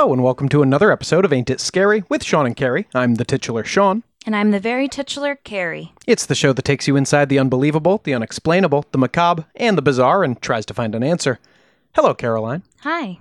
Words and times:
Hello, 0.00 0.14
and 0.14 0.24
welcome 0.24 0.48
to 0.48 0.62
another 0.62 0.90
episode 0.90 1.26
of 1.26 1.32
Ain't 1.34 1.50
It 1.50 1.60
Scary 1.60 2.04
with 2.08 2.24
Sean 2.24 2.46
and 2.46 2.56
Carrie. 2.56 2.88
I'm 2.94 3.16
the 3.16 3.24
titular 3.26 3.64
Sean. 3.64 4.02
And 4.24 4.34
I'm 4.34 4.50
the 4.50 4.58
very 4.58 4.88
titular 4.88 5.34
Carrie. 5.36 5.92
It's 6.06 6.24
the 6.24 6.34
show 6.34 6.54
that 6.54 6.64
takes 6.64 6.88
you 6.88 6.96
inside 6.96 7.28
the 7.28 7.38
unbelievable, 7.38 8.00
the 8.02 8.14
unexplainable, 8.14 8.86
the 8.92 8.96
macabre, 8.96 9.44
and 9.56 9.76
the 9.76 9.82
bizarre 9.82 10.24
and 10.24 10.40
tries 10.40 10.64
to 10.64 10.72
find 10.72 10.94
an 10.94 11.02
answer. 11.02 11.38
Hello, 11.94 12.14
Caroline. 12.14 12.62
Hi. 12.78 13.18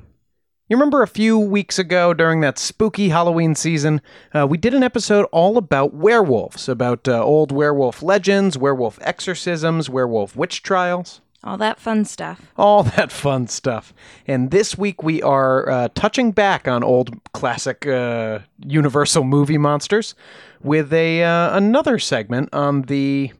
You 0.69 0.77
remember 0.77 1.03
a 1.03 1.07
few 1.07 1.37
weeks 1.37 1.79
ago 1.79 2.13
during 2.13 2.39
that 2.39 2.57
spooky 2.57 3.09
Halloween 3.09 3.55
season, 3.55 3.99
uh, 4.33 4.47
we 4.47 4.57
did 4.57 4.73
an 4.73 4.81
episode 4.81 5.25
all 5.33 5.57
about 5.57 5.93
werewolves, 5.93 6.69
about 6.69 7.09
uh, 7.09 7.21
old 7.21 7.51
werewolf 7.51 8.01
legends, 8.01 8.57
werewolf 8.57 8.97
exorcisms, 9.01 9.89
werewolf 9.89 10.33
witch 10.33 10.63
trials. 10.63 11.19
All 11.43 11.57
that 11.57 11.79
fun 11.79 12.03
stuff. 12.05 12.51
all 12.57 12.83
that 12.83 13.11
fun 13.11 13.47
stuff. 13.47 13.93
And 14.27 14.51
this 14.51 14.77
week 14.77 15.01
we 15.03 15.21
are 15.21 15.69
uh, 15.69 15.87
touching 15.95 16.31
back 16.33 16.67
on 16.67 16.83
old 16.83 17.11
classic 17.33 17.87
uh, 17.87 18.39
Universal 18.65 19.23
movie 19.23 19.57
monsters 19.57 20.15
with 20.61 20.91
a 20.91 21.23
uh, 21.23 21.55
another 21.55 21.97
segment 21.97 22.49
on 22.53 22.83
the 22.83 23.31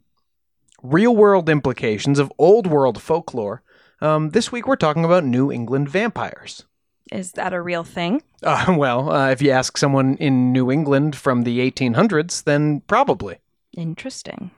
real 0.82 1.14
world 1.14 1.50
implications 1.50 2.20
of 2.20 2.32
old 2.38 2.68
world 2.68 3.02
folklore. 3.02 3.62
Um, 4.00 4.30
this 4.30 4.50
week 4.50 4.66
we're 4.66 4.78
talking 4.78 5.04
about 5.04 5.26
New 5.26 5.52
England 5.52 5.90
vampires. 5.90 6.66
Is 7.12 7.34
that 7.34 7.54
a 7.54 7.62
real 7.62 7.84
thing? 7.84 8.22
Uh, 8.42 8.68
well, 8.78 9.12
uh, 9.12 9.30
if 9.30 9.42
you 9.42 9.52
ask 9.52 9.78
someone 9.78 10.16
in 10.18 10.54
New 10.54 10.72
England 10.72 11.18
from 11.18 11.42
the 11.42 11.60
1800s, 11.70 12.44
then 12.46 12.82
probably. 12.88 13.40
Interesting. 13.76 14.52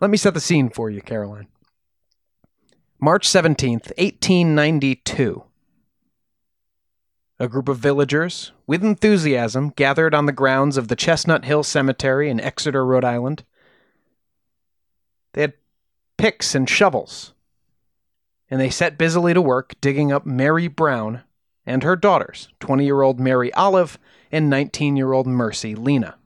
Let 0.00 0.10
me 0.10 0.16
set 0.16 0.32
the 0.32 0.40
scene 0.40 0.70
for 0.70 0.88
you, 0.88 1.02
Caroline. 1.02 1.48
March 3.00 3.28
17th, 3.28 3.92
1892. 3.96 5.44
A 7.38 7.46
group 7.46 7.68
of 7.68 7.78
villagers, 7.78 8.50
with 8.66 8.82
enthusiasm, 8.82 9.68
gathered 9.70 10.16
on 10.16 10.26
the 10.26 10.32
grounds 10.32 10.76
of 10.76 10.88
the 10.88 10.96
Chestnut 10.96 11.44
Hill 11.44 11.62
Cemetery 11.62 12.28
in 12.28 12.40
Exeter, 12.40 12.84
Rhode 12.84 13.04
Island. 13.04 13.44
They 15.34 15.42
had 15.42 15.52
picks 16.16 16.56
and 16.56 16.68
shovels, 16.68 17.34
and 18.50 18.60
they 18.60 18.70
set 18.70 18.98
busily 18.98 19.32
to 19.32 19.40
work 19.40 19.76
digging 19.80 20.10
up 20.10 20.26
Mary 20.26 20.66
Brown 20.66 21.22
and 21.64 21.84
her 21.84 21.94
daughters, 21.94 22.48
20 22.58 22.84
year 22.84 23.02
old 23.02 23.20
Mary 23.20 23.52
Olive 23.52 23.96
and 24.32 24.50
19 24.50 24.96
year 24.96 25.12
old 25.12 25.28
Mercy 25.28 25.76
Lena. 25.76 26.16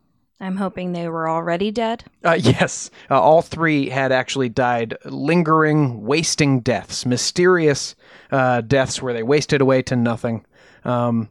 I'm 0.43 0.57
hoping 0.57 0.93
they 0.93 1.09
were 1.09 1.31
already 1.31 1.71
dead. 1.71 2.05
Uh, 2.25 2.33
yes, 2.33 2.91
uh, 3.09 3.21
all 3.21 3.43
three 3.43 3.89
had 3.89 4.11
actually 4.11 4.49
died 4.49 4.97
lingering, 5.05 6.05
wasting 6.05 6.61
deaths, 6.61 7.07
mysterious 7.07 7.95
uh, 8.33 8.61
deaths 8.61 9.01
where 9.01 9.15
they 9.15 9.23
wasted 9.23 9.61
away 9.61 9.83
to 9.83 9.95
nothing. 9.95 10.45
Um, 10.85 11.29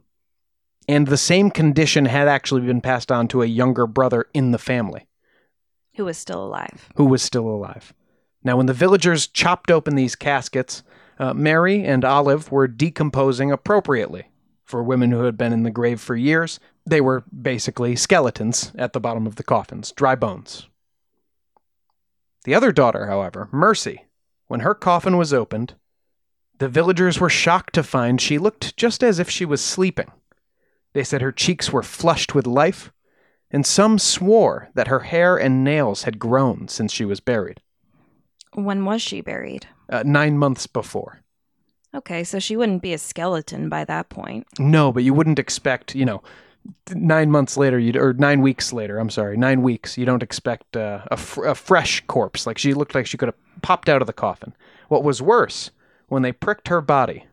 and 0.88 1.06
the 1.06 1.18
same 1.18 1.50
condition 1.50 2.06
had 2.06 2.26
actually 2.26 2.62
been 2.62 2.80
passed 2.80 3.12
on 3.12 3.28
to 3.28 3.42
a 3.42 3.46
younger 3.46 3.86
brother 3.86 4.26
in 4.32 4.50
the 4.50 4.58
family 4.58 5.06
Who 5.96 6.06
was 6.06 6.16
still 6.16 6.44
alive? 6.44 6.88
who 6.96 7.04
was 7.04 7.22
still 7.22 7.46
alive. 7.46 7.92
Now, 8.42 8.56
when 8.56 8.66
the 8.66 8.72
villagers 8.72 9.26
chopped 9.26 9.70
open 9.70 9.94
these 9.94 10.16
caskets, 10.16 10.82
uh, 11.18 11.34
Mary 11.34 11.84
and 11.84 12.04
Olive 12.04 12.50
were 12.50 12.66
decomposing 12.66 13.52
appropriately. 13.52 14.24
For 14.64 14.82
women 14.82 15.10
who 15.10 15.24
had 15.24 15.36
been 15.36 15.52
in 15.52 15.64
the 15.64 15.70
grave 15.70 16.00
for 16.00 16.16
years, 16.16 16.58
they 16.86 17.00
were 17.00 17.24
basically 17.30 17.94
skeletons 17.96 18.72
at 18.76 18.92
the 18.92 19.00
bottom 19.00 19.26
of 19.26 19.36
the 19.36 19.42
coffins, 19.42 19.92
dry 19.92 20.14
bones. 20.14 20.66
The 22.44 22.54
other 22.54 22.72
daughter, 22.72 23.06
however, 23.06 23.48
Mercy, 23.52 24.06
when 24.48 24.60
her 24.60 24.74
coffin 24.74 25.16
was 25.16 25.32
opened, 25.32 25.74
the 26.58 26.68
villagers 26.68 27.20
were 27.20 27.28
shocked 27.30 27.74
to 27.74 27.82
find 27.82 28.20
she 28.20 28.38
looked 28.38 28.76
just 28.76 29.02
as 29.02 29.18
if 29.18 29.28
she 29.28 29.44
was 29.44 29.60
sleeping. 29.62 30.10
They 30.92 31.04
said 31.04 31.22
her 31.22 31.32
cheeks 31.32 31.72
were 31.72 31.82
flushed 31.82 32.34
with 32.34 32.46
life, 32.46 32.92
and 33.50 33.66
some 33.66 33.98
swore 33.98 34.70
that 34.74 34.88
her 34.88 35.00
hair 35.00 35.36
and 35.36 35.64
nails 35.64 36.04
had 36.04 36.18
grown 36.18 36.68
since 36.68 36.92
she 36.92 37.04
was 37.04 37.20
buried, 37.20 37.60
When 38.54 38.84
was 38.84 39.02
she 39.02 39.20
buried? 39.20 39.66
uh, 39.88 40.02
nine 40.06 40.38
months 40.38 40.66
before. 40.66 41.22
Okay, 41.94 42.24
so 42.24 42.38
she 42.38 42.56
wouldn't 42.56 42.82
be 42.82 42.94
a 42.94 42.98
skeleton 42.98 43.68
by 43.68 43.84
that 43.84 44.08
point. 44.08 44.46
No, 44.58 44.92
but 44.92 45.04
you 45.04 45.12
wouldn't 45.12 45.38
expect, 45.38 45.94
you 45.94 46.04
know, 46.04 46.22
nine 46.94 47.30
months 47.30 47.56
later, 47.56 47.78
you 47.78 48.00
or 48.00 48.14
nine 48.14 48.40
weeks 48.40 48.72
later. 48.72 48.98
I'm 48.98 49.10
sorry, 49.10 49.36
nine 49.36 49.62
weeks. 49.62 49.98
You 49.98 50.06
don't 50.06 50.22
expect 50.22 50.76
uh, 50.76 51.00
a, 51.10 51.16
fr- 51.16 51.44
a 51.44 51.54
fresh 51.54 52.02
corpse. 52.06 52.46
Like 52.46 52.56
she 52.58 52.72
looked 52.72 52.94
like 52.94 53.06
she 53.06 53.18
could 53.18 53.28
have 53.28 53.62
popped 53.62 53.88
out 53.88 54.00
of 54.00 54.06
the 54.06 54.12
coffin. 54.12 54.54
What 54.88 55.04
was 55.04 55.20
worse, 55.20 55.70
when 56.08 56.22
they 56.22 56.32
pricked 56.32 56.68
her 56.68 56.80
body 56.80 57.26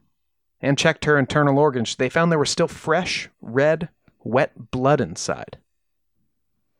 and 0.61 0.77
checked 0.77 1.05
her 1.05 1.17
internal 1.17 1.57
organs, 1.57 1.95
they 1.95 2.09
found 2.09 2.31
there 2.31 2.39
was 2.39 2.49
still 2.49 2.67
fresh, 2.67 3.29
red, 3.41 3.89
wet 4.23 4.71
blood 4.71 4.99
inside 4.99 5.57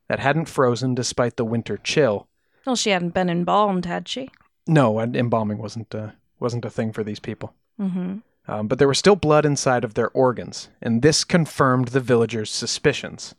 that 0.10 0.20
hadn't 0.20 0.50
frozen 0.50 0.96
despite 0.96 1.38
the 1.38 1.46
winter 1.46 1.78
chill. 1.78 2.28
Well, 2.66 2.76
she 2.76 2.90
hadn't 2.90 3.14
been 3.14 3.30
embalmed, 3.30 3.86
had 3.86 4.08
she? 4.08 4.30
No, 4.68 5.00
embalming 5.00 5.60
wasn't 5.60 5.96
uh, 5.96 6.10
wasn't 6.40 6.66
a 6.66 6.70
thing 6.70 6.92
for 6.92 7.04
these 7.04 7.20
people. 7.20 7.54
Mm-hmm. 7.80 8.18
Um, 8.48 8.68
but 8.68 8.80
there 8.80 8.88
was 8.88 8.98
still 8.98 9.16
blood 9.16 9.46
inside 9.46 9.84
of 9.84 9.94
their 9.94 10.10
organs, 10.10 10.70
and 10.82 11.02
this 11.02 11.24
confirmed 11.24 11.90
the 11.90 12.00
villagers' 12.00 12.50
suspicions. 12.50 13.36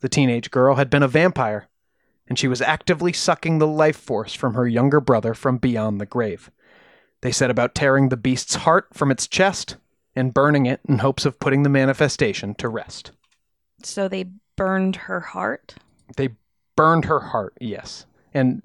The 0.00 0.08
teenage 0.08 0.50
girl 0.50 0.76
had 0.76 0.90
been 0.90 1.02
a 1.02 1.08
vampire, 1.08 1.68
and 2.28 2.38
she 2.38 2.48
was 2.48 2.60
actively 2.60 3.12
sucking 3.12 3.58
the 3.58 3.66
life 3.66 3.96
force 3.96 4.34
from 4.34 4.54
her 4.54 4.68
younger 4.68 5.00
brother 5.00 5.32
from 5.32 5.58
beyond 5.58 6.00
the 6.00 6.06
grave. 6.06 6.50
They 7.22 7.32
set 7.32 7.50
about 7.50 7.74
tearing 7.74 8.08
the 8.08 8.16
beast's 8.16 8.56
heart 8.56 8.88
from 8.92 9.10
its 9.10 9.26
chest 9.26 9.76
and 10.14 10.34
burning 10.34 10.66
it 10.66 10.80
in 10.86 10.98
hopes 10.98 11.24
of 11.24 11.40
putting 11.40 11.62
the 11.62 11.68
manifestation 11.68 12.54
to 12.56 12.68
rest. 12.68 13.12
So 13.82 14.08
they 14.08 14.26
burned 14.56 14.96
her 14.96 15.20
heart? 15.20 15.76
They 16.16 16.30
burned 16.76 17.06
her 17.06 17.20
heart, 17.20 17.54
yes. 17.60 18.06
And 18.34 18.62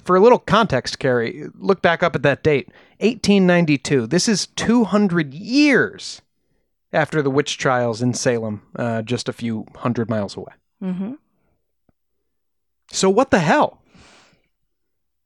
for 0.00 0.16
a 0.16 0.20
little 0.20 0.38
context, 0.38 0.98
Carrie, 0.98 1.46
look 1.54 1.82
back 1.82 2.02
up 2.02 2.16
at 2.16 2.22
that 2.22 2.42
date 2.42 2.68
1892. 3.00 4.06
This 4.06 4.28
is 4.28 4.46
200 4.48 5.34
years 5.34 6.22
after 6.92 7.22
the 7.22 7.30
witch 7.30 7.58
trials 7.58 8.02
in 8.02 8.14
Salem, 8.14 8.62
uh, 8.76 9.02
just 9.02 9.28
a 9.28 9.32
few 9.32 9.66
hundred 9.76 10.08
miles 10.08 10.36
away. 10.36 10.52
Mm-hmm. 10.82 11.12
So, 12.90 13.08
what 13.08 13.30
the 13.30 13.38
hell? 13.38 13.82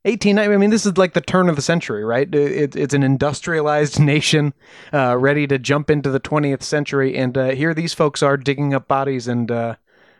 18, 0.05 0.38
I 0.38 0.56
mean, 0.56 0.71
this 0.71 0.87
is 0.87 0.97
like 0.97 1.15
the 1.15 1.21
turn 1.21 1.49
of 1.49 1.56
the 1.56 1.62
century, 1.62 2.05
right? 2.05 2.32
It, 2.32 2.76
it's 2.76 2.94
an 2.94 3.03
industrialized 3.03 3.99
nation 4.00 4.55
uh, 4.93 5.16
ready 5.19 5.49
to 5.49 5.59
jump 5.59 5.91
into 5.91 6.11
the 6.11 6.20
20th 6.20 6.62
century. 6.62 7.17
And 7.17 7.37
uh, 7.37 7.50
here 7.50 7.75
these 7.75 7.93
folks 7.93 8.23
are 8.23 8.37
digging 8.37 8.73
up 8.73 8.87
bodies 8.87 9.26
and 9.26 9.50
uh, 9.50 9.75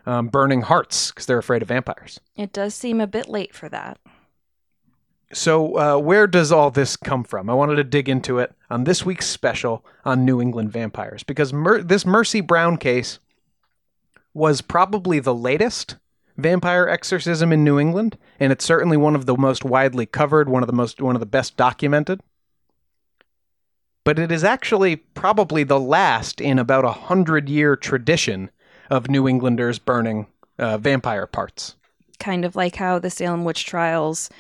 um, 0.05 0.26
burning 0.26 0.62
hearts 0.62 1.12
because 1.12 1.26
they're 1.26 1.38
afraid 1.38 1.62
of 1.62 1.69
vampires. 1.69 2.21
It 2.35 2.53
does 2.53 2.75
seem 2.75 3.00
a 3.00 3.06
bit 3.06 3.29
late 3.29 3.55
for 3.55 3.69
that. 3.69 3.99
So, 5.32 5.76
uh, 5.76 5.99
where 5.99 6.26
does 6.26 6.52
all 6.52 6.70
this 6.70 6.96
come 6.96 7.25
from? 7.25 7.50
I 7.50 7.55
wanted 7.55 7.76
to 7.76 7.84
dig 7.84 8.08
into 8.08 8.38
it 8.38 8.52
on 8.70 8.84
this 8.84 9.05
week's 9.05 9.26
special 9.26 9.84
on 10.05 10.25
New 10.25 10.40
England 10.40 10.70
vampires 10.70 11.25
because 11.25 11.52
Mer- 11.52 11.82
this 11.82 12.06
Mercy 12.06 12.40
Brown 12.40 12.76
case 12.76 13.19
was 14.34 14.61
probably 14.61 15.19
the 15.19 15.34
latest 15.34 15.96
vampire 16.37 16.87
exorcism 16.87 17.52
in 17.52 17.64
New 17.64 17.78
England, 17.78 18.17
and 18.38 18.52
it's 18.52 18.64
certainly 18.64 18.96
one 18.96 19.17
of 19.17 19.26
the 19.26 19.37
most 19.37 19.64
widely 19.64 20.06
covered, 20.06 20.49
one 20.49 20.62
of 20.62 20.69
the 20.69 20.73
most 20.73 21.02
one 21.02 21.17
of 21.17 21.20
the 21.20 21.26
best 21.26 21.56
documented. 21.56 22.20
But 24.05 24.20
it 24.20 24.31
is 24.31 24.44
actually 24.44 24.96
probably 24.96 25.64
the 25.64 25.81
last 25.81 26.40
in 26.40 26.61
about 26.61 26.84
a 26.84 26.93
hundred 26.93 27.49
year 27.49 27.75
tradition 27.75 28.50
of 28.90 29.11
New 29.11 29.26
Englanders 29.26 29.81
burning 29.81 30.28
uh, 30.58 30.78
vampire 30.78 31.26
parts. 31.26 31.75
Kind 32.20 32.44
of 32.44 32.55
like 32.55 32.76
how 32.76 33.00
the 33.00 33.11
Salem 33.11 33.44
witch 33.44 33.67
trials 33.67 34.31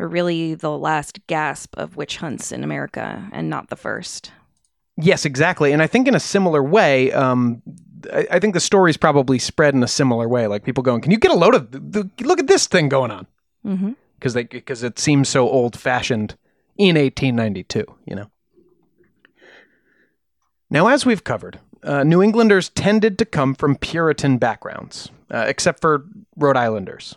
were 0.00 0.08
really 0.08 0.54
the 0.54 0.76
last 0.76 1.24
gasp 1.26 1.76
of 1.76 1.96
witch 1.96 2.16
hunts 2.16 2.50
in 2.52 2.64
America 2.64 3.28
and 3.32 3.48
not 3.50 3.68
the 3.68 3.76
first. 3.76 4.32
Yes, 4.96 5.24
exactly. 5.24 5.72
And 5.72 5.82
I 5.82 5.86
think 5.86 6.08
in 6.08 6.14
a 6.14 6.20
similar 6.20 6.62
way, 6.62 7.12
um, 7.12 7.62
I, 8.12 8.26
I 8.32 8.38
think 8.38 8.54
the 8.54 8.60
story's 8.60 8.96
probably 8.96 9.38
spread 9.38 9.74
in 9.74 9.82
a 9.82 9.88
similar 9.88 10.28
way. 10.28 10.46
Like 10.46 10.64
people 10.64 10.82
going, 10.82 11.00
"Can 11.00 11.12
you 11.12 11.18
get 11.18 11.30
a 11.30 11.34
load 11.34 11.54
of? 11.54 11.70
The, 11.70 12.08
look 12.20 12.40
at 12.40 12.46
this 12.46 12.66
thing 12.66 12.88
going 12.88 13.10
on," 13.10 13.26
Mm-hmm. 13.64 13.92
because 14.18 14.34
because 14.34 14.82
it 14.82 14.98
seems 14.98 15.28
so 15.28 15.48
old 15.48 15.78
fashioned 15.78 16.36
in 16.76 16.96
1892. 16.96 17.84
You 18.06 18.16
know. 18.16 18.30
Now, 20.70 20.88
as 20.88 21.04
we've 21.04 21.24
covered, 21.24 21.58
uh, 21.82 22.04
New 22.04 22.22
Englanders 22.22 22.68
tended 22.68 23.18
to 23.18 23.24
come 23.24 23.54
from 23.54 23.76
Puritan 23.76 24.38
backgrounds, 24.38 25.10
uh, 25.30 25.44
except 25.48 25.80
for 25.80 26.04
Rhode 26.36 26.56
Islanders. 26.56 27.16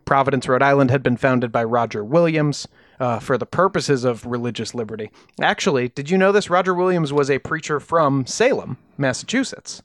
Providence, 0.00 0.48
Rhode 0.48 0.62
Island 0.62 0.90
had 0.90 1.02
been 1.02 1.16
founded 1.16 1.52
by 1.52 1.64
Roger 1.64 2.04
Williams 2.04 2.66
uh, 3.00 3.18
for 3.18 3.36
the 3.38 3.46
purposes 3.46 4.04
of 4.04 4.24
religious 4.24 4.74
liberty. 4.74 5.10
Actually, 5.40 5.88
did 5.88 6.10
you 6.10 6.18
know 6.18 6.32
this? 6.32 6.50
Roger 6.50 6.74
Williams 6.74 7.12
was 7.12 7.30
a 7.30 7.38
preacher 7.38 7.80
from 7.80 8.26
Salem, 8.26 8.78
Massachusetts. 8.96 9.82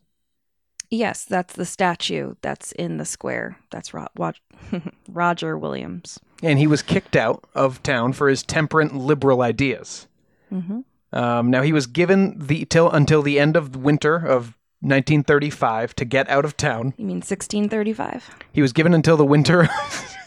Yes, 0.92 1.24
that's 1.26 1.54
the 1.54 1.66
statue 1.66 2.34
that's 2.42 2.72
in 2.72 2.98
the 2.98 3.06
square. 3.06 3.58
That's 3.70 3.94
Ro- 3.94 4.08
Roger 5.08 5.58
Williams. 5.58 6.20
And 6.42 6.58
he 6.58 6.68
was 6.68 6.82
kicked 6.82 7.16
out 7.16 7.44
of 7.54 7.84
town 7.84 8.14
for 8.14 8.28
his 8.28 8.42
temperate 8.42 8.96
liberal 8.96 9.42
ideas. 9.42 10.08
Mm-hmm. 10.52 10.80
Um, 11.12 11.50
now 11.50 11.62
he 11.62 11.74
was 11.74 11.88
given 11.88 12.36
the 12.38 12.66
till 12.66 12.90
until 12.90 13.22
the 13.22 13.40
end 13.40 13.56
of 13.56 13.76
winter 13.76 14.16
of 14.16 14.56
1935 14.82 15.96
to 15.96 16.06
get 16.06 16.30
out 16.30 16.46
of 16.46 16.56
town. 16.56 16.94
You 16.98 17.06
mean 17.06 17.18
1635? 17.18 18.30
He 18.54 18.62
was 18.62 18.74
given 18.74 18.94
until 18.94 19.18
the 19.18 19.26
winter 19.26 19.64
of 19.64 19.70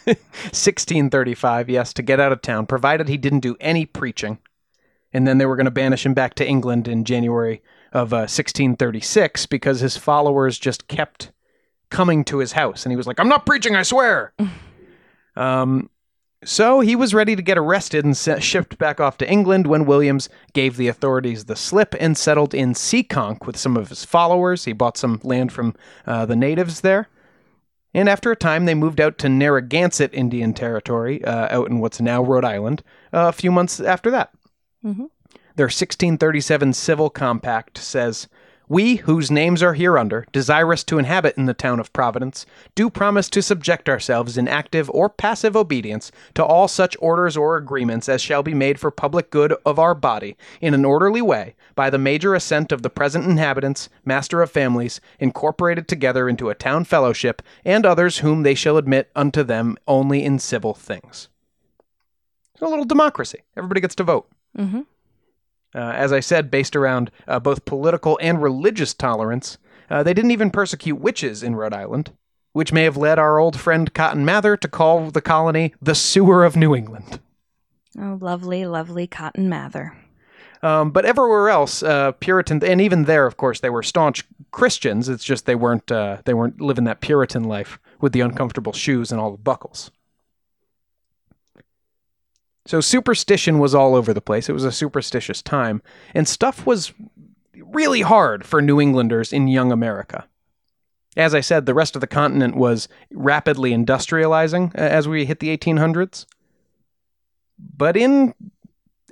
1635, 0.05 1.71
yes, 1.71 1.93
to 1.95 2.03
get 2.03 2.21
out 2.21 2.33
of 2.33 2.43
town, 2.43 2.67
provided 2.67 3.09
he 3.09 3.17
didn't 3.17 3.41
do 3.41 3.57
any 3.61 3.87
preaching. 3.87 4.39
And 5.13 5.27
then 5.27 5.39
they 5.39 5.47
were 5.47 5.57
going 5.57 5.67
to 5.67 5.71
banish 5.71 6.05
him 6.05 6.15
back 6.15 6.35
to 6.35 6.47
England 6.47 6.89
in 6.89 7.05
January 7.05 7.63
of 7.93 8.13
uh, 8.13 8.29
1636 8.29 9.47
because 9.47 9.81
his 9.81 9.97
followers 9.97 10.59
just 10.59 10.89
kept 10.89 11.33
coming 11.91 12.25
to 12.25 12.39
his 12.39 12.53
house. 12.53 12.85
And 12.85 12.93
he 12.93 12.97
was 12.97 13.07
like, 13.07 13.21
I'm 13.21 13.29
not 13.29 13.47
preaching, 13.47 13.77
I 13.77 13.83
swear. 13.83 14.33
um, 15.37 15.91
so 16.45 16.81
he 16.81 16.97
was 16.97 17.15
ready 17.15 17.37
to 17.37 17.43
get 17.43 17.59
arrested 17.59 18.05
and 18.05 18.17
shipped 18.17 18.79
back 18.79 19.01
off 19.01 19.19
to 19.19 19.31
England 19.31 19.67
when 19.67 19.87
Williams 19.87 20.29
gave 20.53 20.77
the 20.77 20.89
authorities 20.89 21.45
the 21.45 21.57
slip 21.57 21.95
and 22.01 22.17
settled 22.17 22.55
in 22.55 22.75
Seekonk 22.75 23.47
with 23.47 23.57
some 23.57 23.77
of 23.77 23.89
his 23.89 24.05
followers. 24.05 24.65
He 24.65 24.73
bought 24.73 24.97
some 24.97 25.21
land 25.23 25.53
from 25.53 25.75
uh, 26.07 26.27
the 26.27 26.37
natives 26.37 26.81
there. 26.81 27.09
And 27.95 28.09
after 28.09 28.31
a 28.31 28.37
time, 28.37 28.65
they 28.65 28.75
moved 28.75 29.01
out 29.01 29.19
to 29.19 29.29
Narragansett 29.29 30.15
Indian 30.15 30.55
Territory, 30.55 31.23
uh, 31.25 31.49
out 31.51 31.69
in 31.69 31.79
what's 31.79 32.01
now 32.01 32.23
Rhode 32.23 32.45
Island, 32.45 32.83
uh, 33.13 33.29
a 33.29 33.33
few 33.33 33.53
months 33.53 33.81
after 33.81 34.11
that. 34.11 34.31
Mhm. 34.85 35.11
Their 35.57 35.69
1637 35.69 36.73
civil 36.73 37.11
compact 37.11 37.77
says, 37.77 38.29
We, 38.73 38.97
whose 38.97 39.31
names 39.31 39.63
are 39.63 39.75
hereunder, 39.75 40.25
desirous 40.33 40.83
to 40.85 40.99
inhabit 40.99 41.37
in 41.37 41.45
the 41.45 41.53
town 41.53 41.79
of 41.79 41.93
Providence, 41.93 42.47
do 42.75 42.89
promise 42.89 43.29
to 43.29 43.43
subject 43.43 43.87
ourselves 43.87 44.39
in 44.39 44.49
active 44.49 44.89
or 44.95 45.11
passive 45.11 45.55
obedience 45.55 46.11
to 46.33 46.43
all 46.43 46.69
such 46.69 46.97
orders 46.99 47.37
or 47.37 47.59
agreements 47.59 48.09
as 48.09 48.23
shall 48.23 48.43
be 48.43 48.55
made 48.55 48.81
for 48.81 48.91
public 48.91 49.31
good 49.31 49.55
of 49.67 49.79
our 49.79 49.95
body, 49.95 50.39
in 50.63 50.73
an 50.73 50.87
orderly 50.87 51.21
way, 51.21 51.55
by 51.75 51.91
the 51.91 51.99
major 51.99 52.35
assent 52.35 52.73
of 52.73 52.81
the 52.81 52.89
present 52.89 53.27
inhabitants, 53.27 53.91
master 54.07 54.41
of 54.41 54.51
families, 54.51 55.03
incorporated 55.21 55.87
together 55.87 56.27
into 56.27 56.49
a 56.49 56.55
town 56.55 56.85
fellowship, 56.85 57.43
and 57.67 57.85
others 57.85 58.21
whom 58.21 58.43
they 58.43 58.55
shall 58.55 58.79
admit 58.79 59.11
unto 59.15 59.43
them 59.43 59.77
only 59.87 60.25
in 60.25 60.39
civil 60.39 60.73
things. 60.73 61.29
A 62.63 62.67
little 62.67 62.87
democracy. 62.87 63.43
Everybody 63.55 63.83
gets 63.83 63.97
to 63.97 64.05
vote. 64.05 64.31
Mm-hmm. 64.57 64.81
Uh, 65.75 65.93
as 65.95 66.13
I 66.13 66.21
said, 66.21 66.51
based 66.51 66.77
around 66.77 67.11
uh, 67.27 67.41
both 67.41 67.65
political 67.65 68.19
and 68.21 68.43
religious 68.43 68.93
tolerance. 68.93 69.59
Uh, 69.89 70.03
they 70.03 70.15
didn't 70.15 70.31
even 70.31 70.51
persecute 70.51 70.97
witches 70.97 71.43
in 71.43 71.57
Rhode 71.57 71.75
Island, 71.75 72.13
which 72.53 72.73
may 72.73 72.85
have 72.85 72.97
led 72.97 73.19
our 73.19 73.39
old 73.39 73.59
friend 73.59 73.93
Cotton 73.95 74.25
Mather 74.25 74.57
to 74.57 74.69
call 74.69 75.11
the 75.11 75.23
colony 75.23 75.75
the 75.81 75.95
sewer 75.95 76.45
of 76.45 76.57
New 76.57 76.75
England. 76.75 77.21
Oh, 77.99 78.19
lovely, 78.21 78.65
lovely 78.65 79.07
Cotton 79.07 79.49
Mather. 79.49 79.97
Um, 80.63 80.91
but 80.93 81.05
everywhere 81.05 81.49
else, 81.49 81.83
uh, 81.83 82.13
Puritan, 82.13 82.65
and 82.65 82.81
even 82.81 83.05
there, 83.05 83.27
of 83.27 83.37
course, 83.37 83.61
they 83.61 83.71
were 83.71 83.83
staunch 83.83 84.25
Christians. 84.53 85.09
It's 85.09 85.25
just 85.25 85.45
they 85.45 85.57
weren't 85.57 85.91
uh, 85.91 86.19
they 86.25 86.35
weren't 86.35 86.61
living 86.61 86.85
that 86.85 87.01
Puritan 87.01 87.45
life 87.45 87.81
with 88.01 88.13
the 88.13 88.21
uncomfortable 88.21 88.73
shoes 88.73 89.11
and 89.11 89.21
all 89.21 89.33
the 89.33 89.39
buckles. 89.39 89.91
So 92.67 92.81
superstition 92.81 93.59
was 93.59 93.75
all 93.75 93.95
over 93.95 94.15
the 94.15 94.21
place. 94.21 94.49
It 94.49 94.53
was 94.53 94.65
a 94.65 94.73
superstitious 94.73 95.43
time, 95.43 95.83
and 96.15 96.29
stuff 96.29 96.65
was 96.67 96.93
really 97.57 98.03
hard 98.03 98.45
for 98.45 98.63
New 98.63 98.81
Englanders 98.81 99.33
in 99.33 99.49
young 99.49 99.73
America. 99.73 100.27
As 101.17 101.35
I 101.35 101.41
said, 101.41 101.67
the 101.67 101.75
rest 101.75 101.95
of 101.95 102.01
the 102.01 102.07
continent 102.07 102.57
was 102.57 102.89
rapidly 103.13 103.73
industrializing 103.73 104.75
uh, 104.75 104.79
as 104.79 105.09
we 105.09 105.27
hit 105.27 105.41
the 105.41 105.57
1800s. 105.57 106.25
But 107.59 107.97
in 107.97 108.35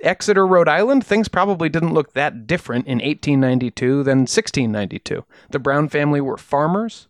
Exeter, 0.01 0.47
Rhode 0.47 0.67
Island, 0.67 1.05
things 1.05 1.27
probably 1.27 1.69
didn't 1.69 1.93
look 1.93 2.13
that 2.13 2.47
different 2.47 2.87
in 2.87 2.97
1892 2.97 4.03
than 4.03 4.19
1692. 4.19 5.23
The 5.51 5.59
Brown 5.59 5.89
family 5.89 6.21
were 6.21 6.37
farmers. 6.37 7.07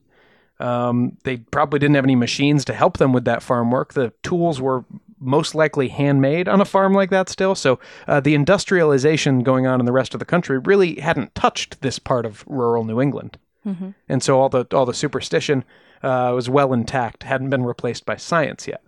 Um, 0.59 1.17
they 1.23 1.37
probably 1.37 1.79
didn't 1.79 1.95
have 1.95 2.05
any 2.05 2.15
machines 2.15 2.65
to 2.65 2.73
help 2.73 2.97
them 2.97 3.13
with 3.13 3.25
that 3.25 3.41
farm 3.41 3.71
work. 3.71 3.93
The 3.93 4.13
tools 4.21 4.61
were 4.61 4.85
most 5.21 5.55
likely 5.55 5.87
handmade 5.87 6.49
on 6.49 6.59
a 6.59 6.65
farm 6.65 6.93
like 6.93 7.11
that 7.11 7.29
still. 7.29 7.55
So 7.55 7.79
uh, 8.07 8.19
the 8.19 8.33
industrialization 8.33 9.43
going 9.43 9.67
on 9.67 9.79
in 9.79 9.85
the 9.85 9.91
rest 9.91 10.13
of 10.13 10.19
the 10.19 10.25
country 10.25 10.57
really 10.57 10.99
hadn't 10.99 11.35
touched 11.35 11.81
this 11.81 11.99
part 11.99 12.25
of 12.25 12.43
rural 12.47 12.83
New 12.83 12.99
England. 12.99 13.37
Mm-hmm. 13.65 13.91
And 14.09 14.23
so 14.23 14.39
all 14.39 14.49
the 14.49 14.65
all 14.73 14.85
the 14.85 14.93
superstition 14.93 15.63
uh, 16.01 16.31
was 16.33 16.49
well 16.49 16.73
intact, 16.73 17.23
hadn't 17.23 17.51
been 17.51 17.63
replaced 17.63 18.05
by 18.05 18.15
science 18.15 18.67
yet. 18.67 18.83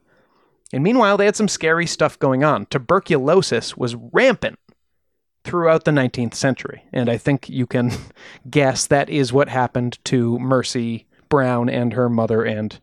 And 0.74 0.83
meanwhile, 0.83 1.18
they 1.18 1.25
had 1.25 1.35
some 1.35 1.47
scary 1.47 1.85
stuff 1.85 2.18
going 2.18 2.44
on. 2.44 2.65
Tuberculosis 2.65 3.77
was 3.77 3.95
rampant 3.95 4.57
throughout 5.44 5.83
the 5.83 5.91
19th 5.91 6.33
century, 6.33 6.83
and 6.91 7.09
I 7.09 7.18
think 7.18 7.47
you 7.47 7.68
can 7.68 7.91
guess 8.50 8.88
that 8.88 9.09
is 9.09 9.31
what 9.31 9.50
happened 9.50 10.00
to 10.06 10.39
Mercy 10.39 11.06
Brown 11.29 11.69
and 11.69 11.94
her 11.94 12.09
mother 12.09 12.44
and 12.44 12.79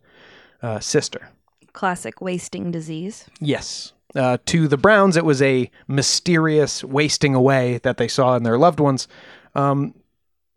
uh, 0.62 0.79
sister. 0.79 1.30
Classic 1.72 2.20
wasting 2.20 2.70
disease. 2.70 3.26
Yes. 3.40 3.93
Uh, 4.14 4.38
to 4.46 4.67
the 4.67 4.76
Browns, 4.76 5.17
it 5.17 5.25
was 5.25 5.40
a 5.40 5.70
mysterious 5.87 6.82
wasting 6.82 7.34
away 7.34 7.78
that 7.84 7.96
they 7.96 8.08
saw 8.08 8.37
in 8.37 8.43
their 8.43 8.58
loved 8.58 8.81
ones. 8.81 9.06
Um, 9.55 9.94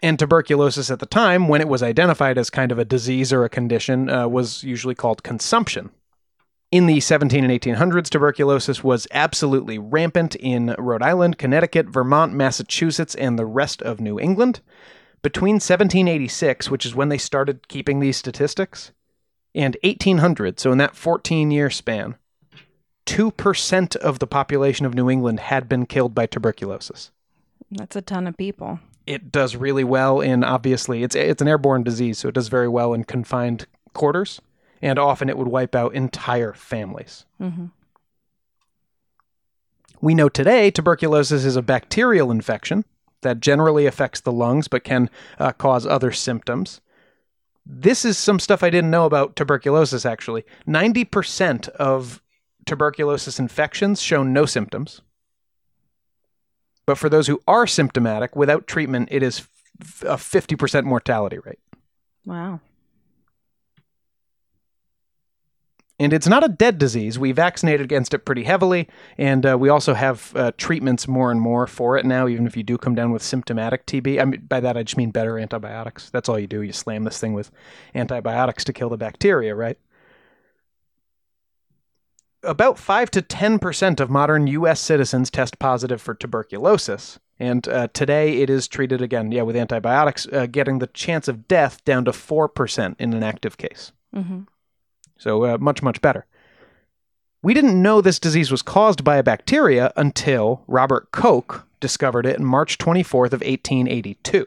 and 0.01 0.19
tuberculosis 0.19 0.91
at 0.91 0.99
the 0.99 1.05
time, 1.05 1.47
when 1.47 1.61
it 1.61 1.67
was 1.67 1.81
identified 1.81 2.37
as 2.37 2.49
kind 2.49 2.71
of 2.71 2.79
a 2.79 2.85
disease 2.85 3.31
or 3.31 3.45
a 3.45 3.49
condition, 3.49 4.09
uh, 4.09 4.27
was 4.27 4.63
usually 4.63 4.95
called 4.95 5.23
consumption. 5.23 5.91
In 6.71 6.87
the 6.87 6.99
17 6.99 7.43
and 7.43 7.53
1800s, 7.53 8.09
tuberculosis 8.09 8.83
was 8.83 9.07
absolutely 9.11 9.77
rampant 9.77 10.35
in 10.35 10.75
Rhode 10.79 11.03
Island, 11.03 11.37
Connecticut, 11.37 11.87
Vermont, 11.87 12.33
Massachusetts, 12.33 13.13
and 13.15 13.37
the 13.37 13.45
rest 13.45 13.81
of 13.83 14.01
New 14.01 14.19
England. 14.19 14.59
Between 15.21 15.55
1786, 15.55 16.69
which 16.71 16.85
is 16.85 16.95
when 16.95 17.09
they 17.09 17.19
started 17.19 17.67
keeping 17.67 17.99
these 17.99 18.17
statistics, 18.17 18.91
and 19.55 19.77
1800, 19.83 20.59
so 20.59 20.71
in 20.71 20.77
that 20.79 20.95
14 20.95 21.51
year 21.51 21.69
span, 21.69 22.15
2% 23.05 23.95
of 23.97 24.19
the 24.19 24.27
population 24.27 24.85
of 24.85 24.93
New 24.93 25.09
England 25.09 25.41
had 25.41 25.67
been 25.67 25.85
killed 25.85 26.15
by 26.15 26.25
tuberculosis. 26.25 27.11
That's 27.71 27.95
a 27.95 28.01
ton 28.01 28.27
of 28.27 28.37
people. 28.37 28.79
It 29.05 29.31
does 29.31 29.55
really 29.55 29.83
well 29.83 30.21
in 30.21 30.43
obviously 30.43 31.03
it's 31.03 31.15
it's 31.15 31.41
an 31.41 31.47
airborne 31.47 31.83
disease, 31.83 32.19
so 32.19 32.29
it 32.29 32.35
does 32.35 32.47
very 32.47 32.69
well 32.69 32.93
in 32.93 33.03
confined 33.03 33.67
quarters, 33.93 34.39
and 34.81 34.97
often 34.97 35.27
it 35.27 35.37
would 35.37 35.49
wipe 35.49 35.75
out 35.75 35.93
entire 35.93 36.53
families. 36.53 37.25
Mm-hmm. 37.41 37.65
We 39.99 40.15
know 40.15 40.29
today 40.29 40.71
tuberculosis 40.71 41.43
is 41.43 41.55
a 41.55 41.61
bacterial 41.61 42.31
infection 42.31 42.85
that 43.21 43.39
generally 43.39 43.85
affects 43.85 44.21
the 44.21 44.31
lungs 44.31 44.67
but 44.67 44.83
can 44.83 45.09
uh, 45.39 45.51
cause 45.53 45.85
other 45.85 46.11
symptoms. 46.11 46.79
This 47.65 48.03
is 48.03 48.17
some 48.17 48.39
stuff 48.39 48.63
I 48.63 48.69
didn't 48.69 48.91
know 48.91 49.05
about 49.05 49.35
tuberculosis 49.35 50.05
actually. 50.05 50.43
90% 50.67 51.69
of 51.69 52.21
tuberculosis 52.65 53.39
infections 53.39 54.01
show 54.01 54.23
no 54.23 54.45
symptoms. 54.45 55.01
But 56.85 56.97
for 56.97 57.07
those 57.09 57.27
who 57.27 57.41
are 57.47 57.65
symptomatic, 57.65 58.35
without 58.35 58.67
treatment, 58.67 59.07
it 59.11 59.23
is 59.23 59.47
f- 59.81 60.03
a 60.03 60.15
50% 60.15 60.83
mortality 60.83 61.39
rate. 61.39 61.59
Wow. 62.25 62.59
And 65.99 66.11
it's 66.11 66.27
not 66.27 66.43
a 66.43 66.47
dead 66.47 66.79
disease. 66.79 67.19
We 67.19 67.31
vaccinated 67.31 67.81
against 67.81 68.15
it 68.15 68.25
pretty 68.25 68.43
heavily, 68.43 68.89
and 69.17 69.45
uh, 69.45 69.57
we 69.57 69.69
also 69.69 69.93
have 69.93 70.33
uh, 70.35 70.51
treatments 70.57 71.07
more 71.07 71.29
and 71.29 71.39
more 71.39 71.67
for 71.67 71.97
it 71.97 72.05
now. 72.05 72.27
Even 72.27 72.47
if 72.47 72.57
you 72.57 72.63
do 72.63 72.77
come 72.77 72.95
down 72.95 73.11
with 73.11 73.21
symptomatic 73.21 73.85
TB, 73.85 74.19
I 74.19 74.25
mean 74.25 74.41
by 74.47 74.59
that 74.59 74.75
I 74.75 74.83
just 74.83 74.97
mean 74.97 75.11
better 75.11 75.37
antibiotics. 75.37 76.09
That's 76.09 76.27
all 76.27 76.39
you 76.39 76.47
do. 76.47 76.61
You 76.61 76.73
slam 76.73 77.03
this 77.03 77.19
thing 77.19 77.33
with 77.33 77.51
antibiotics 77.93 78.63
to 78.65 78.73
kill 78.73 78.89
the 78.89 78.97
bacteria, 78.97 79.53
right? 79.53 79.77
about 82.43 82.77
5 82.77 83.11
to 83.11 83.21
10% 83.21 83.99
of 83.99 84.09
modern 84.09 84.47
U.S. 84.47 84.79
citizens 84.79 85.29
test 85.29 85.59
positive 85.59 86.01
for 86.01 86.13
tuberculosis. 86.13 87.19
And 87.39 87.67
uh, 87.67 87.87
today 87.93 88.41
it 88.41 88.49
is 88.49 88.67
treated 88.67 89.01
again, 89.01 89.31
yeah, 89.31 89.41
with 89.41 89.55
antibiotics, 89.55 90.27
uh, 90.31 90.45
getting 90.45 90.79
the 90.79 90.87
chance 90.87 91.27
of 91.27 91.47
death 91.47 91.83
down 91.83 92.05
to 92.05 92.11
4% 92.11 92.95
in 92.99 93.13
an 93.13 93.23
active 93.23 93.57
case. 93.57 93.91
Mm-hmm. 94.15 94.41
So 95.23 95.45
uh, 95.45 95.57
much, 95.57 95.81
much 95.81 96.01
better. 96.01 96.25
We 97.41 97.53
didn't 97.53 97.81
know 97.81 98.01
this 98.01 98.19
disease 98.19 98.51
was 98.51 98.61
caused 98.61 99.05
by 99.05 99.15
a 99.15 99.23
bacteria 99.23 99.93
until 99.95 100.65
Robert 100.67 101.11
Koch 101.11 101.65
discovered 101.79 102.25
it 102.25 102.37
in 102.37 102.43
March 102.43 102.77
24th 102.77 103.31
of 103.31 103.39
1882. 103.39 104.45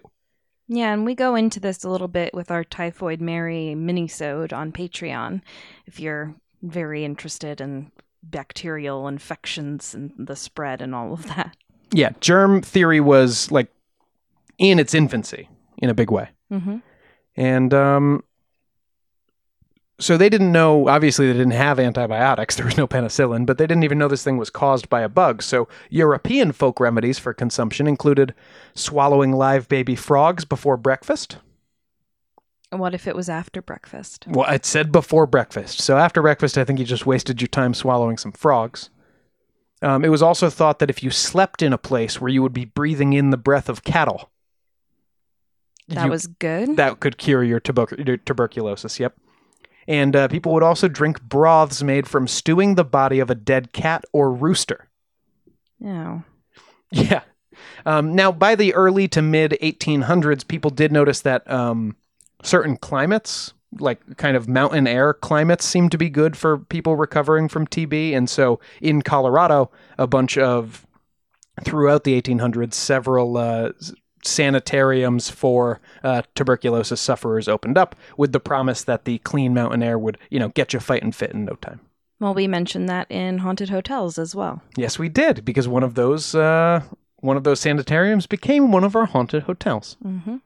Yeah, 0.69 0.93
and 0.93 1.07
we 1.07 1.15
go 1.15 1.35
into 1.35 1.61
this 1.61 1.83
a 1.83 1.89
little 1.89 2.09
bit 2.09 2.35
with 2.35 2.51
our 2.51 2.63
Typhoid 2.63 3.23
Mary 3.23 3.75
minisode 3.75 4.53
on 4.53 4.71
Patreon 4.71 5.41
if 5.87 5.99
you're 5.99 6.35
very 6.61 7.07
interested 7.07 7.63
in 7.63 7.91
bacterial 8.23 9.09
infections 9.09 9.95
and 9.95 10.13
the 10.19 10.37
spread 10.37 10.83
and 10.83 10.95
all 10.95 11.15
of 11.15 11.27
that. 11.29 11.57
Yeah, 11.91 12.11
germ 12.21 12.61
theory 12.61 13.01
was 13.01 13.51
like 13.51 13.73
in 14.59 14.79
its 14.79 14.93
infancy 14.93 15.49
in 15.79 15.89
a 15.89 15.95
big 15.95 16.11
way. 16.11 16.29
Mm-hmm. 16.53 16.79
And 17.37 17.73
um, 17.73 18.25
so 19.99 20.17
they 20.17 20.29
didn't 20.29 20.53
know, 20.53 20.89
obviously, 20.89 21.27
they 21.27 21.33
didn't 21.39 21.53
have 21.53 21.79
antibiotics. 21.79 22.57
There 22.57 22.67
was 22.67 22.77
no 22.77 22.87
penicillin, 22.87 23.47
but 23.47 23.59
they 23.59 23.67
didn't 23.67 23.85
even 23.85 23.99
know 23.99 24.09
this 24.09 24.23
thing 24.25 24.37
was 24.37 24.51
caused 24.51 24.89
by 24.91 25.01
a 25.01 25.09
bug. 25.09 25.43
So 25.43 25.69
European 25.91 26.53
folk 26.53 26.79
remedies 26.81 27.19
for 27.19 27.33
consumption 27.33 27.87
included 27.87 28.35
swallowing 28.75 29.33
live 29.33 29.69
baby 29.69 29.97
frogs 29.97 30.45
before 30.45 30.77
breakfast. 30.77 31.39
And 32.73 32.81
what 32.81 32.95
if 32.95 33.07
it 33.07 33.15
was 33.17 33.29
after 33.29 33.63
breakfast? 33.63 34.27
Well, 34.29 34.51
it 34.53 34.65
said 34.67 34.91
before 34.93 35.27
breakfast. 35.27 35.81
So 35.81 35.97
after 35.97 36.21
breakfast, 36.21 36.59
I 36.59 36.65
think 36.65 36.79
you 36.79 36.85
just 36.85 37.07
wasted 37.07 37.41
your 37.41 37.49
time 37.49 37.73
swallowing 37.75 38.19
some 38.19 38.33
frogs. 38.33 38.91
Um, 39.83 40.05
it 40.05 40.09
was 40.09 40.23
also 40.23 40.51
thought 40.51 40.79
that 40.81 40.91
if 40.91 41.03
you 41.03 41.11
slept 41.11 41.63
in 41.63 41.73
a 41.73 41.79
place 41.79 42.21
where 42.21 42.31
you 42.31 42.43
would 42.43 42.53
be 42.53 42.65
breathing 42.65 43.13
in 43.13 43.31
the 43.31 43.37
breath 43.37 43.69
of 43.69 43.85
cattle, 43.85 44.31
That 45.89 46.07
you- 46.07 46.11
was 46.11 46.27
good. 46.27 46.77
that 46.77 46.99
could 46.99 47.19
cure 47.19 47.45
your, 47.45 47.61
tuber- 47.61 47.95
your 48.05 48.17
tuberculosis. 48.17 48.99
Yep. 48.99 49.15
And 49.89 50.17
uh, 50.17 50.29
people 50.29 50.53
would 50.55 50.63
also 50.63 50.89
drink 50.89 51.23
broths 51.23 51.83
made 51.83 52.09
from 52.09 52.27
stewing 52.27 52.75
the 52.75 52.85
body 52.85 53.21
of 53.21 53.31
a 53.31 53.35
dead 53.35 53.73
cat 53.73 54.05
or 54.13 54.33
rooster. 54.33 54.89
no. 55.81 56.23
Yeah. 56.91 57.23
Um, 57.85 58.15
now, 58.15 58.33
by 58.33 58.55
the 58.55 58.75
early 58.75 59.09
to 59.09 59.23
mid 59.23 59.57
1800s, 59.63 60.47
people 60.47 60.71
did 60.71 60.93
notice 60.93 61.21
that 61.23 61.49
um, 61.51 61.97
certain 62.43 62.77
climates, 62.77 63.55
like 63.79 64.17
kind 64.17 64.37
of 64.37 64.49
mountain 64.49 64.87
air 64.87 65.15
climates, 65.15 65.65
seemed 65.65 65.93
to 65.93 65.99
be 65.99 66.11
good 66.11 66.37
for 66.37 66.59
people 66.59 66.97
recovering 66.97 67.49
from 67.49 67.67
TB. 67.67 68.13
And 68.13 68.29
so 68.29 68.61
in 68.81 69.03
Colorado, 69.03 69.71
a 69.99 70.07
bunch 70.07 70.37
of, 70.39 70.87
throughout 71.65 72.05
the 72.05 72.21
1800s, 72.21 72.75
several 72.75 73.37
uh, 73.37 73.71
sanitariums 74.27 75.31
for 75.31 75.81
uh, 76.03 76.23
tuberculosis 76.35 77.01
sufferers 77.01 77.49
opened 77.49 77.79
up 77.79 77.97
with 78.17 78.33
the 78.33 78.41
promise 78.41 78.85
that 78.85 79.05
the 79.05 79.19
clean 79.19 79.55
mountain 79.55 79.83
air 79.83 79.99
would, 79.99 80.19
you 80.31 80.39
know, 80.39 80.49
get 80.51 80.73
you 80.73 80.81
fighting 80.81 81.13
fit 81.13 81.33
in 81.33 81.45
no 81.45 81.55
time. 81.55 81.81
Well, 82.19 82.35
we 82.35 82.47
mentioned 82.47 82.89
that 82.89 83.11
in 83.11 83.39
haunted 83.39 83.69
hotels 83.69 84.19
as 84.19 84.35
well. 84.35 84.63
Yes, 84.77 84.99
we 84.99 85.09
did 85.09 85.45
because 85.45 85.69
one 85.69 85.83
of 85.83 85.95
those 85.95 86.35
uh, 86.35 86.83
one 87.17 87.37
of 87.37 87.45
those 87.45 87.61
sanitariums 87.61 88.27
became 88.27 88.73
one 88.73 88.85
of 88.85 88.97
our 88.97 89.07
haunted 89.07 89.45
hotels. 89.45 89.97
Mm-hmm. 90.05 90.37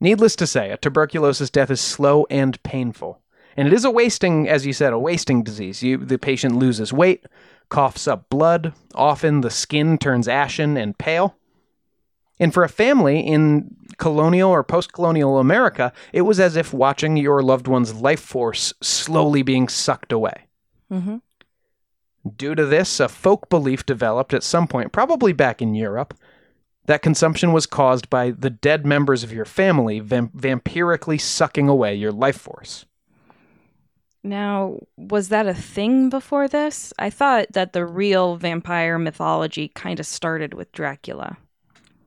Needless 0.00 0.34
to 0.36 0.46
say, 0.46 0.70
a 0.70 0.76
tuberculosis 0.76 1.50
death 1.50 1.70
is 1.70 1.80
slow 1.80 2.26
and 2.30 2.60
painful, 2.62 3.20
and 3.56 3.68
it 3.68 3.74
is 3.74 3.84
a 3.84 3.90
wasting, 3.90 4.48
as 4.48 4.66
you 4.66 4.72
said, 4.72 4.92
a 4.92 4.98
wasting 4.98 5.42
disease. 5.42 5.82
You, 5.82 5.98
the 5.98 6.18
patient 6.18 6.56
loses 6.56 6.92
weight, 6.92 7.26
coughs 7.68 8.08
up 8.08 8.28
blood. 8.28 8.72
Often 8.94 9.42
the 9.42 9.50
skin 9.50 9.98
turns 9.98 10.26
ashen 10.26 10.76
and 10.76 10.96
pale. 10.96 11.36
And 12.42 12.52
for 12.52 12.64
a 12.64 12.68
family 12.68 13.20
in 13.20 13.76
colonial 13.98 14.50
or 14.50 14.64
post 14.64 14.92
colonial 14.92 15.38
America, 15.38 15.92
it 16.12 16.22
was 16.22 16.40
as 16.40 16.56
if 16.56 16.74
watching 16.74 17.16
your 17.16 17.40
loved 17.40 17.68
one's 17.68 17.94
life 17.94 18.18
force 18.18 18.74
slowly 18.82 19.42
being 19.42 19.68
sucked 19.68 20.10
away. 20.10 20.48
Mm-hmm. 20.90 21.18
Due 22.34 22.56
to 22.56 22.66
this, 22.66 22.98
a 22.98 23.08
folk 23.08 23.48
belief 23.48 23.86
developed 23.86 24.34
at 24.34 24.42
some 24.42 24.66
point, 24.66 24.90
probably 24.90 25.32
back 25.32 25.62
in 25.62 25.76
Europe, 25.76 26.14
that 26.86 27.00
consumption 27.00 27.52
was 27.52 27.64
caused 27.64 28.10
by 28.10 28.32
the 28.32 28.50
dead 28.50 28.84
members 28.84 29.22
of 29.22 29.32
your 29.32 29.44
family 29.44 30.00
vam- 30.00 30.32
vampirically 30.32 31.20
sucking 31.20 31.68
away 31.68 31.94
your 31.94 32.10
life 32.10 32.40
force. 32.40 32.86
Now, 34.24 34.80
was 34.96 35.28
that 35.28 35.46
a 35.46 35.54
thing 35.54 36.10
before 36.10 36.48
this? 36.48 36.92
I 36.98 37.08
thought 37.08 37.52
that 37.52 37.72
the 37.72 37.86
real 37.86 38.34
vampire 38.34 38.98
mythology 38.98 39.68
kind 39.68 40.00
of 40.00 40.06
started 40.06 40.54
with 40.54 40.72
Dracula. 40.72 41.38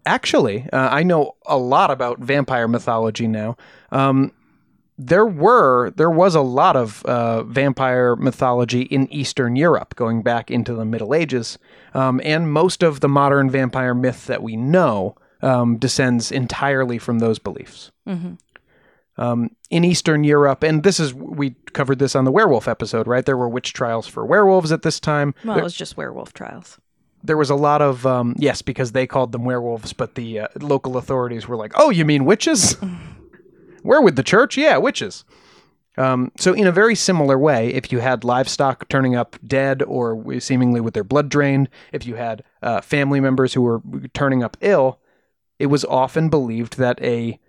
Actually, 0.05 0.69
uh, 0.71 0.89
I 0.91 1.03
know 1.03 1.35
a 1.45 1.57
lot 1.57 1.89
about 1.89 2.19
vampire 2.19 2.67
mythology 2.67 3.27
now. 3.27 3.57
Um, 3.91 4.31
there 4.97 5.25
were 5.25 5.91
there 5.91 6.09
was 6.09 6.35
a 6.35 6.41
lot 6.41 6.75
of 6.75 7.03
uh, 7.05 7.43
vampire 7.43 8.15
mythology 8.15 8.83
in 8.83 9.11
Eastern 9.11 9.55
Europe 9.55 9.95
going 9.95 10.21
back 10.21 10.49
into 10.49 10.73
the 10.73 10.85
Middle 10.85 11.13
Ages, 11.13 11.57
um, 11.93 12.21
and 12.23 12.51
most 12.51 12.83
of 12.83 13.01
the 13.01 13.09
modern 13.09 13.49
vampire 13.49 13.93
myth 13.93 14.27
that 14.27 14.41
we 14.41 14.55
know 14.55 15.15
um, 15.41 15.77
descends 15.77 16.31
entirely 16.31 16.97
from 16.97 17.19
those 17.19 17.39
beliefs. 17.39 17.91
Mm-hmm. 18.07 18.35
um, 19.17 19.49
in 19.69 19.83
Eastern 19.83 20.23
Europe, 20.23 20.63
and 20.63 20.83
this 20.83 20.99
is 20.99 21.13
we 21.13 21.55
covered 21.73 21.99
this 21.99 22.15
on 22.15 22.23
the 22.23 22.31
werewolf 22.31 22.67
episode, 22.67 23.07
right? 23.07 23.25
There 23.25 23.37
were 23.37 23.49
witch 23.49 23.73
trials 23.73 24.07
for 24.07 24.25
werewolves 24.25 24.71
at 24.71 24.83
this 24.83 24.99
time. 24.99 25.33
Well, 25.43 25.55
there, 25.55 25.61
it 25.61 25.63
was 25.63 25.75
just 25.75 25.97
werewolf 25.97 26.33
trials. 26.33 26.79
There 27.25 27.37
was 27.37 27.49
a 27.49 27.55
lot 27.55 27.81
of 27.81 28.05
um, 28.05 28.35
yes, 28.37 28.61
because 28.61 28.91
they 28.91 29.07
called 29.07 29.31
them 29.31 29.43
werewolves, 29.45 29.93
but 29.93 30.15
the 30.15 30.41
uh, 30.41 30.47
local 30.59 30.97
authorities 30.97 31.47
were 31.47 31.55
like, 31.55 31.73
"Oh, 31.75 31.89
you 31.89 32.05
mean 32.05 32.25
witches? 32.25 32.73
Where 33.83 34.01
with 34.01 34.15
the 34.15 34.23
church? 34.23 34.57
Yeah, 34.57 34.77
witches." 34.77 35.25
Um, 35.97 36.31
so, 36.37 36.53
in 36.53 36.67
a 36.67 36.71
very 36.71 36.95
similar 36.95 37.37
way, 37.37 37.69
if 37.73 37.91
you 37.91 37.99
had 37.99 38.23
livestock 38.23 38.87
turning 38.89 39.15
up 39.15 39.37
dead 39.45 39.81
or 39.83 40.39
seemingly 40.39 40.81
with 40.81 40.93
their 40.93 41.03
blood 41.03 41.29
drained, 41.29 41.69
if 41.91 42.05
you 42.05 42.15
had 42.15 42.43
uh, 42.61 42.81
family 42.81 43.19
members 43.19 43.53
who 43.53 43.61
were 43.61 43.81
turning 44.13 44.43
up 44.43 44.57
ill, 44.61 44.99
it 45.57 45.67
was 45.67 45.85
often 45.85 46.29
believed 46.29 46.77
that 46.77 47.01
a 47.01 47.39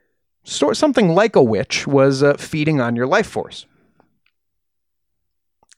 sort 0.45 0.77
something 0.77 1.09
like 1.09 1.35
a 1.35 1.43
witch 1.43 1.87
was 1.87 2.23
uh, 2.23 2.35
feeding 2.35 2.81
on 2.81 2.95
your 2.95 3.07
life 3.07 3.27
force. 3.27 3.67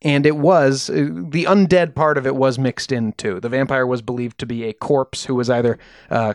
And 0.03 0.27
it 0.27 0.37
was 0.37 0.89
uh, 0.91 0.95
the 0.95 1.45
undead 1.45 1.95
part 1.95 2.19
of 2.19 2.27
it 2.27 2.37
was 2.37 2.57
mixed 2.59 2.93
in 2.93 3.13
too. 3.15 3.41
The 3.41 3.49
vampire 3.49 3.87
was 3.87 4.01
believed 4.01 4.39
to 4.39 4.47
be 4.47 4.65
a 4.65 4.73
corpse 4.73 5.25
who 5.25 5.35
was 5.35 5.51
either 5.51 5.77
uh, 6.09 6.35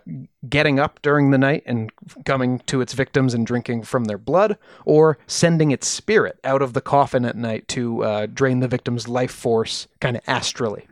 getting 0.49 0.79
up 0.79 1.01
during 1.01 1.31
the 1.31 1.37
night 1.37 1.63
and 1.65 1.89
coming 2.25 2.59
to 2.65 2.81
its 2.81 2.91
victims 2.91 3.33
and 3.33 3.47
drinking 3.47 3.83
from 3.83 4.05
their 4.05 4.17
blood, 4.17 4.57
or 4.85 5.17
sending 5.27 5.71
its 5.71 5.87
spirit 5.87 6.39
out 6.43 6.61
of 6.61 6.73
the 6.73 6.81
coffin 6.81 7.23
at 7.23 7.37
night 7.37 7.67
to 7.69 8.03
uh, 8.03 8.25
drain 8.25 8.59
the 8.59 8.67
victim's 8.67 9.07
life 9.07 9.31
force 9.31 9.87
kind 10.01 10.17
of 10.17 10.23
astrally. 10.27 10.85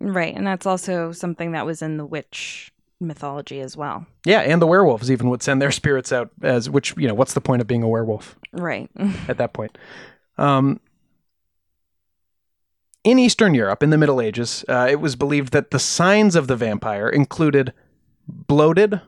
Right, 0.00 0.36
and 0.36 0.46
that's 0.46 0.66
also 0.66 1.10
something 1.10 1.50
that 1.52 1.66
was 1.66 1.82
in 1.82 1.96
the 1.96 2.06
witch 2.06 2.72
mythology 3.00 3.60
as 3.60 3.76
well. 3.76 4.06
Yeah, 4.24 4.40
and 4.40 4.62
the 4.62 4.66
werewolves 4.66 5.10
even 5.10 5.30
would 5.30 5.42
send 5.42 5.60
their 5.60 5.72
spirits 5.72 6.12
out 6.12 6.30
as 6.42 6.70
which, 6.70 6.94
you 6.96 7.08
know, 7.08 7.14
what's 7.14 7.34
the 7.34 7.40
point 7.40 7.60
of 7.60 7.66
being 7.66 7.82
a 7.82 7.88
werewolf? 7.88 8.36
Right. 8.52 8.88
at 9.28 9.38
that 9.38 9.52
point. 9.52 9.76
Um, 10.36 10.80
in 13.10 13.18
Eastern 13.18 13.54
Europe, 13.54 13.82
in 13.82 13.90
the 13.90 13.98
Middle 13.98 14.20
Ages, 14.20 14.64
uh, 14.68 14.86
it 14.90 15.00
was 15.00 15.16
believed 15.16 15.52
that 15.52 15.70
the 15.70 15.78
signs 15.78 16.36
of 16.36 16.46
the 16.46 16.56
vampire 16.56 17.08
included 17.08 17.72
bloated, 18.26 19.00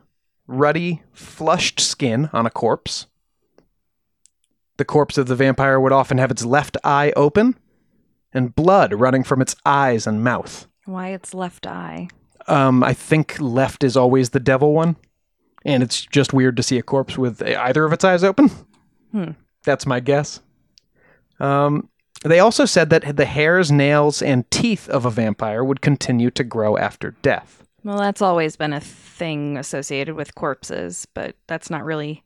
ruddy, 0.47 1.03
flushed 1.13 1.79
skin 1.79 2.29
on 2.33 2.45
a 2.45 2.49
corpse. 2.49 3.05
The 4.77 4.85
corpse 4.85 5.17
of 5.17 5.27
the 5.27 5.35
vampire 5.35 5.79
would 5.79 5.91
often 5.91 6.17
have 6.17 6.31
its 6.31 6.43
left 6.43 6.77
eye 6.83 7.13
open 7.15 7.57
and 8.33 8.55
blood 8.55 8.93
running 8.93 9.23
from 9.23 9.41
its 9.41 9.55
eyes 9.65 10.07
and 10.07 10.23
mouth. 10.23 10.67
Why 10.85 11.09
its 11.09 11.33
left 11.33 11.67
eye? 11.67 12.07
Um, 12.47 12.83
I 12.83 12.93
think 12.93 13.39
left 13.39 13.83
is 13.83 13.95
always 13.95 14.31
the 14.31 14.39
devil 14.39 14.73
one, 14.73 14.95
and 15.63 15.83
it's 15.83 16.01
just 16.01 16.33
weird 16.33 16.57
to 16.57 16.63
see 16.63 16.79
a 16.79 16.83
corpse 16.83 17.17
with 17.17 17.43
either 17.43 17.85
of 17.85 17.93
its 17.93 18.03
eyes 18.03 18.23
open. 18.23 18.49
Hmm. 19.11 19.31
That's 19.63 19.85
my 19.85 19.99
guess. 19.99 20.39
Um, 21.39 21.89
they 22.23 22.39
also 22.39 22.65
said 22.65 22.89
that 22.91 23.17
the 23.17 23.25
hairs, 23.25 23.71
nails, 23.71 24.21
and 24.21 24.49
teeth 24.51 24.87
of 24.89 25.05
a 25.05 25.09
vampire 25.09 25.63
would 25.63 25.81
continue 25.81 26.29
to 26.31 26.43
grow 26.43 26.77
after 26.77 27.11
death. 27.21 27.63
Well, 27.83 27.97
that's 27.97 28.21
always 28.21 28.55
been 28.55 28.73
a 28.73 28.79
thing 28.79 29.57
associated 29.57 30.15
with 30.15 30.35
corpses, 30.35 31.07
but 31.13 31.35
that's 31.47 31.69
not 31.69 31.83
really 31.83 32.23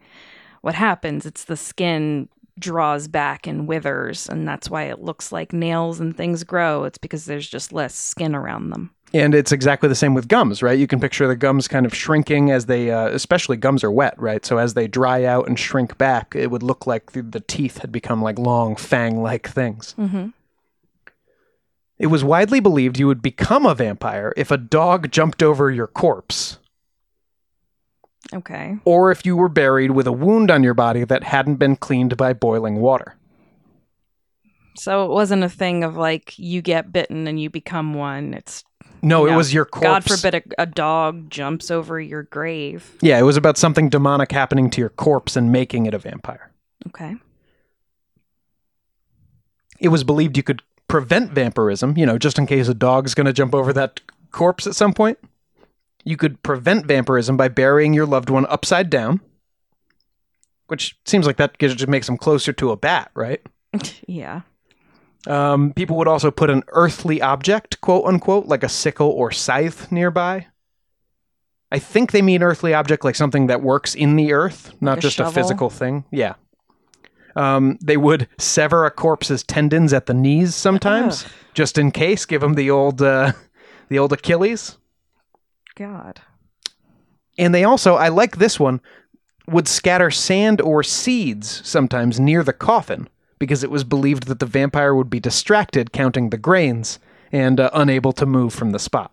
what 0.62 0.75
happens. 0.75 1.25
It's 1.25 1.46
the 1.46 1.56
skin 1.56 2.28
draws 2.60 3.08
back 3.08 3.48
and 3.48 3.68
withers, 3.68 4.28
and 4.28 4.48
that's 4.48 4.70
why 4.70 4.84
it 4.84 5.00
looks 5.00 5.32
like 5.32 5.54
nails 5.54 6.00
and 6.00 6.16
things 6.16 6.44
grow. 6.44 6.84
It's 6.84 6.98
because 6.98 7.25
there's 7.25 7.48
just 7.48 7.72
less 7.72 7.96
skin 7.96 8.36
around 8.36 8.70
them. 8.72 8.92
And 9.15 9.34
it's 9.34 9.53
exactly 9.53 9.88
the 9.88 9.95
same 9.95 10.13
with 10.13 10.27
gums, 10.27 10.62
right? 10.62 10.77
You 10.77 10.88
can 10.88 11.00
picture 11.00 11.25
the 11.25 11.38
gums 11.38 11.69
kind 11.69 11.86
of 11.86 11.95
shrinking 11.95 12.51
as 12.51 12.65
they, 12.65 12.91
uh, 12.91 13.07
especially 13.07 13.55
gums 13.55 13.81
are 13.81 13.91
wet, 13.91 14.13
right? 14.19 14.45
So 14.45 14.57
as 14.57 14.74
they 14.74 14.89
dry 14.89 15.24
out 15.24 15.48
and 15.48 15.57
shrink 15.57 15.98
back, 15.98 16.36
it 16.36 16.51
would 16.51 16.62
look 16.62 16.86
like 16.86 17.13
the, 17.13 17.22
the 17.22 17.39
teeth 17.39 17.77
had 17.77 17.93
become 17.93 18.22
like 18.22 18.38
long 18.38 18.75
fang 18.75 19.24
like 19.24 19.48
things. 19.48 19.95
Mm-hmm. 19.98 20.27
It 21.98 22.07
was 22.07 22.25
widely 22.25 22.60
believed 22.60 23.00
you 23.00 23.07
would 23.07 23.22
become 23.22 23.65
a 23.65 23.74
vampire 23.74 24.34
if 24.36 24.51
a 24.51 24.57
dog 24.57 25.10
jumped 25.12 25.41
over 25.41 25.72
your 25.72 25.88
corpse, 25.88 26.57
Okay. 28.34 28.75
or 28.84 29.12
if 29.12 29.25
you 29.25 29.38
were 29.38 29.48
buried 29.48 29.91
with 29.91 30.07
a 30.07 30.12
wound 30.12 30.51
on 30.51 30.62
your 30.62 30.74
body 30.74 31.05
that 31.05 31.24
hadn't 31.24 31.55
been 31.55 31.77
cleaned 31.77 32.17
by 32.17 32.34
boiling 32.34 32.81
water. 32.81 33.15
So 34.75 35.05
it 35.05 35.10
wasn't 35.12 35.45
a 35.45 35.50
thing 35.50 35.86
of 35.86 35.95
like 35.95 36.38
you 36.38 36.62
get 36.62 36.91
bitten 36.91 37.27
and 37.29 37.39
you 37.39 37.50
become 37.50 37.93
one. 37.93 38.34
It's 38.34 38.65
No, 39.02 39.25
it 39.25 39.36
was 39.36 39.54
your 39.54 39.66
corpse. 39.66 39.86
God 39.86 40.04
forbid 40.04 40.36
a, 40.58 40.64
a 40.64 40.66
dog 40.66 41.30
jumps 41.30 41.70
over 41.70 42.00
your 42.00 42.24
grave. 42.24 42.98
Yeah, 43.02 43.20
it 43.20 43.24
was 43.24 43.38
about 43.38 43.58
something 43.58 43.90
demonic 43.90 44.32
happening 44.32 44.70
to 44.72 44.82
your 44.82 44.90
corpse 44.90 45.36
and 45.36 45.52
making 45.52 45.86
it 45.86 45.94
a 45.94 46.00
vampire. 46.00 46.52
Okay. 46.88 47.16
It 49.80 49.90
was 49.90 50.04
believed 50.04 50.38
you 50.38 50.44
could 50.44 50.62
prevent 50.88 51.32
vampirism, 51.32 51.98
you 51.98 52.06
know, 52.06 52.18
just 52.18 52.38
in 52.38 52.48
case 52.48 52.68
a 52.68 52.74
dog's 52.74 53.14
going 53.14 53.25
to 53.25 53.34
jump 53.34 53.54
over 53.54 53.74
that 53.74 54.02
corpse 54.32 54.68
at 54.68 54.75
some 54.75 54.94
point. 54.94 55.18
You 56.04 56.18
could 56.18 56.42
prevent 56.44 56.86
vampirism 56.86 57.36
by 57.36 57.48
burying 57.48 57.94
your 57.94 58.06
loved 58.06 58.30
one 58.30 58.46
upside 58.48 58.90
down, 58.90 59.22
which 60.68 60.98
seems 61.06 61.25
like 61.25 61.38
that 61.38 61.58
just 61.60 61.88
makes 61.88 62.06
them 62.08 62.18
closer 62.18 62.54
to 62.54 62.72
a 62.72 62.78
bat, 62.78 63.12
right? 63.16 63.42
yeah. 64.08 64.42
Um, 65.27 65.74
people 65.74 65.98
would 65.98 66.08
also 66.08 66.32
put 66.32 66.50
an 66.50 66.63
earthly 66.70 67.22
object, 67.22 67.82
quote 67.82 68.05
unquote, 68.05 68.46
like 68.46 68.63
a 68.63 68.70
sickle 68.70 69.10
or 69.10 69.32
scythe 69.32 69.91
nearby. 69.91 70.48
I 71.72 71.79
think 71.79 72.12
they 72.12 72.22
mean 72.22 72.44
earthly 72.44 72.74
object 72.74 73.03
like 73.03 73.15
something 73.15 73.48
that 73.48 73.62
works 73.62 73.96
in 73.96 74.15
the 74.15 74.34
earth, 74.34 74.74
not 74.82 75.00
a 75.00 75.01
just 75.01 75.20
a 75.20 75.32
physical 75.32 75.70
thing. 75.70 76.05
Yeah. 76.12 76.36
Um, 77.36 77.77
they 77.82 77.98
would 77.98 78.29
sever 78.38 78.86
a 78.86 78.91
corpse's 78.91 79.44
tendons 79.44 79.91
at 79.91 80.05
the 80.05 80.13
knees 80.13 80.55
sometimes, 80.55 81.25
just 81.53 81.77
in 81.77 81.91
case. 81.91 82.25
Give 82.25 82.39
them 82.39 82.53
the 82.53 82.72
old, 82.72 83.01
uh, 83.01 83.34
the 83.89 84.00
old 84.00 84.13
Achilles. 84.13 84.77
God. 85.75 86.22
And 87.38 87.53
they 87.53 87.65
also, 87.65 87.96
I 87.96 88.08
like 88.08 88.38
this 88.38 88.58
one, 88.58 88.79
would 89.48 89.67
scatter 89.67 90.10
sand 90.10 90.62
or 90.62 90.82
seeds 90.82 91.62
sometimes 91.67 92.20
near 92.20 92.41
the 92.41 92.53
coffin 92.53 93.10
because 93.39 93.63
it 93.63 93.72
was 93.72 93.84
believed 93.84 94.27
that 94.27 94.39
the 94.39 94.46
vampire 94.46 94.96
would 94.96 95.10
be 95.10 95.20
distracted 95.20 95.92
counting 95.92 96.30
the 96.30 96.38
grains 96.38 97.00
and 97.32 97.60
uh, 97.60 97.70
unable 97.74 98.13
to 98.13 98.25
move 98.25 98.54
from 98.54 98.72
the 98.72 98.80
spot. 98.80 99.12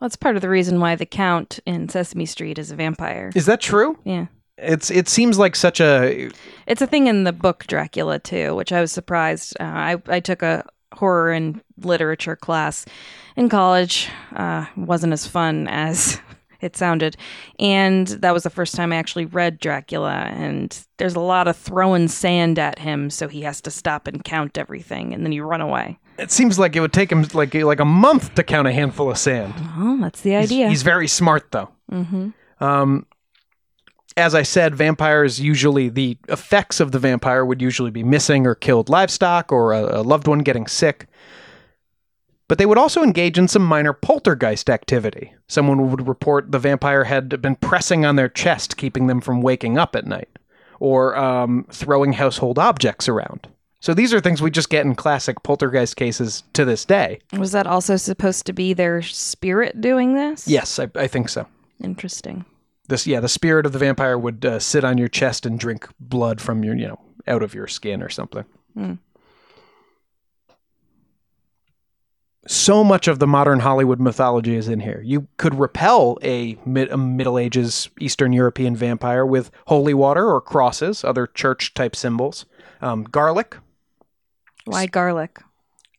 Well, 0.00 0.08
that's 0.08 0.16
part 0.16 0.36
of 0.36 0.42
the 0.42 0.48
reason 0.48 0.80
why 0.80 0.96
the 0.96 1.06
Count 1.06 1.60
in 1.64 1.88
Sesame 1.88 2.26
Street 2.26 2.58
is 2.58 2.70
a 2.70 2.76
vampire. 2.76 3.30
Is 3.34 3.46
that 3.46 3.60
true? 3.60 3.98
Yeah. 4.04 4.26
It's 4.56 4.90
it 4.90 5.08
seems 5.08 5.38
like 5.38 5.56
such 5.56 5.80
a 5.80 6.30
It's 6.66 6.82
a 6.82 6.86
thing 6.86 7.08
in 7.08 7.24
the 7.24 7.32
book 7.32 7.66
Dracula 7.66 8.18
too, 8.20 8.54
which 8.54 8.72
I 8.72 8.80
was 8.80 8.92
surprised. 8.92 9.56
Uh, 9.58 9.64
I 9.64 10.02
I 10.06 10.20
took 10.20 10.42
a 10.42 10.64
horror 10.92 11.32
and 11.32 11.60
literature 11.82 12.36
class 12.36 12.86
in 13.36 13.48
college. 13.48 14.08
Uh, 14.34 14.66
wasn't 14.76 15.12
as 15.12 15.26
fun 15.26 15.66
as 15.68 16.20
it 16.64 16.76
sounded, 16.76 17.16
and 17.58 18.06
that 18.08 18.32
was 18.34 18.42
the 18.42 18.50
first 18.50 18.74
time 18.74 18.92
I 18.92 18.96
actually 18.96 19.26
read 19.26 19.58
Dracula. 19.60 20.12
And 20.32 20.76
there's 20.96 21.14
a 21.14 21.20
lot 21.20 21.46
of 21.48 21.56
throwing 21.56 22.08
sand 22.08 22.58
at 22.58 22.78
him, 22.80 23.10
so 23.10 23.28
he 23.28 23.42
has 23.42 23.60
to 23.62 23.70
stop 23.70 24.06
and 24.06 24.24
count 24.24 24.58
everything, 24.58 25.12
and 25.14 25.24
then 25.24 25.32
you 25.32 25.44
run 25.44 25.60
away. 25.60 25.98
it 26.18 26.30
seems 26.30 26.58
like 26.58 26.74
it 26.76 26.80
would 26.80 26.92
take 26.92 27.10
him 27.12 27.24
like 27.34 27.54
like 27.54 27.80
a 27.80 27.84
month 27.84 28.34
to 28.34 28.42
count 28.42 28.66
a 28.68 28.72
handful 28.72 29.10
of 29.10 29.18
sand. 29.18 29.52
Oh, 29.76 29.98
that's 30.00 30.20
the 30.22 30.30
He's- 30.30 30.44
idea. 30.44 30.68
He's, 30.68 30.82
very 30.82 31.08
smart 31.08 31.50
though. 31.52 31.70
mm-hmm. 31.92 32.30
Um, 32.64 33.06
as 34.16 34.32
I 34.34 34.42
said, 34.42 34.76
vampires 34.76 35.40
usually 35.40 35.88
the 35.88 36.16
effects 36.28 36.78
of 36.78 36.92
the 36.92 37.00
vampire 37.00 37.44
would 37.44 37.60
usually 37.60 37.90
be 37.90 38.04
missing 38.04 38.46
or 38.46 38.54
killed 38.54 38.88
livestock 38.88 39.50
or 39.50 39.72
a, 39.72 40.00
a 40.00 40.02
loved 40.02 40.28
one 40.28 40.38
getting 40.38 40.68
sick. 40.68 41.08
But 42.54 42.58
they 42.58 42.66
would 42.66 42.78
also 42.78 43.02
engage 43.02 43.36
in 43.36 43.48
some 43.48 43.64
minor 43.64 43.92
poltergeist 43.92 44.70
activity. 44.70 45.34
Someone 45.48 45.90
would 45.90 46.06
report 46.06 46.52
the 46.52 46.60
vampire 46.60 47.02
had 47.02 47.42
been 47.42 47.56
pressing 47.56 48.06
on 48.06 48.14
their 48.14 48.28
chest, 48.28 48.76
keeping 48.76 49.08
them 49.08 49.20
from 49.20 49.42
waking 49.42 49.76
up 49.76 49.96
at 49.96 50.06
night, 50.06 50.28
or 50.78 51.16
um, 51.16 51.66
throwing 51.72 52.12
household 52.12 52.60
objects 52.60 53.08
around. 53.08 53.48
So 53.80 53.92
these 53.92 54.14
are 54.14 54.20
things 54.20 54.40
we 54.40 54.52
just 54.52 54.70
get 54.70 54.86
in 54.86 54.94
classic 54.94 55.42
poltergeist 55.42 55.96
cases 55.96 56.44
to 56.52 56.64
this 56.64 56.84
day. 56.84 57.18
Was 57.32 57.50
that 57.50 57.66
also 57.66 57.96
supposed 57.96 58.46
to 58.46 58.52
be 58.52 58.72
their 58.72 59.02
spirit 59.02 59.80
doing 59.80 60.14
this? 60.14 60.46
Yes, 60.46 60.78
I, 60.78 60.88
I 60.94 61.08
think 61.08 61.30
so. 61.30 61.48
Interesting. 61.82 62.44
This, 62.86 63.04
yeah, 63.04 63.18
the 63.18 63.28
spirit 63.28 63.66
of 63.66 63.72
the 63.72 63.80
vampire 63.80 64.16
would 64.16 64.44
uh, 64.46 64.60
sit 64.60 64.84
on 64.84 64.96
your 64.96 65.08
chest 65.08 65.44
and 65.44 65.58
drink 65.58 65.88
blood 65.98 66.40
from 66.40 66.62
your, 66.62 66.76
you 66.76 66.86
know, 66.86 67.00
out 67.26 67.42
of 67.42 67.52
your 67.52 67.66
skin 67.66 68.00
or 68.00 68.10
something. 68.10 68.44
Hmm. 68.74 68.92
So 72.46 72.84
much 72.84 73.08
of 73.08 73.18
the 73.18 73.26
modern 73.26 73.60
Hollywood 73.60 74.00
mythology 74.00 74.54
is 74.54 74.68
in 74.68 74.80
here. 74.80 75.00
You 75.04 75.28
could 75.38 75.58
repel 75.58 76.18
a, 76.22 76.58
mid- 76.66 76.90
a 76.90 76.96
Middle 76.96 77.38
Ages 77.38 77.88
Eastern 78.00 78.32
European 78.32 78.76
vampire 78.76 79.24
with 79.24 79.50
holy 79.66 79.94
water 79.94 80.30
or 80.30 80.40
crosses, 80.40 81.04
other 81.04 81.26
church 81.26 81.72
type 81.72 81.96
symbols, 81.96 82.44
um, 82.82 83.04
garlic. 83.04 83.56
Why 84.66 84.86
garlic? 84.86 85.40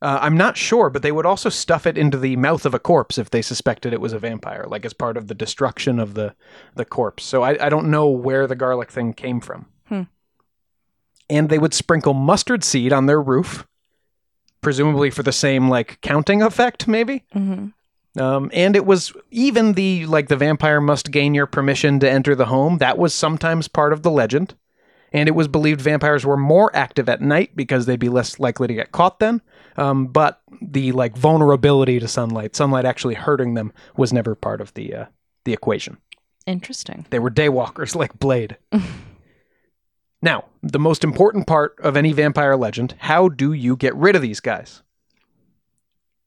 Uh, 0.02 0.18
I'm 0.20 0.36
not 0.36 0.56
sure, 0.56 0.90
but 0.90 1.02
they 1.02 1.10
would 1.10 1.26
also 1.26 1.48
stuff 1.48 1.86
it 1.86 1.96
into 1.96 2.18
the 2.18 2.36
mouth 2.36 2.66
of 2.66 2.74
a 2.74 2.78
corpse 2.78 3.18
if 3.18 3.30
they 3.30 3.42
suspected 3.42 3.92
it 3.92 4.00
was 4.00 4.12
a 4.12 4.18
vampire, 4.18 4.66
like 4.68 4.84
as 4.84 4.92
part 4.92 5.16
of 5.16 5.26
the 5.26 5.34
destruction 5.34 5.98
of 5.98 6.14
the, 6.14 6.34
the 6.74 6.84
corpse. 6.84 7.24
So 7.24 7.42
I, 7.42 7.66
I 7.66 7.68
don't 7.70 7.90
know 7.90 8.08
where 8.08 8.46
the 8.46 8.54
garlic 8.54 8.92
thing 8.92 9.14
came 9.14 9.40
from. 9.40 9.66
Hmm. 9.88 10.02
And 11.30 11.48
they 11.48 11.58
would 11.58 11.74
sprinkle 11.74 12.14
mustard 12.14 12.62
seed 12.62 12.92
on 12.92 13.06
their 13.06 13.20
roof, 13.20 13.66
presumably 14.66 15.10
for 15.10 15.22
the 15.22 15.30
same 15.30 15.68
like 15.68 16.00
counting 16.00 16.42
effect, 16.42 16.88
maybe. 16.88 17.22
Mm-hmm. 17.32 18.20
Um, 18.20 18.50
and 18.52 18.74
it 18.74 18.84
was 18.84 19.12
even 19.30 19.74
the 19.74 20.06
like 20.06 20.26
the 20.26 20.34
vampire 20.34 20.80
must 20.80 21.12
gain 21.12 21.36
your 21.36 21.46
permission 21.46 22.00
to 22.00 22.10
enter 22.10 22.34
the 22.34 22.46
home. 22.46 22.78
That 22.78 22.98
was 22.98 23.14
sometimes 23.14 23.68
part 23.68 23.92
of 23.92 24.02
the 24.02 24.10
legend. 24.10 24.56
And 25.12 25.28
it 25.28 25.36
was 25.36 25.46
believed 25.46 25.80
vampires 25.80 26.26
were 26.26 26.36
more 26.36 26.74
active 26.74 27.08
at 27.08 27.20
night 27.20 27.54
because 27.54 27.86
they'd 27.86 28.00
be 28.00 28.08
less 28.08 28.40
likely 28.40 28.66
to 28.66 28.74
get 28.74 28.90
caught 28.90 29.20
then. 29.20 29.40
Um, 29.76 30.08
but 30.08 30.42
the 30.60 30.90
like 30.90 31.16
vulnerability 31.16 32.00
to 32.00 32.08
sunlight, 32.08 32.56
sunlight 32.56 32.84
actually 32.84 33.14
hurting 33.14 33.54
them, 33.54 33.72
was 33.96 34.12
never 34.12 34.34
part 34.34 34.60
of 34.60 34.74
the 34.74 34.92
uh, 34.92 35.04
the 35.44 35.52
equation. 35.52 35.98
Interesting. 36.44 37.06
They 37.10 37.20
were 37.20 37.30
daywalkers 37.30 37.94
like 38.02 38.18
Blade. 38.18 38.56
now, 40.26 40.44
the 40.62 40.78
most 40.78 41.04
important 41.04 41.46
part 41.46 41.78
of 41.80 41.96
any 41.96 42.12
vampire 42.12 42.56
legend: 42.56 42.94
how 42.98 43.28
do 43.28 43.52
you 43.54 43.76
get 43.76 43.94
rid 43.94 44.14
of 44.14 44.22
these 44.22 44.40
guys? 44.40 44.82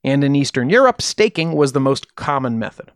And 0.02 0.24
in 0.24 0.34
Eastern 0.34 0.70
Europe, 0.70 1.02
staking 1.02 1.52
was 1.52 1.72
the 1.72 1.80
most 1.80 2.16
common 2.16 2.58
method. 2.58 2.90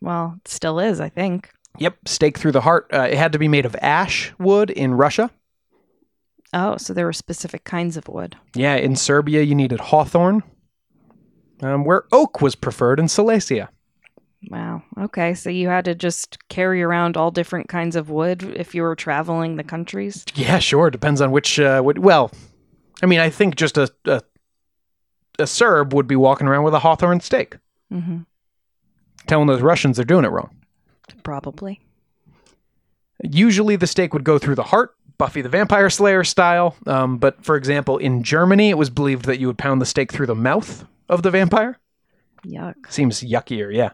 Well, 0.00 0.38
it 0.38 0.48
still 0.48 0.80
is, 0.80 1.00
I 1.00 1.10
think. 1.10 1.50
Yep, 1.78 2.08
stake 2.08 2.38
through 2.38 2.52
the 2.52 2.62
heart. 2.62 2.88
Uh, 2.92 3.08
it 3.10 3.18
had 3.18 3.32
to 3.32 3.38
be 3.38 3.48
made 3.48 3.66
of 3.66 3.76
ash 3.80 4.32
wood 4.38 4.70
in 4.70 4.94
Russia. 4.94 5.30
Oh, 6.54 6.76
so 6.76 6.92
there 6.92 7.06
were 7.06 7.12
specific 7.12 7.64
kinds 7.64 7.96
of 7.96 8.08
wood. 8.08 8.36
Yeah, 8.54 8.74
in 8.74 8.96
Serbia, 8.96 9.42
you 9.42 9.54
needed 9.54 9.80
hawthorn, 9.80 10.42
um, 11.62 11.84
where 11.84 12.04
oak 12.12 12.40
was 12.40 12.54
preferred 12.54 12.98
in 12.98 13.08
Silesia. 13.08 13.70
Wow. 14.50 14.82
Okay, 14.98 15.34
so 15.34 15.50
you 15.50 15.68
had 15.68 15.84
to 15.84 15.94
just 15.94 16.36
carry 16.48 16.82
around 16.82 17.16
all 17.16 17.30
different 17.30 17.68
kinds 17.68 17.94
of 17.96 18.10
wood 18.10 18.42
if 18.56 18.74
you 18.74 18.82
were 18.82 18.96
traveling 18.96 19.56
the 19.56 19.62
countries. 19.64 20.24
Yeah, 20.34 20.58
sure. 20.58 20.90
Depends 20.90 21.20
on 21.20 21.30
which. 21.30 21.60
Uh, 21.60 21.80
what, 21.80 21.98
well, 21.98 22.30
I 23.02 23.06
mean, 23.06 23.20
I 23.20 23.30
think 23.30 23.54
just 23.56 23.78
a, 23.78 23.90
a 24.04 24.20
a 25.38 25.46
Serb 25.46 25.94
would 25.94 26.06
be 26.06 26.16
walking 26.16 26.46
around 26.48 26.64
with 26.64 26.74
a 26.74 26.80
hawthorn 26.80 27.20
stake, 27.20 27.56
Mm-hmm. 27.92 28.18
telling 29.26 29.46
those 29.46 29.62
Russians 29.62 29.96
they're 29.96 30.04
doing 30.04 30.24
it 30.24 30.30
wrong. 30.30 30.50
Probably. 31.22 31.80
Usually, 33.22 33.76
the 33.76 33.86
stake 33.86 34.12
would 34.12 34.24
go 34.24 34.38
through 34.38 34.56
the 34.56 34.62
heart, 34.64 34.94
Buffy 35.18 35.42
the 35.42 35.48
Vampire 35.48 35.88
Slayer 35.88 36.24
style. 36.24 36.74
Um, 36.86 37.18
but 37.18 37.44
for 37.44 37.56
example, 37.56 37.98
in 37.98 38.22
Germany, 38.24 38.70
it 38.70 38.78
was 38.78 38.90
believed 38.90 39.26
that 39.26 39.38
you 39.38 39.46
would 39.46 39.58
pound 39.58 39.80
the 39.80 39.86
stake 39.86 40.12
through 40.12 40.26
the 40.26 40.34
mouth 40.34 40.84
of 41.08 41.22
the 41.22 41.30
vampire. 41.30 41.78
Yuck. 42.44 42.74
Seems 42.88 43.22
yuckier, 43.22 43.72
yeah. 43.72 43.90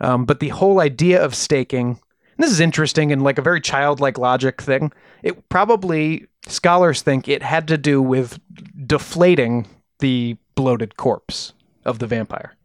Um, 0.00 0.24
but 0.24 0.40
the 0.40 0.48
whole 0.48 0.80
idea 0.80 1.22
of 1.22 1.34
staking, 1.34 1.88
and 1.88 2.38
this 2.38 2.50
is 2.50 2.60
interesting 2.60 3.12
and 3.12 3.22
like 3.22 3.38
a 3.38 3.42
very 3.42 3.60
childlike 3.60 4.18
logic 4.18 4.62
thing. 4.62 4.92
It 5.22 5.48
probably 5.48 6.26
scholars 6.46 7.02
think 7.02 7.28
it 7.28 7.42
had 7.42 7.68
to 7.68 7.78
do 7.78 8.00
with 8.00 8.40
deflating 8.86 9.68
the 9.98 10.36
bloated 10.54 10.96
corpse 10.96 11.52
of 11.84 11.98
the 11.98 12.06
vampire. 12.06 12.56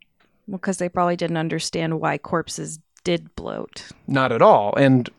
Well, 0.47 0.57
because 0.57 0.77
they 0.77 0.89
probably 0.89 1.15
didn't 1.15 1.37
understand 1.37 1.99
why 1.99 2.17
corpses 2.17 2.79
did 3.03 3.35
bloat. 3.35 3.89
Not 4.07 4.31
at 4.31 4.41
all. 4.41 4.75
And 4.75 5.09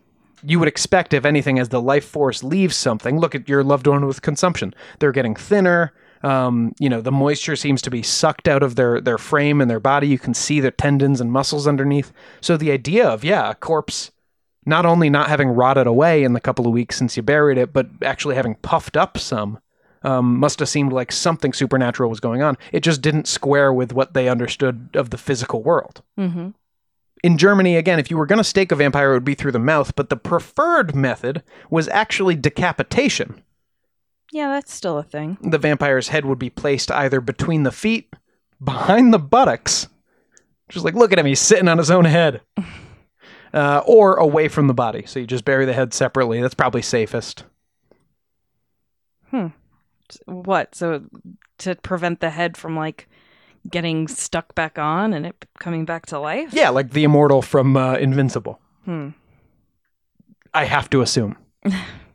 you 0.43 0.59
would 0.59 0.67
expect, 0.67 1.13
if 1.13 1.25
anything, 1.25 1.59
as 1.59 1.69
the 1.69 1.81
life 1.81 2.05
force 2.05 2.43
leaves 2.43 2.75
something, 2.75 3.19
look 3.19 3.35
at 3.35 3.49
your 3.49 3.63
loved 3.63 3.87
one 3.87 4.05
with 4.05 4.21
consumption. 4.21 4.73
They're 4.99 5.11
getting 5.11 5.35
thinner. 5.35 5.93
Um, 6.23 6.73
you 6.79 6.89
know, 6.89 7.01
the 7.01 7.11
moisture 7.11 7.55
seems 7.55 7.81
to 7.83 7.89
be 7.89 8.01
sucked 8.01 8.47
out 8.47 8.63
of 8.63 8.75
their, 8.75 8.99
their 8.99 9.17
frame 9.17 9.61
and 9.61 9.69
their 9.69 9.79
body. 9.79 10.07
You 10.07 10.19
can 10.19 10.33
see 10.33 10.59
their 10.59 10.71
tendons 10.71 11.21
and 11.21 11.31
muscles 11.31 11.67
underneath. 11.67 12.11
So 12.41 12.57
the 12.57 12.71
idea 12.71 13.07
of, 13.07 13.23
yeah, 13.23 13.51
a 13.51 13.55
corpse 13.55 14.11
not 14.65 14.85
only 14.85 15.09
not 15.09 15.29
having 15.29 15.49
rotted 15.49 15.87
away 15.87 16.23
in 16.23 16.33
the 16.33 16.41
couple 16.41 16.67
of 16.67 16.73
weeks 16.73 16.97
since 16.97 17.15
you 17.15 17.23
buried 17.23 17.57
it, 17.57 17.71
but 17.71 17.87
actually 18.03 18.35
having 18.35 18.55
puffed 18.55 18.97
up 18.97 19.17
some 19.17 19.59
um, 20.03 20.37
must 20.37 20.59
have 20.59 20.69
seemed 20.69 20.93
like 20.93 21.11
something 21.11 21.53
supernatural 21.53 22.09
was 22.09 22.19
going 22.19 22.41
on. 22.41 22.57
It 22.71 22.81
just 22.81 23.01
didn't 23.01 23.27
square 23.27 23.71
with 23.71 23.93
what 23.93 24.13
they 24.13 24.29
understood 24.29 24.89
of 24.93 25.09
the 25.09 25.17
physical 25.17 25.63
world. 25.63 26.01
Mm-hmm. 26.19 26.49
In 27.23 27.37
Germany, 27.37 27.77
again, 27.77 27.97
if 27.97 28.11
you 28.11 28.17
were 28.17 28.27
going 28.27 28.37
to 28.37 28.43
stake 28.43 28.71
a 28.71 28.75
vampire, 28.75 29.11
it 29.11 29.15
would 29.15 29.23
be 29.23 29.35
through 29.35 29.53
the 29.53 29.59
mouth, 29.59 29.95
but 29.95 30.09
the 30.09 30.17
preferred 30.17 30.95
method 30.95 31.43
was 31.69 31.87
actually 31.87 32.35
decapitation. 32.35 33.43
Yeah, 34.31 34.49
that's 34.49 34.73
still 34.73 34.97
a 34.97 35.03
thing. 35.03 35.37
The 35.41 35.57
vampire's 35.57 36.09
head 36.09 36.25
would 36.25 36.39
be 36.39 36.49
placed 36.49 36.91
either 36.91 37.21
between 37.21 37.63
the 37.63 37.71
feet, 37.71 38.13
behind 38.63 39.13
the 39.13 39.19
buttocks, 39.19 39.87
just 40.69 40.83
like, 40.83 40.95
look 40.95 41.13
at 41.13 41.19
him, 41.19 41.25
he's 41.25 41.39
sitting 41.39 41.67
on 41.67 41.77
his 41.77 41.89
own 41.89 42.05
head, 42.05 42.41
uh, 43.53 43.81
or 43.85 44.15
away 44.15 44.47
from 44.47 44.67
the 44.67 44.73
body. 44.73 45.05
So 45.05 45.19
you 45.19 45.27
just 45.27 45.45
bury 45.45 45.65
the 45.65 45.73
head 45.73 45.93
separately. 45.93 46.41
That's 46.41 46.53
probably 46.53 46.81
safest. 46.81 47.45
Hmm. 49.31 49.47
What? 50.25 50.75
So 50.75 51.03
to 51.59 51.75
prevent 51.75 52.19
the 52.19 52.29
head 52.29 52.57
from 52.57 52.75
like 52.75 53.07
getting 53.69 54.07
stuck 54.07 54.55
back 54.55 54.77
on 54.77 55.13
and 55.13 55.25
it 55.25 55.45
coming 55.59 55.85
back 55.85 56.05
to 56.07 56.19
life? 56.19 56.53
Yeah, 56.53 56.69
like 56.69 56.91
the 56.91 57.03
immortal 57.03 57.41
from 57.41 57.75
uh, 57.77 57.95
Invincible. 57.95 58.59
Hmm. 58.85 59.09
I 60.53 60.65
have 60.65 60.89
to 60.91 61.01
assume. 61.01 61.37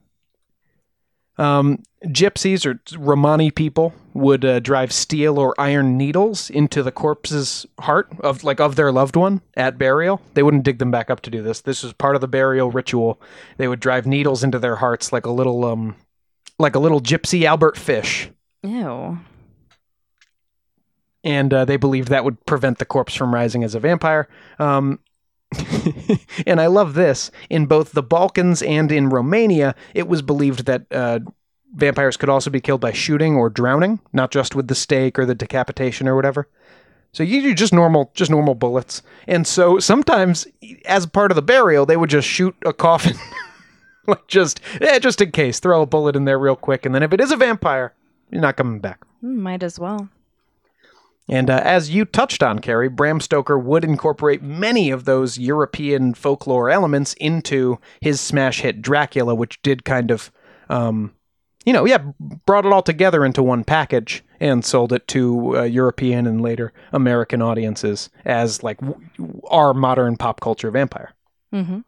um, 1.38 1.82
gypsies 2.06 2.66
or 2.66 2.80
Romani 2.98 3.50
people 3.50 3.94
would 4.14 4.44
uh, 4.44 4.60
drive 4.60 4.92
steel 4.92 5.38
or 5.38 5.54
iron 5.58 5.96
needles 5.96 6.50
into 6.50 6.82
the 6.82 6.92
corpse's 6.92 7.64
heart 7.80 8.08
of 8.20 8.44
like 8.44 8.60
of 8.60 8.76
their 8.76 8.92
loved 8.92 9.16
one 9.16 9.40
at 9.56 9.78
burial. 9.78 10.20
They 10.34 10.42
wouldn't 10.42 10.64
dig 10.64 10.78
them 10.78 10.90
back 10.90 11.08
up 11.10 11.20
to 11.22 11.30
do 11.30 11.42
this. 11.42 11.60
This 11.60 11.82
was 11.82 11.92
part 11.94 12.14
of 12.14 12.20
the 12.20 12.28
burial 12.28 12.70
ritual. 12.70 13.20
They 13.56 13.68
would 13.68 13.80
drive 13.80 14.06
needles 14.06 14.44
into 14.44 14.58
their 14.58 14.76
hearts 14.76 15.12
like 15.12 15.24
a 15.26 15.30
little 15.30 15.64
um 15.64 15.96
like 16.58 16.74
a 16.74 16.78
little 16.80 17.00
gypsy 17.00 17.44
Albert 17.44 17.76
Fish. 17.78 18.30
Ew. 18.62 19.18
and 21.24 21.52
uh, 21.54 21.64
they 21.64 21.76
believed 21.76 22.08
that 22.08 22.24
would 22.24 22.44
prevent 22.46 22.78
the 22.78 22.84
corpse 22.84 23.14
from 23.14 23.34
rising 23.34 23.64
as 23.64 23.74
a 23.74 23.80
vampire. 23.80 24.28
Um, 24.58 25.00
and 26.46 26.60
I 26.60 26.66
love 26.66 26.94
this. 26.94 27.30
In 27.50 27.66
both 27.66 27.92
the 27.92 28.02
Balkans 28.02 28.62
and 28.62 28.90
in 28.90 29.08
Romania, 29.08 29.74
it 29.94 30.08
was 30.08 30.22
believed 30.22 30.66
that 30.66 30.86
uh, 30.90 31.20
vampires 31.74 32.16
could 32.16 32.28
also 32.28 32.50
be 32.50 32.60
killed 32.60 32.80
by 32.80 32.92
shooting 32.92 33.36
or 33.36 33.50
drowning, 33.50 34.00
not 34.12 34.30
just 34.30 34.54
with 34.54 34.68
the 34.68 34.74
stake 34.74 35.18
or 35.18 35.26
the 35.26 35.34
decapitation 35.34 36.08
or 36.08 36.16
whatever. 36.16 36.48
So 37.12 37.22
you 37.22 37.42
do 37.42 37.54
just 37.54 37.74
normal, 37.74 38.10
just 38.14 38.30
normal 38.30 38.54
bullets. 38.54 39.02
And 39.26 39.46
so 39.46 39.78
sometimes, 39.78 40.46
as 40.86 41.04
part 41.04 41.30
of 41.30 41.36
the 41.36 41.42
burial, 41.42 41.84
they 41.84 41.96
would 41.96 42.08
just 42.10 42.26
shoot 42.26 42.56
a 42.64 42.72
coffin, 42.72 43.16
like 44.06 44.26
just, 44.28 44.60
eh, 44.80 44.98
just 44.98 45.20
in 45.20 45.30
case, 45.30 45.60
throw 45.60 45.82
a 45.82 45.86
bullet 45.86 46.16
in 46.16 46.24
there 46.24 46.38
real 46.38 46.56
quick, 46.56 46.86
and 46.86 46.94
then 46.94 47.02
if 47.02 47.12
it 47.12 47.20
is 47.20 47.30
a 47.30 47.36
vampire, 47.36 47.92
you're 48.30 48.40
not 48.40 48.56
coming 48.56 48.80
back. 48.80 49.04
Hmm, 49.20 49.42
Might 49.42 49.62
as 49.62 49.78
well. 49.78 50.08
And 51.28 51.48
uh, 51.48 51.60
as 51.64 51.90
you 51.90 52.04
touched 52.04 52.42
on, 52.42 52.58
Carrie, 52.58 52.88
Bram 52.88 53.20
Stoker 53.20 53.58
would 53.58 53.84
incorporate 53.84 54.42
many 54.42 54.90
of 54.90 55.04
those 55.04 55.38
European 55.38 56.14
folklore 56.14 56.68
elements 56.68 57.14
into 57.14 57.78
his 58.00 58.20
smash 58.20 58.60
hit 58.60 58.82
Dracula, 58.82 59.34
which 59.34 59.62
did 59.62 59.84
kind 59.84 60.10
of, 60.10 60.32
um, 60.68 61.14
you 61.64 61.72
know, 61.72 61.84
yeah, 61.86 61.98
brought 62.44 62.66
it 62.66 62.72
all 62.72 62.82
together 62.82 63.24
into 63.24 63.42
one 63.42 63.62
package 63.62 64.24
and 64.40 64.64
sold 64.64 64.92
it 64.92 65.06
to 65.08 65.58
uh, 65.58 65.62
European 65.62 66.26
and 66.26 66.42
later 66.42 66.72
American 66.92 67.40
audiences 67.40 68.10
as 68.24 68.64
like 68.64 68.80
w- 68.80 69.00
our 69.48 69.72
modern 69.72 70.16
pop 70.16 70.40
culture 70.40 70.72
vampire. 70.72 71.12
Mm-hmm. 71.54 71.80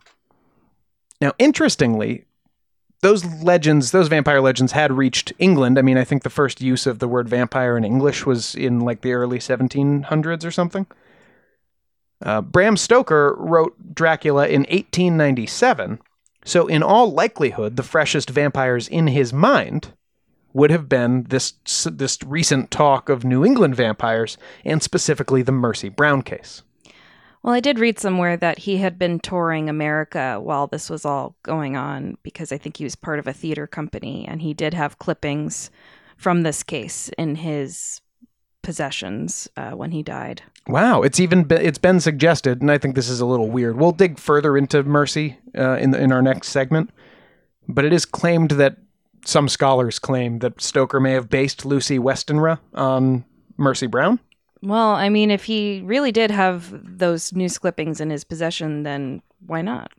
Now, 1.21 1.33
interestingly, 1.39 2.25
those 3.05 3.23
legends, 3.43 3.91
those 3.91 4.09
vampire 4.09 4.41
legends 4.41 4.73
had 4.73 4.91
reached 4.91 5.31
England. 5.39 5.79
I 5.79 5.83
mean, 5.83 5.99
I 5.99 6.05
think 6.05 6.23
the 6.23 6.31
first 6.31 6.63
use 6.63 6.87
of 6.87 7.01
the 7.01 7.07
word 7.07 7.29
vampire 7.29 7.77
in 7.77 7.85
English 7.85 8.25
was 8.25 8.55
in 8.55 8.81
like 8.81 9.03
the 9.03 9.13
early 9.13 9.39
1700s 9.39 10.43
or 10.43 10.51
something. 10.51 10.87
Uh, 12.23 12.41
Bram 12.41 12.79
Stoker 12.79 13.35
wrote 13.39 13.95
Dracula 13.95 14.47
in 14.47 14.63
1897, 14.63 16.01
so 16.47 16.67
in 16.67 16.83
all 16.83 17.13
likelihood, 17.13 17.77
the 17.77 17.83
freshest 17.83 18.31
vampires 18.31 18.89
in 18.89 19.09
his 19.09 19.35
mind 19.35 19.93
would 20.55 20.71
have 20.71 20.89
been 20.89 21.25
this 21.25 21.53
this 21.85 22.19
recent 22.25 22.71
talk 22.71 23.11
of 23.11 23.23
New 23.23 23.45
England 23.45 23.77
vampires, 23.77 24.39
and 24.65 24.83
specifically 24.83 25.43
the 25.43 25.53
Mercy 25.53 25.91
Brown 25.91 26.23
case. 26.23 26.63
Well, 27.45 27.53
I 27.53 27.61
did 27.61 27.79
read 27.79 27.99
somewhere 27.99 28.39
that 28.39 28.61
he 28.61 28.79
had 28.79 28.99
been 28.99 29.21
touring 29.21 29.69
America 29.69 30.41
while 30.41 30.67
this 30.67 30.89
was 30.89 31.05
all 31.05 31.37
going 31.43 31.77
on 31.77 32.17
because 32.23 32.51
I 32.51 32.57
think 32.57 32.79
he 32.79 32.85
was 32.85 32.97
part 32.97 33.19
of 33.19 33.27
a 33.27 33.35
theater 33.35 33.67
company 33.67 34.25
and 34.27 34.41
he 34.41 34.55
did 34.55 34.73
have 34.73 34.99
clippings 34.99 35.71
from 36.17 36.43
this 36.43 36.63
case 36.63 37.11
in 37.19 37.35
his 37.35 38.01
possessions 38.63 39.47
uh, 39.59 39.73
when 39.73 39.91
he 39.91 40.03
died. 40.03 40.43
Wow, 40.69 41.03
it's 41.03 41.21
even 41.21 41.45
been, 41.45 41.61
it's 41.61 41.77
been 41.77 42.01
suggested, 42.01 42.63
and 42.63 42.71
I 42.71 42.79
think 42.79 42.95
this 42.95 43.11
is 43.11 43.21
a 43.21 43.27
little 43.27 43.51
weird. 43.51 43.77
We'll 43.77 43.93
dig 43.93 44.19
further 44.19 44.57
into 44.57 44.83
Mercy 44.83 45.37
uh, 45.55 45.77
in 45.77 45.91
the, 45.91 46.01
in 46.01 46.13
our 46.13 46.23
next 46.23 46.49
segment, 46.49 46.89
but 47.69 47.85
it 47.85 47.93
is 47.93 48.07
claimed 48.07 48.53
that 48.53 48.79
some 49.27 49.51
scholars 49.51 49.99
claim 49.99 50.39
that 50.39 50.63
Stoker 50.63 50.99
may 50.99 51.13
have 51.13 51.29
based 51.29 51.67
Lucy 51.67 51.99
Westenra 51.99 52.59
on 52.73 53.27
Mercy 53.59 53.87
Brown. 53.87 54.19
Well, 54.65 54.91
I 54.93 55.11
mean, 55.11 55.31
if 55.31 55.45
he 55.45 55.83
really 55.85 56.11
did 56.11 56.31
have 56.31 56.99
those 56.99 57.33
news 57.35 57.59
clippings 57.59 58.01
in 58.01 58.09
his 58.09 58.25
possession, 58.25 58.83
then 58.83 59.21
why 59.47 59.61
not? 59.61 59.93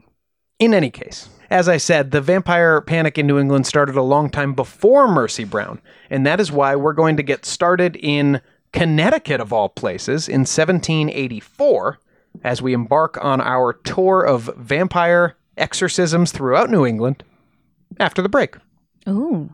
In 0.57 0.73
any 0.73 0.89
case, 0.89 1.29
as 1.49 1.69
I 1.69 1.77
said, 1.77 2.11
the 2.11 2.21
vampire 2.21 2.81
panic 2.81 3.17
in 3.17 3.27
New 3.27 3.37
England 3.37 3.67
started 3.67 3.95
a 3.95 4.01
long 4.01 4.29
time 4.29 4.53
before 4.53 5.07
Mercy 5.07 5.43
Brown, 5.43 5.81
and 6.09 6.25
that 6.25 6.39
is 6.39 6.51
why 6.51 6.75
we're 6.75 6.93
going 6.93 7.17
to 7.17 7.23
get 7.23 7.45
started 7.45 7.95
in 7.97 8.41
Connecticut, 8.71 9.39
of 9.39 9.53
all 9.53 9.69
places, 9.69 10.27
in 10.27 10.41
1784, 10.41 11.99
as 12.43 12.61
we 12.61 12.73
embark 12.73 13.23
on 13.23 13.39
our 13.39 13.73
tour 13.73 14.23
of 14.23 14.49
vampire 14.57 15.35
exorcisms 15.57 16.31
throughout 16.31 16.69
New 16.69 16.85
England 16.85 17.23
after 17.99 18.21
the 18.21 18.29
break. 18.29 18.55
Ooh. 19.07 19.53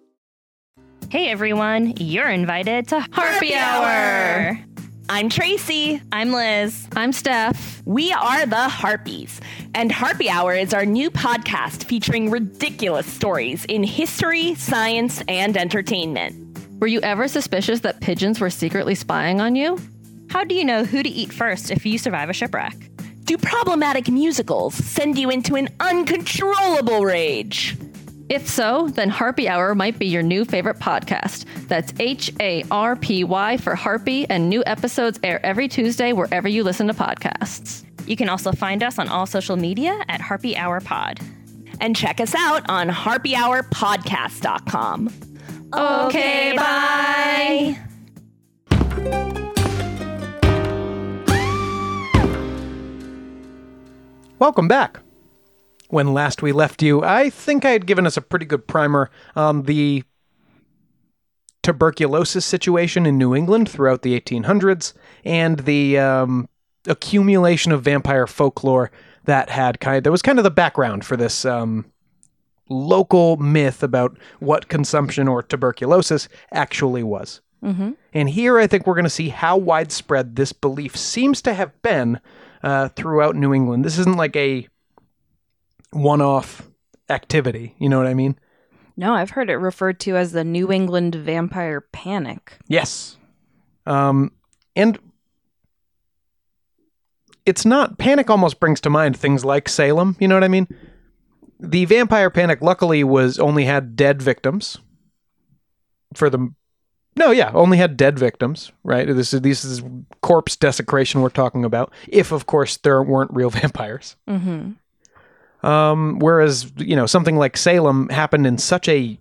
Hey 1.11 1.27
everyone, 1.27 1.95
you're 1.97 2.29
invited 2.29 2.87
to 2.87 3.05
Harpy 3.11 3.53
Hour. 3.53 4.57
I'm 5.09 5.27
Tracy. 5.27 6.01
I'm 6.09 6.31
Liz. 6.31 6.87
I'm 6.95 7.11
Steph. 7.11 7.81
We 7.83 8.13
are 8.13 8.45
the 8.45 8.69
Harpies, 8.69 9.41
and 9.75 9.91
Harpy 9.91 10.29
Hour 10.29 10.53
is 10.53 10.73
our 10.73 10.85
new 10.85 11.11
podcast 11.11 11.83
featuring 11.83 12.29
ridiculous 12.29 13.07
stories 13.07 13.65
in 13.65 13.83
history, 13.83 14.55
science, 14.55 15.21
and 15.27 15.57
entertainment. 15.57 16.57
Were 16.79 16.87
you 16.87 17.01
ever 17.01 17.27
suspicious 17.27 17.81
that 17.81 17.99
pigeons 17.99 18.39
were 18.39 18.49
secretly 18.49 18.95
spying 18.95 19.41
on 19.41 19.57
you? 19.57 19.77
How 20.29 20.45
do 20.45 20.55
you 20.55 20.63
know 20.63 20.85
who 20.85 21.03
to 21.03 21.09
eat 21.09 21.33
first 21.33 21.71
if 21.71 21.85
you 21.85 21.97
survive 21.97 22.29
a 22.29 22.33
shipwreck? 22.33 22.77
Do 23.25 23.37
problematic 23.37 24.07
musicals 24.07 24.75
send 24.75 25.17
you 25.17 25.29
into 25.29 25.55
an 25.55 25.67
uncontrollable 25.81 27.03
rage? 27.03 27.75
If 28.31 28.47
so, 28.47 28.87
then 28.87 29.09
Harpy 29.09 29.49
Hour 29.49 29.75
might 29.75 29.99
be 29.99 30.05
your 30.05 30.23
new 30.23 30.45
favorite 30.45 30.79
podcast. 30.79 31.43
That's 31.67 31.91
H 31.99 32.31
A 32.39 32.63
R 32.71 32.95
P 32.95 33.25
Y 33.25 33.57
for 33.57 33.75
Harpy, 33.75 34.25
and 34.29 34.49
new 34.49 34.63
episodes 34.65 35.19
air 35.21 35.45
every 35.45 35.67
Tuesday 35.67 36.13
wherever 36.13 36.47
you 36.47 36.63
listen 36.63 36.87
to 36.87 36.93
podcasts. 36.93 37.83
You 38.07 38.15
can 38.15 38.29
also 38.29 38.53
find 38.53 38.83
us 38.83 38.97
on 38.97 39.09
all 39.09 39.25
social 39.25 39.57
media 39.57 39.99
at 40.07 40.21
Harpy 40.21 40.55
Hour 40.55 40.79
Pod. 40.79 41.19
And 41.81 41.93
check 41.93 42.21
us 42.21 42.33
out 42.33 42.69
on 42.69 42.87
harpyhourpodcast.com. 42.87 45.09
Okay, 45.73 46.53
bye. 46.55 47.77
Welcome 54.39 54.69
back. 54.69 55.01
When 55.91 56.13
last 56.13 56.41
we 56.41 56.53
left 56.53 56.81
you, 56.81 57.03
I 57.03 57.29
think 57.29 57.65
I 57.65 57.71
had 57.71 57.85
given 57.85 58.07
us 58.07 58.15
a 58.15 58.21
pretty 58.21 58.45
good 58.45 58.65
primer 58.65 59.11
on 59.35 59.63
the 59.63 60.03
tuberculosis 61.63 62.45
situation 62.45 63.05
in 63.05 63.17
New 63.17 63.35
England 63.35 63.69
throughout 63.69 64.01
the 64.01 64.19
1800s 64.19 64.93
and 65.25 65.59
the 65.59 65.99
um, 65.99 66.47
accumulation 66.87 67.73
of 67.73 67.83
vampire 67.83 68.25
folklore 68.25 68.89
that 69.25 69.49
had 69.49 69.79
kind 69.81 70.03
that 70.03 70.11
was 70.11 70.21
kind 70.21 70.39
of 70.39 70.43
the 70.43 70.49
background 70.49 71.05
for 71.05 71.17
this 71.17 71.45
um, 71.45 71.85
local 72.69 73.35
myth 73.37 73.83
about 73.83 74.17
what 74.39 74.69
consumption 74.69 75.27
or 75.27 75.43
tuberculosis 75.43 76.27
actually 76.51 77.03
was. 77.03 77.41
Mm-hmm. 77.63 77.91
And 78.13 78.29
here 78.29 78.57
I 78.57 78.65
think 78.65 78.87
we're 78.87 78.95
going 78.95 79.03
to 79.03 79.09
see 79.09 79.29
how 79.29 79.57
widespread 79.57 80.37
this 80.37 80.53
belief 80.53 80.95
seems 80.95 81.41
to 81.43 81.53
have 81.53 81.79
been 81.81 82.19
uh, 82.63 82.87
throughout 82.89 83.35
New 83.35 83.53
England. 83.53 83.85
This 83.85 83.99
isn't 83.99 84.17
like 84.17 84.35
a 84.35 84.67
one 85.91 86.21
off 86.21 86.67
activity. 87.09 87.75
You 87.77 87.89
know 87.89 87.97
what 87.97 88.07
I 88.07 88.13
mean? 88.13 88.37
No, 88.97 89.13
I've 89.13 89.31
heard 89.31 89.49
it 89.49 89.55
referred 89.55 89.99
to 90.01 90.17
as 90.17 90.31
the 90.31 90.43
New 90.43 90.71
England 90.71 91.15
vampire 91.15 91.81
panic. 91.81 92.57
Yes. 92.67 93.17
Um, 93.85 94.31
and 94.75 94.99
it's 97.45 97.65
not 97.65 97.97
panic 97.97 98.29
almost 98.29 98.59
brings 98.59 98.79
to 98.81 98.89
mind 98.89 99.17
things 99.17 99.43
like 99.43 99.67
Salem, 99.67 100.15
you 100.19 100.27
know 100.27 100.35
what 100.35 100.43
I 100.43 100.49
mean? 100.49 100.67
The 101.59 101.85
vampire 101.85 102.29
panic 102.29 102.61
luckily 102.61 103.03
was 103.03 103.39
only 103.39 103.65
had 103.65 103.95
dead 103.95 104.21
victims 104.21 104.77
for 106.13 106.29
the 106.29 106.53
No, 107.15 107.31
yeah, 107.31 107.51
only 107.53 107.77
had 107.77 107.97
dead 107.97 108.17
victims, 108.17 108.71
right? 108.83 109.07
This 109.07 109.33
is 109.33 109.41
this 109.41 109.63
is 109.65 109.81
corpse 110.21 110.55
desecration 110.55 111.21
we're 111.21 111.29
talking 111.29 111.65
about. 111.65 111.91
If 112.07 112.31
of 112.31 112.45
course 112.45 112.77
there 112.77 113.01
weren't 113.01 113.33
real 113.33 113.49
vampires. 113.61 114.15
Mm-hmm. 114.27 114.71
Um, 115.63 116.19
whereas, 116.19 116.71
you 116.77 116.95
know, 116.95 117.05
something 117.05 117.35
like 117.37 117.55
Salem 117.57 118.09
happened 118.09 118.47
in 118.47 118.57
such 118.57 118.87
a 118.89 119.17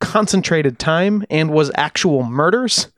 concentrated 0.00 0.78
time 0.78 1.24
and 1.30 1.50
was 1.50 1.70
actual 1.74 2.22
murders. 2.22 2.88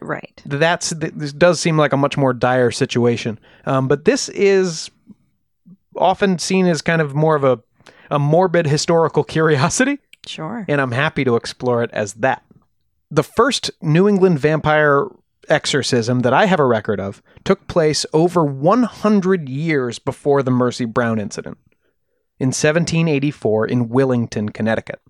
Right. 0.00 0.42
That's 0.44 0.90
this 0.90 1.32
does 1.32 1.60
seem 1.60 1.76
like 1.76 1.92
a 1.92 1.96
much 1.96 2.16
more 2.16 2.32
dire 2.32 2.70
situation. 2.70 3.38
Um, 3.66 3.88
but 3.88 4.04
this 4.04 4.28
is 4.30 4.90
often 5.96 6.38
seen 6.38 6.66
as 6.66 6.82
kind 6.82 7.00
of 7.02 7.14
more 7.14 7.36
of 7.36 7.44
a 7.44 7.60
a 8.10 8.18
morbid 8.18 8.66
historical 8.66 9.24
curiosity, 9.36 9.98
Sure. 10.26 10.64
and 10.68 10.80
I'm 10.80 10.92
happy 10.92 11.24
to 11.24 11.36
explore 11.36 11.82
it 11.82 11.90
as 11.92 12.14
that. 12.14 12.42
The 13.10 13.22
first 13.22 13.70
New 13.80 14.08
England 14.08 14.38
vampire 14.38 15.06
exorcism 15.48 16.20
that 16.20 16.32
I 16.32 16.46
have 16.46 16.60
a 16.60 16.66
record 16.66 17.00
of 17.00 17.22
took 17.44 17.66
place 17.66 18.04
over 18.12 18.44
100 18.44 19.48
years 19.48 19.98
before 19.98 20.42
the 20.42 20.50
Mercy 20.50 20.84
Brown 20.84 21.18
incident 21.18 21.58
in 22.38 22.48
1784 22.48 23.66
in 23.66 23.88
Willington, 23.88 24.52
Connecticut. 24.52 25.00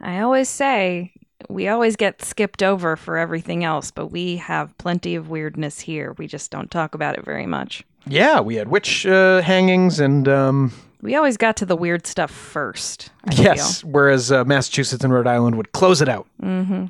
I 0.00 0.20
always 0.20 0.48
say 0.48 1.12
we 1.48 1.68
always 1.68 1.96
get 1.96 2.22
skipped 2.22 2.62
over 2.62 2.96
for 2.96 3.16
everything 3.16 3.64
else, 3.64 3.90
but 3.90 4.06
we 4.08 4.36
have 4.36 4.76
plenty 4.78 5.14
of 5.14 5.28
weirdness 5.30 5.80
here. 5.80 6.14
We 6.18 6.26
just 6.26 6.50
don't 6.50 6.70
talk 6.70 6.94
about 6.94 7.16
it 7.18 7.24
very 7.24 7.46
much. 7.46 7.82
Yeah, 8.06 8.40
we 8.40 8.54
had 8.56 8.68
witch 8.68 9.06
uh, 9.06 9.40
hangings 9.42 10.00
and 10.00 10.26
um, 10.28 10.72
We 11.02 11.16
always 11.16 11.36
got 11.36 11.56
to 11.58 11.66
the 11.66 11.76
weird 11.76 12.06
stuff 12.06 12.30
first. 12.30 13.10
I 13.24 13.34
yes, 13.34 13.84
whereas 13.84 14.30
uh, 14.32 14.44
Massachusetts 14.44 15.04
and 15.04 15.12
Rhode 15.12 15.26
Island 15.26 15.56
would 15.56 15.72
close 15.72 16.00
it 16.00 16.08
out 16.08 16.26
Mm-hmm. 16.42 16.86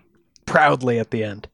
proudly 0.46 0.98
at 0.98 1.11
the 1.11 1.24
end. 1.24 1.48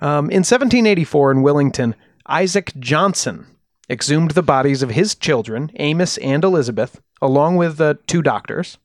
Um, 0.00 0.30
in 0.30 0.40
1784 0.40 1.32
in 1.32 1.38
Willington, 1.38 1.94
Isaac 2.26 2.72
Johnson 2.78 3.46
exhumed 3.88 4.32
the 4.32 4.42
bodies 4.42 4.82
of 4.82 4.90
his 4.90 5.14
children, 5.14 5.70
Amos 5.76 6.16
and 6.18 6.42
Elizabeth, 6.42 7.00
along 7.20 7.56
with 7.56 7.80
uh, 7.80 7.94
two 8.06 8.22
doctors, 8.22 8.78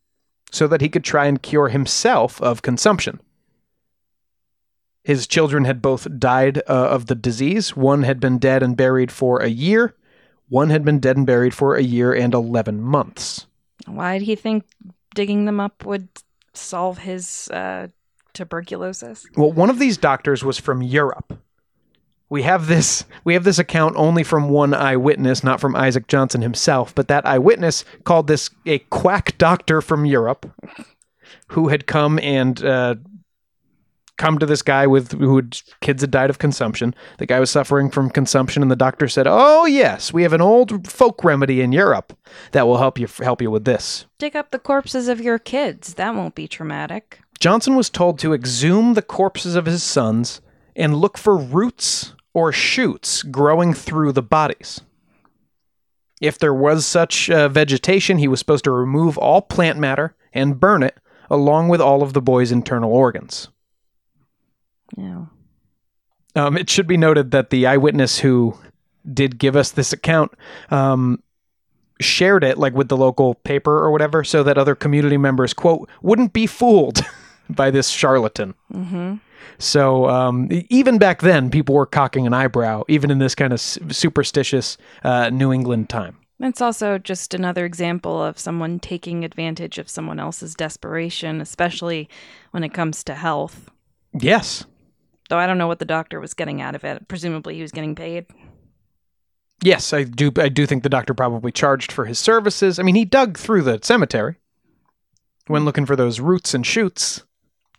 so 0.52 0.68
that 0.68 0.82
he 0.82 0.90
could 0.90 1.04
try 1.04 1.26
and 1.26 1.42
cure 1.42 1.70
himself 1.70 2.42
of 2.42 2.62
consumption. 2.62 3.22
His 5.04 5.26
children 5.26 5.66
had 5.66 5.82
both 5.82 6.20
died 6.20 6.60
uh, 6.68 6.90
of 6.90 7.08
the 7.08 7.16
disease. 7.16 7.76
One 7.76 8.04
had 8.04 8.20
been 8.20 8.38
dead 8.38 8.62
and 8.62 8.76
buried 8.76 9.12
for 9.12 9.42
a 9.42 9.48
year. 9.48 9.96
One 10.50 10.70
had 10.70 10.84
been 10.84 11.00
dead 11.00 11.18
and 11.18 11.26
buried 11.26 11.54
for 11.54 11.76
a 11.76 11.84
year 11.84 12.14
and 12.14 12.34
11 12.34 12.82
months. 12.82 13.48
Why 13.86 14.20
did 14.20 14.26
he 14.26 14.36
think 14.36 14.66
digging 15.16 15.46
them 15.46 15.60
up 15.60 15.86
would 15.86 16.10
solve 16.54 16.98
his 17.00 17.50
uh, 17.50 17.88
tuberculosis? 18.34 19.26
Well, 19.36 19.52
one 19.52 19.70
of 19.70 19.80
these 19.80 19.98
doctors 19.98 20.44
was 20.44 20.58
from 20.58 20.82
Europe. 20.82 21.40
We 22.30 22.44
have 22.44 22.68
this 22.68 23.06
we 23.24 23.34
have 23.34 23.44
this 23.44 23.58
account 23.58 23.96
only 23.98 24.24
from 24.24 24.50
one 24.50 24.74
eyewitness, 24.74 25.44
not 25.44 25.60
from 25.60 25.76
Isaac 25.76 26.08
Johnson 26.08 26.42
himself, 26.42 26.94
but 26.94 27.08
that 27.08 27.26
eyewitness 27.26 27.84
called 28.04 28.28
this 28.28 28.52
a 28.68 28.80
quack 28.80 29.38
doctor 29.40 29.82
from 29.82 30.06
Europe 30.06 30.46
who 31.48 31.70
had 31.70 31.88
come 31.88 32.20
and 32.20 32.64
uh, 32.64 32.96
come 34.20 34.38
to 34.38 34.46
this 34.46 34.62
guy 34.62 34.86
with 34.86 35.14
who 35.14 35.38
had, 35.38 35.60
kids 35.82 36.02
had 36.02 36.12
died 36.12 36.30
of 36.30 36.38
consumption. 36.38 36.94
The 37.18 37.26
guy 37.26 37.40
was 37.40 37.50
suffering 37.50 37.90
from 37.90 38.12
consumption, 38.12 38.62
and 38.62 38.70
the 38.70 38.76
doctor 38.76 39.08
said, 39.08 39.26
"Oh 39.28 39.66
yes, 39.66 40.14
we 40.14 40.22
have 40.22 40.34
an 40.34 40.42
old 40.42 40.88
folk 40.88 41.24
remedy 41.24 41.62
in 41.62 41.72
Europe 41.72 42.16
that 42.52 42.68
will 42.68 42.78
help 42.78 43.00
you 43.00 43.08
help 43.20 43.42
you 43.42 43.50
with 43.50 43.66
this." 43.66 44.06
Dig 44.20 44.36
up 44.36 44.52
the 44.52 44.60
corpses 44.60 45.08
of 45.08 45.20
your 45.20 45.40
kids. 45.40 45.96
That 45.96 46.14
won't 46.14 46.36
be 46.36 46.48
traumatic. 46.48 47.22
Johnson 47.40 47.76
was 47.76 47.90
told 47.90 48.20
to 48.20 48.34
exhume 48.34 48.94
the 48.94 49.02
corpses 49.02 49.56
of 49.56 49.66
his 49.66 49.82
sons 49.82 50.42
and 50.76 50.96
look 50.96 51.18
for 51.18 51.38
roots 51.38 52.14
or 52.34 52.52
shoots 52.52 53.24
growing 53.24 53.74
through 53.74 54.12
the 54.12 54.22
bodies. 54.22 54.82
If 56.22 56.38
there 56.38 56.54
was 56.54 56.86
such 56.86 57.30
uh, 57.30 57.48
vegetation, 57.48 58.18
he 58.18 58.28
was 58.28 58.40
supposed 58.40 58.66
to 58.66 58.72
remove 58.72 59.18
all 59.18 59.42
plant 59.42 59.80
matter 59.80 60.16
and 60.34 60.60
burn 60.60 60.84
it, 60.84 60.98
along 61.30 61.70
with 61.70 61.80
all 61.80 62.04
of 62.04 62.14
the 62.14 62.22
boy's 62.22 62.52
internal 62.52 62.92
organs. 62.92 63.48
Yeah. 64.98 65.26
Um, 66.36 66.58
it 66.58 66.70
should 66.70 66.88
be 66.88 66.98
noted 66.98 67.32
that 67.32 67.50
the 67.50 67.66
eyewitness 67.68 68.20
who 68.20 68.58
did 69.12 69.40
give 69.40 69.56
us 69.56 69.72
this 69.72 69.94
account 69.94 70.34
um, 70.72 71.24
shared 72.02 72.44
it 72.44 72.58
like 72.58 72.74
with 72.74 72.90
the 72.90 72.98
local 72.98 73.36
paper 73.36 73.78
or 73.78 73.92
whatever, 73.92 74.26
so 74.26 74.44
that 74.44 74.58
other 74.58 74.76
community 74.76 75.18
members 75.18 75.54
quote 75.54 75.90
wouldn't 76.02 76.34
be 76.34 76.46
fooled 76.46 77.00
by 77.50 77.72
this 77.72 77.90
charlatan. 77.90 78.54
Mm-hmm. 78.74 79.16
So 79.58 80.10
um, 80.10 80.48
even 80.70 80.98
back 80.98 81.22
then, 81.22 81.50
people 81.50 81.76
were 81.76 81.86
cocking 81.86 82.26
an 82.28 82.34
eyebrow, 82.34 82.84
even 82.88 83.12
in 83.12 83.20
this 83.20 83.36
kind 83.36 83.52
of 83.52 83.60
superstitious 83.60 84.78
uh, 85.04 85.30
New 85.30 85.52
England 85.52 85.90
time. 85.90 86.18
It's 86.40 86.62
also 86.62 86.98
just 86.98 87.34
another 87.34 87.66
example 87.66 88.24
of 88.24 88.40
someone 88.40 88.80
taking 88.80 89.26
advantage 89.26 89.78
of 89.78 89.90
someone 89.90 90.20
else's 90.20 90.56
desperation, 90.56 91.42
especially 91.42 92.08
when 92.52 92.64
it 92.64 92.74
comes 92.74 93.04
to 93.06 93.16
health. 93.16 93.70
Yes, 94.14 94.66
Though 95.30 95.38
I 95.38 95.46
don't 95.46 95.60
know 95.60 95.68
what 95.68 95.78
the 95.80 95.86
doctor 95.86 96.20
was 96.20 96.34
getting 96.34 96.60
out 96.60 96.74
of 96.76 96.84
it. 96.84 97.08
Presumably 97.08 97.56
he 97.56 97.62
was 97.62 97.72
getting 97.72 97.94
paid. 97.96 98.26
yes, 99.64 99.94
I 99.94 100.04
do. 100.04 100.32
I 100.38 100.50
do 100.50 100.66
think 100.66 100.82
the 100.84 100.90
doctor 100.90 101.14
probably 101.14 101.52
charged 101.52 101.92
for 101.92 102.06
his 102.06 102.18
services. 102.18 102.80
I 102.80 102.84
mean, 102.84 102.96
he 102.96 103.06
dug 103.06 103.38
through 103.38 103.62
the 103.62 103.80
cemetery 103.82 104.38
when 105.48 105.66
looking 105.66 105.86
for 105.86 105.96
those 105.96 106.20
roots 106.20 106.54
and 106.54 106.66
shoots. 106.66 107.24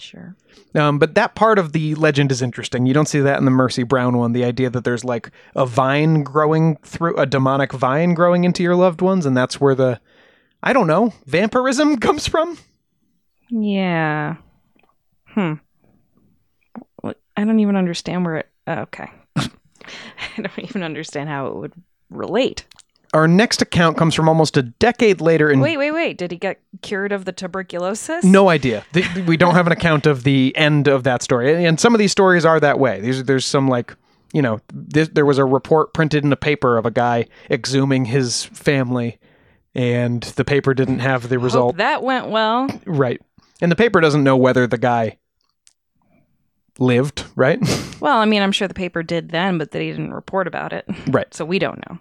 Sure. 0.00 0.34
Um, 0.74 0.98
but 0.98 1.14
that 1.14 1.34
part 1.34 1.58
of 1.58 1.72
the 1.72 1.94
legend 1.94 2.32
is 2.32 2.42
interesting. 2.42 2.86
You 2.86 2.94
don't 2.94 3.08
see 3.08 3.20
that 3.20 3.38
in 3.38 3.44
the 3.44 3.50
Mercy 3.50 3.82
Brown 3.82 4.16
one. 4.16 4.32
The 4.32 4.44
idea 4.44 4.70
that 4.70 4.84
there's 4.84 5.04
like 5.04 5.30
a 5.54 5.66
vine 5.66 6.22
growing 6.22 6.76
through 6.78 7.16
a 7.16 7.26
demonic 7.26 7.72
vine 7.72 8.14
growing 8.14 8.44
into 8.44 8.62
your 8.62 8.76
loved 8.76 9.02
ones, 9.02 9.26
and 9.26 9.36
that's 9.36 9.60
where 9.60 9.74
the 9.74 10.00
I 10.62 10.72
don't 10.72 10.86
know 10.86 11.12
vampirism 11.26 11.98
comes 12.00 12.26
from. 12.26 12.58
Yeah. 13.50 14.36
Hmm. 15.26 15.54
I 17.36 17.44
don't 17.44 17.60
even 17.60 17.76
understand 17.76 18.24
where 18.24 18.36
it. 18.36 18.48
oh, 18.66 18.80
okay. 18.80 19.10
I 19.36 19.48
don't 20.36 20.58
even 20.58 20.82
understand 20.82 21.28
how 21.30 21.46
it 21.46 21.56
would 21.56 21.72
relate. 22.10 22.66
Our 23.12 23.26
next 23.26 23.60
account 23.60 23.96
comes 23.96 24.14
from 24.14 24.28
almost 24.28 24.56
a 24.56 24.62
decade 24.62 25.20
later 25.20 25.50
in 25.50 25.58
Wait, 25.60 25.76
wait, 25.76 25.90
wait. 25.90 26.16
Did 26.16 26.30
he 26.30 26.36
get 26.36 26.60
cured 26.80 27.10
of 27.10 27.24
the 27.24 27.32
tuberculosis? 27.32 28.24
No 28.24 28.48
idea. 28.48 28.84
The- 28.92 29.24
we 29.26 29.36
don't 29.36 29.54
have 29.54 29.66
an 29.66 29.72
account 29.72 30.06
of 30.06 30.22
the 30.22 30.54
end 30.56 30.86
of 30.86 31.02
that 31.04 31.22
story, 31.22 31.64
and 31.64 31.80
some 31.80 31.92
of 31.94 31.98
these 31.98 32.12
stories 32.12 32.44
are 32.44 32.60
that 32.60 32.78
way. 32.78 33.00
These, 33.00 33.24
there's 33.24 33.44
some 33.44 33.66
like, 33.66 33.96
you 34.32 34.40
know, 34.42 34.60
this, 34.72 35.08
there 35.08 35.26
was 35.26 35.38
a 35.38 35.44
report 35.44 35.92
printed 35.92 36.24
in 36.24 36.32
a 36.32 36.36
paper 36.36 36.78
of 36.78 36.86
a 36.86 36.90
guy 36.92 37.26
exhuming 37.50 38.04
his 38.06 38.44
family, 38.44 39.18
and 39.74 40.22
the 40.22 40.44
paper 40.44 40.72
didn't 40.72 41.00
have 41.00 41.28
the 41.28 41.34
Hope 41.34 41.42
result 41.44 41.76
that 41.78 42.04
went 42.04 42.28
well. 42.28 42.68
right, 42.86 43.20
and 43.60 43.72
the 43.72 43.76
paper 43.76 44.00
doesn't 44.00 44.22
know 44.22 44.36
whether 44.36 44.68
the 44.68 44.78
guy 44.78 45.18
lived 46.78 47.24
right, 47.36 47.58
Well, 48.00 48.18
I 48.18 48.24
mean, 48.24 48.40
I'm 48.42 48.52
sure 48.52 48.68
the 48.68 48.72
paper 48.74 49.02
did 49.02 49.30
then, 49.30 49.58
but 49.58 49.72
they 49.72 49.90
didn't 49.90 50.14
report 50.14 50.46
about 50.46 50.72
it. 50.72 50.86
right. 51.08 51.32
So 51.34 51.44
we 51.44 51.58
don't 51.58 51.78
know. 51.88 51.98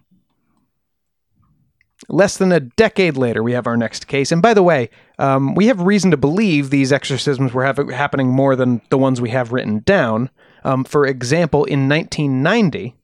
Less 2.07 2.37
than 2.37 2.51
a 2.51 2.61
decade 2.61 3.17
later, 3.17 3.43
we 3.43 3.51
have 3.51 3.67
our 3.67 3.75
next 3.75 4.07
case. 4.07 4.31
And 4.31 4.41
by 4.41 4.53
the 4.53 4.63
way, 4.63 4.89
um, 5.17 5.53
we 5.53 5.67
have 5.67 5.81
reason 5.81 6.11
to 6.11 6.17
believe 6.17 6.69
these 6.69 6.93
exorcisms 6.93 7.53
were 7.53 7.65
hav- 7.65 7.89
happening 7.89 8.29
more 8.29 8.55
than 8.55 8.81
the 8.89 8.97
ones 8.97 9.19
we 9.19 9.31
have 9.31 9.51
written 9.51 9.79
down. 9.79 10.29
Um, 10.63 10.85
for 10.85 11.05
example, 11.05 11.65
in 11.65 11.89
1990, 11.89 12.95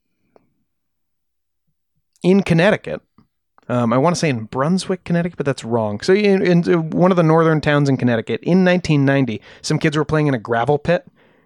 in 2.23 2.41
Connecticut, 2.41 3.01
um, 3.67 3.91
I 3.91 3.97
want 3.97 4.15
to 4.15 4.19
say 4.19 4.29
in 4.29 4.45
Brunswick, 4.45 5.03
Connecticut, 5.03 5.37
but 5.37 5.45
that's 5.45 5.63
wrong. 5.63 5.99
So, 6.01 6.13
in, 6.13 6.41
in 6.45 6.73
uh, 6.73 6.79
one 6.79 7.11
of 7.11 7.17
the 7.17 7.23
northern 7.23 7.61
towns 7.61 7.89
in 7.89 7.97
Connecticut, 7.97 8.41
in 8.43 8.63
1990, 8.63 9.41
some 9.61 9.79
kids 9.79 9.97
were 9.97 10.05
playing 10.05 10.27
in 10.27 10.33
a 10.33 10.39
gravel 10.39 10.77
pit, 10.77 11.05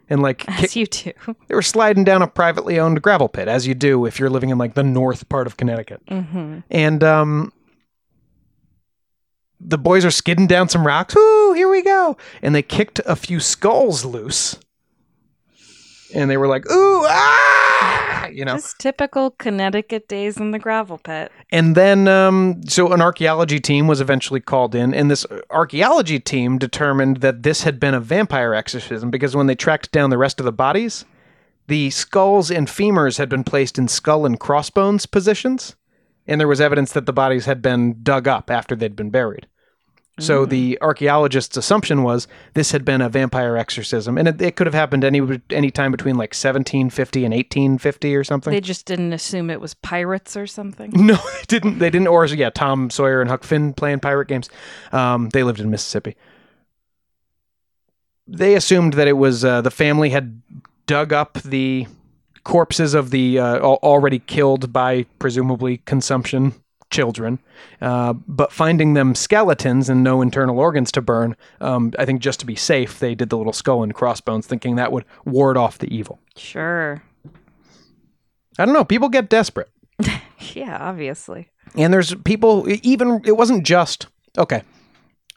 and 0.10 0.22
like 0.22 0.40
kick- 0.40 0.64
As 0.64 0.76
you 0.76 0.86
do. 0.88 1.14
they 1.48 1.56
were 1.56 1.62
sliding 1.62 2.04
down 2.04 2.22
a 2.22 2.28
privately 2.28 2.80
owned 2.80 3.02
gravel 3.02 3.30
pit, 3.30 3.48
as 3.48 3.68
you 3.68 3.76
do 3.76 4.06
if 4.06 4.20
you're 4.20 4.30
living 4.30 4.50
in 4.50 4.58
like 4.58 4.74
the 4.74 4.84
north 4.84 5.30
part 5.30 5.48
of 5.48 5.58
Connecticut. 5.58 6.06
Mm-hmm. 6.08 6.60
And 6.72 7.04
um, 7.04 7.54
the 9.60 9.78
boys 9.78 10.04
are 10.06 10.12
skidding 10.12 10.48
down 10.48 10.70
some 10.70 10.86
rocks. 10.86 11.16
Ooh, 11.16 11.54
here 11.54 11.70
we 11.70 11.82
go! 11.84 12.18
And 12.42 12.56
they 12.56 12.64
kicked 12.64 13.00
a 13.06 13.16
few 13.16 13.40
skulls 13.40 14.04
loose, 14.04 14.58
and 16.16 16.30
they 16.30 16.38
were 16.38 16.48
like, 16.48 16.70
"Ooh, 16.70 17.06
ah!" 17.06 17.69
You 18.32 18.46
know. 18.46 18.56
Just 18.56 18.80
typical 18.80 19.32
Connecticut 19.32 20.08
days 20.08 20.38
in 20.38 20.52
the 20.52 20.60
gravel 20.60 20.98
pit. 20.98 21.32
And 21.52 21.76
then, 21.76 22.08
um, 22.08 22.62
so 22.68 22.92
an 22.94 23.02
archaeology 23.02 23.60
team 23.60 23.88
was 23.88 24.02
eventually 24.02 24.40
called 24.40 24.76
in, 24.76 24.94
and 24.94 25.10
this 25.10 25.26
archaeology 25.50 26.20
team 26.20 26.58
determined 26.58 27.18
that 27.18 27.44
this 27.44 27.64
had 27.64 27.80
been 27.80 27.94
a 27.94 28.00
vampire 28.00 28.54
exorcism 28.54 29.10
because 29.10 29.36
when 29.36 29.48
they 29.48 29.56
tracked 29.56 29.92
down 29.92 30.10
the 30.10 30.18
rest 30.18 30.40
of 30.40 30.46
the 30.46 30.52
bodies, 30.52 31.06
the 31.68 31.90
skulls 31.92 32.50
and 32.50 32.68
femurs 32.68 33.18
had 33.18 33.30
been 33.30 33.44
placed 33.44 33.78
in 33.78 33.88
skull 33.88 34.26
and 34.26 34.40
crossbones 34.40 35.06
positions, 35.06 35.76
and 36.28 36.40
there 36.40 36.48
was 36.48 36.62
evidence 36.62 36.94
that 36.94 37.06
the 37.06 37.14
bodies 37.14 37.46
had 37.46 37.62
been 37.62 38.02
dug 38.04 38.28
up 38.28 38.50
after 38.50 38.76
they'd 38.76 38.96
been 38.96 39.12
buried. 39.12 39.48
So 40.20 40.46
the 40.46 40.78
archaeologist's 40.82 41.58
assumption 41.58 42.04
was 42.04 42.28
this 42.54 42.72
had 42.72 42.86
been 42.86 43.02
a 43.02 43.10
vampire 43.10 43.58
exorcism, 43.58 44.18
and 44.18 44.28
it, 44.28 44.42
it 44.42 44.56
could 44.56 44.68
have 44.68 44.74
happened 44.74 45.04
any 45.04 45.22
any 45.50 45.72
time 45.72 45.92
between 45.92 46.16
like 46.16 46.30
1750 46.32 47.26
and 47.26 47.34
1850 47.34 48.16
or 48.16 48.24
something. 48.24 48.54
They 48.54 48.62
just 48.62 48.86
didn't 48.86 49.14
assume 49.14 49.50
it 49.50 49.62
was 49.62 49.74
pirates 49.74 50.38
or 50.38 50.48
something. 50.48 50.92
No, 51.10 51.16
they 51.16 51.44
didn't. 51.48 51.80
They 51.80 51.90
didn't. 51.90 52.08
Or 52.08 52.26
yeah, 52.26 52.52
Tom 52.52 52.90
Sawyer 52.90 53.22
and 53.22 53.30
Huck 53.30 53.44
Finn 53.44 53.74
playing 53.74 54.00
pirate 54.02 54.28
games. 54.28 54.50
Um, 54.92 55.30
they 55.30 55.44
lived 55.44 55.60
in 55.60 55.72
Mississippi. 55.72 56.16
They 58.28 58.54
assumed 58.54 58.94
that 58.94 59.08
it 59.08 59.14
was 59.14 59.44
uh, 59.44 59.62
the 59.62 59.72
family 59.72 60.12
had 60.12 60.42
dug 60.86 61.14
up 61.14 61.42
the 61.42 61.88
corpses 62.44 62.94
of 62.94 63.10
the 63.10 63.40
uh, 63.40 63.60
already 63.60 64.20
killed 64.20 64.72
by 64.72 65.06
presumably 65.18 65.78
consumption 65.86 66.54
children, 66.90 67.40
uh, 67.82 68.14
but 68.14 68.52
finding 68.52 68.94
them 68.94 69.16
skeletons 69.16 69.90
and 69.90 70.04
no 70.04 70.22
internal 70.22 70.60
organs 70.60 70.92
to 70.94 71.02
burn. 71.02 71.36
Um, 71.62 71.94
I 72.00 72.06
think 72.06 72.22
just 72.22 72.40
to 72.42 72.46
be 72.46 72.56
safe, 72.56 73.00
they 73.00 73.16
did 73.16 73.30
the 73.30 73.38
little 73.38 73.54
skull 73.54 73.84
and 73.84 73.94
crossbones, 73.94 74.48
thinking 74.48 74.76
that 74.76 74.92
would 74.92 75.06
ward 75.26 75.58
off 75.58 75.78
the 75.78 75.94
evil. 75.94 76.20
Sure. 76.36 77.02
I 78.58 78.66
don't 78.66 78.74
know. 78.74 78.84
People 78.84 79.10
get 79.10 79.30
desperate. 79.30 79.70
Yeah, 80.54 80.78
obviously. 80.80 81.50
And 81.76 81.94
there's 81.94 82.16
people, 82.16 82.66
even, 82.82 83.22
it 83.26 83.36
wasn't 83.36 83.66
just, 83.66 84.08
okay. 84.38 84.64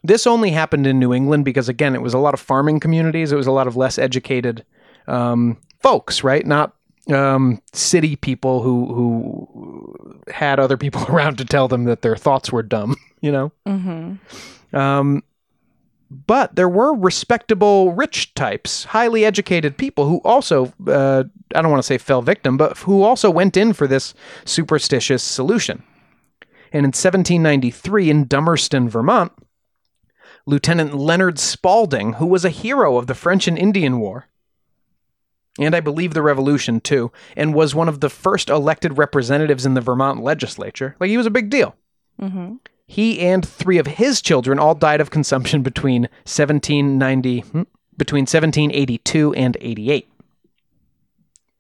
This 0.04 0.26
only 0.26 0.52
happened 0.52 0.86
in 0.86 0.98
New 0.98 1.12
England 1.12 1.44
because, 1.44 1.68
again, 1.68 1.94
it 1.94 2.02
was 2.02 2.14
a 2.14 2.18
lot 2.18 2.34
of 2.34 2.40
farming 2.40 2.80
communities. 2.80 3.32
It 3.32 3.36
was 3.36 3.46
a 3.46 3.52
lot 3.52 3.66
of 3.66 3.76
less 3.76 3.98
educated 3.98 4.64
um, 5.06 5.58
folks, 5.80 6.24
right? 6.24 6.46
Not 6.46 6.74
um, 7.08 7.60
city 7.72 8.16
people 8.16 8.62
who, 8.62 8.86
who 8.94 10.20
had 10.32 10.60
other 10.60 10.76
people 10.76 11.04
around 11.08 11.38
to 11.38 11.44
tell 11.44 11.68
them 11.68 11.84
that 11.84 12.02
their 12.02 12.16
thoughts 12.16 12.52
were 12.52 12.62
dumb, 12.62 12.96
you 13.20 13.32
know? 13.32 13.52
Mm-hmm. 13.66 14.76
Um, 14.76 15.22
but 16.10 16.56
there 16.56 16.68
were 16.68 16.94
respectable 16.94 17.92
rich 17.92 18.34
types, 18.34 18.84
highly 18.84 19.24
educated 19.24 19.78
people 19.78 20.06
who 20.06 20.20
also, 20.24 20.72
uh, 20.86 21.24
I 21.54 21.62
don't 21.62 21.70
want 21.70 21.82
to 21.82 21.86
say 21.86 21.96
fell 21.96 22.20
victim, 22.20 22.58
but 22.58 22.76
who 22.78 23.02
also 23.02 23.30
went 23.30 23.56
in 23.56 23.72
for 23.72 23.86
this 23.86 24.12
superstitious 24.44 25.22
solution. 25.22 25.82
And 26.70 26.84
in 26.84 26.88
1793 26.88 28.10
in 28.10 28.26
Dummerston, 28.26 28.88
Vermont, 28.88 29.32
Lieutenant 30.46 30.94
Leonard 30.94 31.38
Spalding, 31.38 32.14
who 32.14 32.26
was 32.26 32.44
a 32.44 32.50
hero 32.50 32.96
of 32.98 33.06
the 33.06 33.14
French 33.14 33.46
and 33.46 33.56
Indian 33.56 33.98
War, 33.98 34.26
and 35.58 35.74
I 35.74 35.80
believe 35.80 36.14
the 36.14 36.22
Revolution 36.22 36.80
too, 36.80 37.12
and 37.36 37.54
was 37.54 37.74
one 37.74 37.88
of 37.88 38.00
the 38.00 38.08
first 38.08 38.48
elected 38.48 38.98
representatives 38.98 39.66
in 39.66 39.74
the 39.74 39.80
Vermont 39.80 40.22
legislature. 40.22 40.96
Like, 40.98 41.10
he 41.10 41.16
was 41.16 41.26
a 41.26 41.30
big 41.30 41.50
deal. 41.50 41.74
Mm-hmm. 42.20 42.54
He 42.86 43.20
and 43.20 43.46
three 43.46 43.78
of 43.78 43.86
his 43.86 44.20
children 44.20 44.58
all 44.58 44.74
died 44.74 45.00
of 45.00 45.10
consumption 45.10 45.62
between 45.62 46.02
1790 46.24 47.40
hmm, 47.40 47.62
between 47.96 48.22
1782 48.22 49.34
and 49.34 49.56
88. 49.60 50.08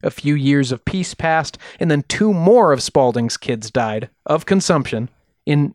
A 0.02 0.10
few 0.10 0.34
years 0.34 0.72
of 0.72 0.84
peace 0.84 1.14
passed, 1.14 1.56
and 1.78 1.90
then 1.90 2.04
two 2.08 2.34
more 2.34 2.72
of 2.72 2.82
Spalding's 2.82 3.36
kids 3.36 3.70
died 3.70 4.10
of 4.26 4.46
consumption 4.46 5.08
in 5.46 5.74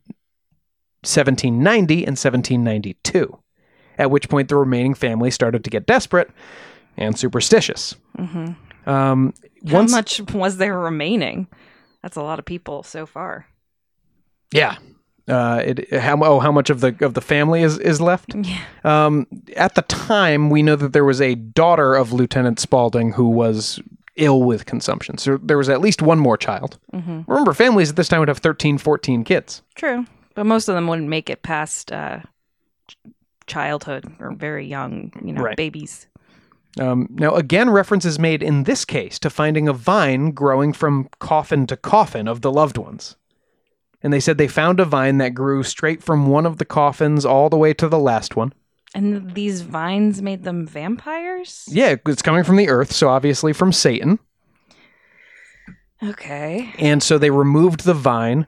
1790 1.03 1.95
and 1.99 2.17
1792. 2.17 3.39
At 3.97 4.12
which 4.12 4.30
point, 4.30 4.49
the 4.49 4.58
remaining 4.58 4.93
family 4.93 5.32
started 5.32 5.63
to 5.63 5.69
get 5.69 5.86
desperate 5.86 6.30
and 6.97 7.17
superstitious. 7.17 7.95
Mm-hmm. 8.17 8.89
Um, 8.89 9.33
How 9.67 9.77
once, 9.77 9.91
much 9.91 10.21
was 10.33 10.57
there 10.57 10.77
remaining? 10.77 11.47
That's 12.01 12.15
a 12.17 12.21
lot 12.21 12.39
of 12.39 12.45
people 12.45 12.83
so 12.83 13.05
far. 13.05 13.47
yeah. 14.51 14.77
Uh, 15.29 15.62
it, 15.65 15.93
how 15.93 16.17
oh 16.23 16.39
how 16.39 16.53
much 16.53 16.69
of 16.69 16.79
the 16.79 16.95
of 17.01 17.13
the 17.13 17.19
family 17.19 17.62
is 17.62 17.77
is 17.79 17.99
left? 17.99 18.33
Yeah. 18.45 18.57
Um, 18.86 19.27
at 19.57 19.75
the 19.75 19.81
time, 19.81 20.49
we 20.49 20.63
know 20.63 20.77
that 20.77 20.93
there 20.93 21.03
was 21.03 21.19
a 21.19 21.36
daughter 21.36 21.95
of 21.95 22.13
Lieutenant 22.13 22.62
Spalding 22.62 23.12
who 23.12 23.27
was 23.27 23.81
ill 24.15 24.41
with 24.43 24.65
consumption. 24.65 25.17
So 25.17 25.36
there 25.43 25.57
was 25.57 25.67
at 25.67 25.81
least 25.81 26.01
one 26.01 26.17
more 26.17 26.38
child. 26.38 26.79
Mm-hmm. 26.93 27.23
Remember, 27.27 27.53
families 27.53 27.89
at 27.89 27.97
this 27.97 28.07
time 28.07 28.19
would 28.21 28.29
have 28.29 28.38
13, 28.38 28.77
14 28.77 29.25
kids. 29.25 29.63
True. 29.75 30.05
But 30.33 30.45
most 30.45 30.69
of 30.69 30.75
them 30.75 30.88
wouldn't 30.88 31.10
make 31.10 31.29
it 31.29 31.43
past 31.43 31.91
uh, 31.91 32.21
childhood 33.47 34.05
or 34.19 34.31
very 34.31 34.65
young, 34.65 35.12
you 35.23 35.33
know, 35.33 35.41
Right. 35.43 35.57
babies. 35.57 36.07
Um, 36.80 37.08
now, 37.12 37.34
again, 37.36 37.69
reference 37.69 38.06
is 38.06 38.19
made 38.19 38.43
in 38.43 38.63
this 38.63 38.86
case 38.86 39.17
to 39.19 39.30
finding 39.30 39.67
a 39.67 39.73
vine 39.73 40.32
growing 40.32 40.73
from 40.73 41.10
coffin 41.19 41.65
to 41.67 41.77
coffin 41.77 42.27
of 42.27 42.41
the 42.41 42.51
loved 42.51 42.77
ones. 42.77 43.15
And 44.03 44.13
they 44.13 44.19
said 44.19 44.38
they 44.38 44.47
found 44.47 44.80
a 44.80 44.86
vine 44.86 45.17
that 45.17 45.34
grew 45.34 45.63
straight 45.63 46.03
from 46.03 46.27
one 46.27 46.45
of 46.45 46.58
the 46.58 46.65
coffins 46.65 47.25
all 47.25 47.49
the 47.49 47.58
way 47.58 47.73
to 47.73 47.89
the 47.89 47.99
last 47.99 48.36
one. 48.36 48.53
And 48.93 49.34
these 49.34 49.62
vines 49.62 50.21
made 50.21 50.43
them 50.43 50.65
vampires? 50.65 51.65
Yeah, 51.67 51.95
it's 52.06 52.21
coming 52.21 52.43
from 52.43 52.58
the 52.58 52.69
earth, 52.69 52.91
so 52.91 53.10
obviously 53.10 53.53
from 53.53 53.73
Satan. 53.73 54.19
Okay. 56.01 56.73
And 56.77 57.01
so 57.01 57.17
they 57.17 57.32
removed 57.32 57.84
the 57.84 57.93
vine. 57.93 58.47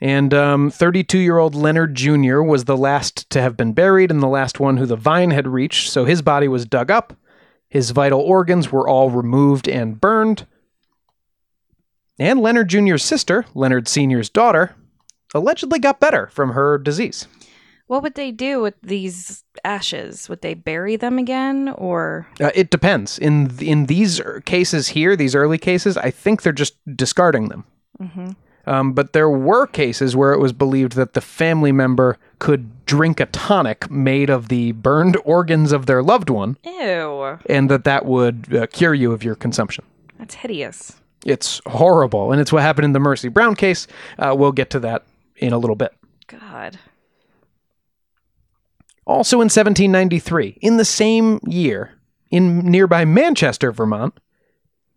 And 0.00 0.32
32 0.72 1.18
year 1.18 1.38
old 1.38 1.54
Leonard 1.54 1.94
Jr. 1.94 2.40
was 2.40 2.64
the 2.64 2.76
last 2.76 3.28
to 3.30 3.40
have 3.40 3.56
been 3.56 3.72
buried 3.72 4.10
and 4.10 4.22
the 4.22 4.28
last 4.28 4.60
one 4.60 4.76
who 4.76 4.86
the 4.86 4.96
vine 4.96 5.30
had 5.30 5.48
reached. 5.48 5.90
So 5.90 6.04
his 6.04 6.22
body 6.22 6.48
was 6.48 6.66
dug 6.66 6.90
up. 6.90 7.16
His 7.74 7.90
vital 7.90 8.20
organs 8.20 8.70
were 8.70 8.88
all 8.88 9.10
removed 9.10 9.68
and 9.68 10.00
burned. 10.00 10.46
And 12.20 12.38
Leonard 12.40 12.68
Jr.'s 12.68 13.02
sister, 13.02 13.44
Leonard 13.52 13.88
Sr.'s 13.88 14.30
daughter, 14.30 14.76
allegedly 15.34 15.80
got 15.80 15.98
better 15.98 16.28
from 16.28 16.52
her 16.52 16.78
disease. 16.78 17.26
What 17.88 18.04
would 18.04 18.14
they 18.14 18.30
do 18.30 18.62
with 18.62 18.74
these 18.80 19.42
ashes? 19.64 20.28
Would 20.28 20.40
they 20.40 20.54
bury 20.54 20.94
them 20.94 21.18
again 21.18 21.74
or 21.76 22.28
Uh, 22.40 22.52
it 22.54 22.70
depends. 22.70 23.18
In 23.18 23.50
in 23.60 23.86
these 23.86 24.20
er- 24.20 24.40
cases 24.46 24.88
here, 24.90 25.16
these 25.16 25.34
early 25.34 25.58
cases, 25.58 25.96
I 25.96 26.10
think 26.12 26.42
they're 26.42 26.52
just 26.52 26.76
discarding 26.96 27.48
them. 27.48 27.64
Mhm. 28.00 28.36
Um, 28.66 28.92
but 28.92 29.12
there 29.12 29.28
were 29.28 29.66
cases 29.66 30.14
where 30.14 30.32
it 30.32 30.38
was 30.40 30.52
believed 30.52 30.92
that 30.94 31.12
the 31.14 31.20
family 31.20 31.72
member 31.72 32.16
could 32.38 32.70
drink 32.86 33.20
a 33.20 33.26
tonic 33.26 33.90
made 33.90 34.30
of 34.30 34.48
the 34.48 34.72
burned 34.72 35.16
organs 35.24 35.72
of 35.72 35.86
their 35.86 36.02
loved 36.02 36.30
one, 36.30 36.56
Ew. 36.64 37.38
and 37.46 37.70
that 37.70 37.84
that 37.84 38.04
would 38.06 38.54
uh, 38.54 38.66
cure 38.68 38.94
you 38.94 39.12
of 39.12 39.22
your 39.24 39.34
consumption. 39.34 39.84
That's 40.18 40.34
hideous. 40.34 40.94
It's 41.24 41.60
horrible, 41.66 42.32
and 42.32 42.40
it's 42.40 42.52
what 42.52 42.62
happened 42.62 42.84
in 42.84 42.92
the 42.92 43.00
Mercy 43.00 43.28
Brown 43.28 43.54
case. 43.54 43.86
Uh, 44.18 44.34
we'll 44.36 44.52
get 44.52 44.70
to 44.70 44.80
that 44.80 45.04
in 45.36 45.52
a 45.52 45.58
little 45.58 45.76
bit. 45.76 45.94
God. 46.26 46.78
Also 49.06 49.36
in 49.36 49.46
1793, 49.46 50.58
in 50.60 50.76
the 50.76 50.84
same 50.84 51.40
year, 51.46 51.92
in 52.30 52.60
nearby 52.60 53.04
Manchester, 53.04 53.70
Vermont, 53.72 54.18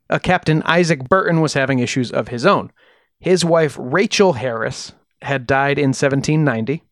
a 0.09 0.19
Captain 0.19 0.63
Isaac 0.63 1.07
Burton 1.09 1.41
was 1.41 1.53
having 1.53 1.79
issues 1.79 2.11
of 2.11 2.29
his 2.29 2.45
own. 2.45 2.71
His 3.19 3.43
wife, 3.43 3.75
Rachel 3.79 4.33
Harris, 4.33 4.93
had 5.21 5.47
died 5.47 5.77
in 5.77 5.89
1790, 5.89 6.83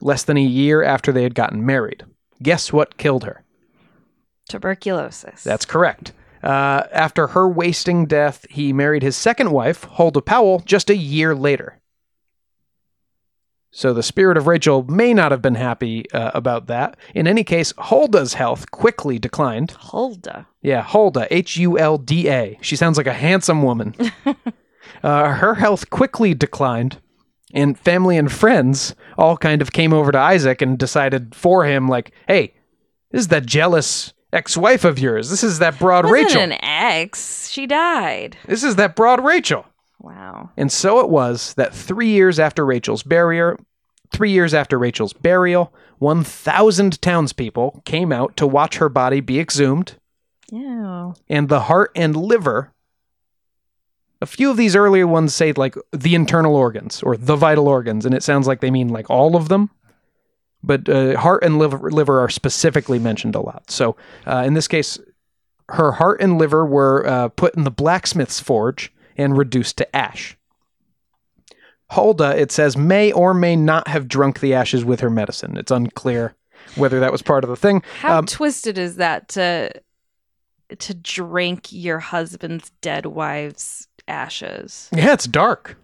less 0.00 0.24
than 0.24 0.36
a 0.36 0.42
year 0.42 0.82
after 0.82 1.12
they 1.12 1.22
had 1.22 1.34
gotten 1.34 1.64
married. 1.64 2.04
Guess 2.42 2.72
what 2.72 2.96
killed 2.96 3.24
her? 3.24 3.42
Tuberculosis. 4.48 5.42
That's 5.42 5.64
correct. 5.64 6.12
Uh, 6.42 6.86
after 6.92 7.28
her 7.28 7.48
wasting 7.48 8.04
death, 8.04 8.44
he 8.50 8.72
married 8.72 9.02
his 9.02 9.16
second 9.16 9.50
wife, 9.50 9.84
Huldah 9.84 10.20
Powell, 10.20 10.60
just 10.60 10.90
a 10.90 10.96
year 10.96 11.34
later. 11.34 11.80
So 13.70 13.92
the 13.92 14.04
spirit 14.04 14.36
of 14.36 14.46
Rachel 14.46 14.84
may 14.84 15.12
not 15.12 15.32
have 15.32 15.42
been 15.42 15.56
happy 15.56 16.08
uh, 16.12 16.30
about 16.32 16.68
that. 16.68 16.96
In 17.12 17.26
any 17.26 17.42
case, 17.42 17.72
Huldah's 17.76 18.34
health 18.34 18.70
quickly 18.70 19.18
declined. 19.18 19.72
Hulda. 19.72 20.46
Yeah, 20.62 20.82
Huldah, 20.82 21.26
H 21.28 21.56
U 21.56 21.76
L 21.76 21.98
D 21.98 22.30
A. 22.30 22.56
She 22.60 22.76
sounds 22.76 22.98
like 22.98 23.08
a 23.08 23.12
handsome 23.12 23.62
woman. 23.62 23.96
uh, 25.02 25.32
her 25.32 25.54
health 25.56 25.90
quickly 25.90 26.34
declined, 26.34 27.00
and 27.54 27.78
family 27.78 28.18
and 28.18 28.30
friends 28.30 28.94
all 29.16 29.36
kind 29.38 29.62
of 29.62 29.72
came 29.72 29.94
over 29.94 30.12
to 30.12 30.18
Isaac 30.18 30.60
and 30.60 30.76
decided 30.78 31.34
for 31.34 31.64
him, 31.64 31.88
like, 31.88 32.12
hey, 32.28 32.52
this 33.10 33.20
is 33.22 33.28
that 33.28 33.46
jealous 33.46 34.12
ex-wife 34.32 34.84
of 34.84 34.98
yours. 34.98 35.30
This 35.30 35.42
is 35.44 35.60
that 35.60 35.78
broad 35.78 36.04
Wasn't 36.04 36.26
Rachel. 36.26 36.42
an 36.42 36.52
ex. 36.64 37.48
She 37.48 37.66
died. 37.66 38.36
This 38.46 38.64
is 38.64 38.76
that 38.76 38.96
broad 38.96 39.24
Rachel. 39.24 39.64
Wow. 40.00 40.50
And 40.56 40.70
so 40.70 40.98
it 41.00 41.08
was 41.08 41.54
that 41.54 41.72
three 41.72 42.08
years 42.10 42.38
after 42.38 42.66
Rachel's 42.66 43.02
burial, 43.04 43.56
three 44.10 44.32
years 44.32 44.52
after 44.52 44.78
Rachel's 44.78 45.12
burial, 45.14 45.72
1,000 45.98 47.00
townspeople 47.00 47.82
came 47.86 48.12
out 48.12 48.36
to 48.36 48.46
watch 48.46 48.76
her 48.76 48.88
body 48.88 49.20
be 49.20 49.38
exhumed, 49.40 49.94
Yeah. 50.50 51.12
and 51.28 51.48
the 51.48 51.60
heart 51.60 51.92
and 51.94 52.14
liver. 52.16 52.72
A 54.20 54.26
few 54.26 54.50
of 54.50 54.56
these 54.56 54.74
earlier 54.76 55.06
ones 55.06 55.34
say 55.34 55.52
like 55.52 55.76
the 55.92 56.14
internal 56.14 56.56
organs 56.56 57.02
or 57.02 57.16
the 57.16 57.36
vital 57.36 57.68
organs, 57.68 58.06
and 58.06 58.14
it 58.14 58.22
sounds 58.22 58.46
like 58.46 58.60
they 58.60 58.70
mean 58.70 58.88
like 58.88 59.10
all 59.10 59.36
of 59.36 59.48
them. 59.48 59.70
But 60.62 60.88
uh, 60.88 61.18
heart 61.18 61.44
and 61.44 61.58
liver, 61.58 61.90
liver 61.90 62.20
are 62.20 62.30
specifically 62.30 62.98
mentioned 62.98 63.34
a 63.34 63.40
lot. 63.40 63.70
So 63.70 63.96
uh, 64.26 64.44
in 64.46 64.54
this 64.54 64.66
case, 64.66 64.98
her 65.68 65.92
heart 65.92 66.22
and 66.22 66.38
liver 66.38 66.64
were 66.64 67.06
uh, 67.06 67.28
put 67.28 67.54
in 67.54 67.64
the 67.64 67.70
blacksmith's 67.70 68.40
forge 68.40 68.90
and 69.16 69.36
reduced 69.36 69.76
to 69.78 69.96
ash. 69.96 70.38
Hulda, 71.90 72.40
it 72.40 72.50
says, 72.50 72.78
may 72.78 73.12
or 73.12 73.34
may 73.34 73.56
not 73.56 73.88
have 73.88 74.08
drunk 74.08 74.40
the 74.40 74.54
ashes 74.54 74.84
with 74.84 75.00
her 75.00 75.10
medicine. 75.10 75.58
It's 75.58 75.70
unclear 75.70 76.34
whether 76.76 76.98
that 76.98 77.12
was 77.12 77.20
part 77.20 77.44
of 77.44 77.50
the 77.50 77.56
thing. 77.56 77.82
How 78.00 78.20
Um, 78.20 78.26
twisted 78.26 78.78
is 78.78 78.96
that 78.96 79.28
to 79.30 79.70
to 80.78 80.94
drink 80.94 81.70
your 81.70 81.98
husband's 81.98 82.70
dead 82.80 83.04
wife's 83.04 83.86
ashes? 84.08 84.88
Yeah, 84.94 85.12
it's 85.12 85.26
dark. 85.26 85.76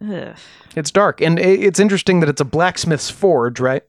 Ugh. 0.00 0.36
It's 0.74 0.90
dark. 0.90 1.20
And 1.20 1.38
it's 1.38 1.80
interesting 1.80 2.20
that 2.20 2.28
it's 2.28 2.40
a 2.40 2.44
blacksmith's 2.44 3.10
forge, 3.10 3.60
right? 3.60 3.82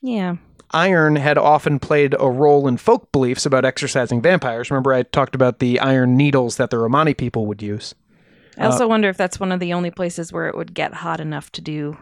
Yeah. 0.00 0.36
Iron 0.70 1.16
had 1.16 1.38
often 1.38 1.78
played 1.78 2.16
a 2.18 2.28
role 2.28 2.66
in 2.66 2.78
folk 2.78 3.12
beliefs 3.12 3.46
about 3.46 3.64
exorcising 3.64 4.20
vampires. 4.20 4.70
Remember, 4.70 4.92
I 4.92 5.04
talked 5.04 5.34
about 5.34 5.58
the 5.58 5.78
iron 5.78 6.16
needles 6.16 6.56
that 6.56 6.70
the 6.70 6.78
Romani 6.78 7.14
people 7.14 7.46
would 7.46 7.62
use. 7.62 7.94
I 8.56 8.66
also 8.66 8.86
wonder 8.86 9.08
if 9.08 9.16
that's 9.16 9.40
one 9.40 9.52
of 9.52 9.60
the 9.60 9.72
only 9.72 9.90
places 9.90 10.32
where 10.32 10.48
it 10.48 10.56
would 10.56 10.74
get 10.74 10.94
hot 10.94 11.20
enough 11.20 11.50
to 11.52 11.60
do 11.60 11.96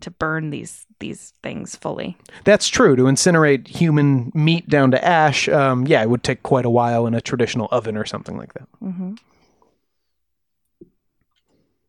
to 0.00 0.10
burn 0.10 0.50
these 0.50 0.86
these 1.00 1.32
things 1.42 1.76
fully. 1.76 2.16
That's 2.44 2.68
true. 2.68 2.96
To 2.96 3.04
incinerate 3.04 3.68
human 3.68 4.30
meat 4.34 4.68
down 4.68 4.90
to 4.90 5.04
ash, 5.04 5.48
um, 5.48 5.86
yeah, 5.86 6.02
it 6.02 6.10
would 6.10 6.22
take 6.22 6.42
quite 6.42 6.64
a 6.64 6.70
while 6.70 7.06
in 7.06 7.14
a 7.14 7.20
traditional 7.20 7.68
oven 7.70 7.96
or 7.96 8.04
something 8.04 8.36
like 8.36 8.54
that. 8.54 8.68
hmm 8.80 9.14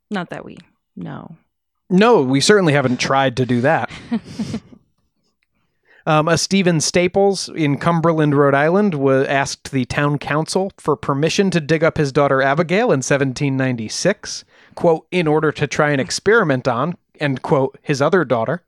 Not 0.10 0.30
that 0.32 0.46
we 0.46 0.58
know. 0.96 1.36
No, 1.90 2.22
we 2.22 2.42
certainly 2.42 2.74
haven't 2.74 3.00
tried 3.00 3.38
to 3.38 3.46
do 3.46 3.62
that. 3.62 3.90
um, 6.06 6.28
a 6.28 6.38
Stephen 6.38 6.80
Staples 6.80 7.50
in 7.50 7.78
Cumberland, 7.78 8.36
Rhode 8.36 8.54
Island, 8.54 8.94
was 8.96 9.26
asked 9.28 9.72
the 9.72 9.86
town 9.86 10.20
council 10.20 10.72
for 10.78 10.96
permission 10.96 11.50
to 11.52 11.60
dig 11.60 11.84
up 11.84 11.98
his 11.98 12.12
daughter 12.12 12.42
Abigail 12.42 12.86
in 12.86 13.00
1796, 13.00 14.46
quote, 14.76 15.08
in 15.12 15.28
order 15.28 15.52
to 15.52 15.66
try 15.66 15.90
and 15.90 16.00
experiment 16.00 16.68
on, 16.68 16.96
end 17.20 17.42
quote, 17.42 17.80
his 17.82 18.02
other 18.02 18.24
daughter. 18.24 18.64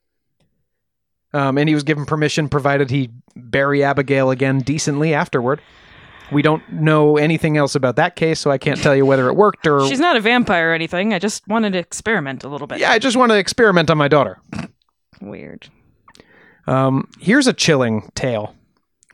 Um, 1.34 1.58
and 1.58 1.70
he 1.70 1.76
was 1.76 1.84
given 1.84 2.06
permission 2.06 2.50
provided 2.50 2.90
he 2.90 3.10
bury 3.36 3.84
Abigail 3.84 4.32
again 4.32 4.60
decently 4.60 5.14
afterward. 5.14 5.62
We 6.32 6.42
don't 6.42 6.64
know 6.72 7.18
anything 7.18 7.58
else 7.58 7.76
about 7.76 7.98
that 7.98 8.16
case, 8.16 8.40
so 8.40 8.52
I 8.52 8.58
can't 8.58 8.82
tell 8.82 8.96
you 8.96 9.06
whether 9.06 9.28
it 9.28 9.36
worked 9.36 9.68
or. 9.68 9.88
She's 9.88 10.00
not 10.00 10.16
a 10.16 10.22
vampire 10.22 10.72
or 10.72 10.74
anything. 10.74 11.14
I 11.14 11.20
just 11.20 11.48
wanted 11.48 11.74
to 11.74 11.80
experiment 11.80 12.44
a 12.44 12.48
little 12.50 12.68
bit. 12.68 12.80
yeah, 12.80 12.92
I 12.92 13.00
just 13.00 13.18
want 13.18 13.32
to 13.32 13.38
experiment 13.38 13.90
on 13.90 13.98
my 13.98 14.08
daughter. 14.08 14.40
Weird. 15.22 15.68
Um, 16.68 17.10
here's 17.20 17.48
a 17.48 17.54
chilling 17.54 18.12
tale. 18.16 18.56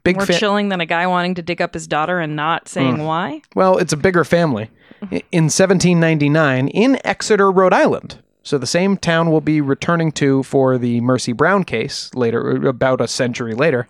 Big 0.04 0.18
More 0.18 0.26
fa- 0.26 0.34
chilling 0.38 0.70
than 0.70 0.80
a 0.80 0.86
guy 0.86 1.06
wanting 1.08 1.36
to 1.36 1.42
dig 1.42 1.62
up 1.62 1.74
his 1.74 1.88
daughter 1.88 2.20
and 2.20 2.36
not 2.36 2.70
saying 2.70 3.00
why. 3.04 3.42
Well, 3.56 3.78
it's 3.78 3.92
a 3.92 3.98
bigger 3.98 4.24
family. 4.24 4.70
In 5.32 5.46
1799, 5.46 6.68
in 6.70 7.00
Exeter, 7.04 7.52
Rhode 7.52 7.74
Island. 7.74 8.20
So 8.44 8.58
the 8.58 8.66
same 8.66 8.96
town 8.96 9.30
we'll 9.30 9.42
be 9.42 9.60
returning 9.60 10.12
to 10.14 10.44
for 10.44 10.78
the 10.78 11.02
Mercy 11.02 11.34
Brown 11.34 11.66
case 11.66 12.10
later, 12.16 12.66
about 12.68 13.02
a 13.02 13.08
century 13.08 13.54
later. 13.54 13.88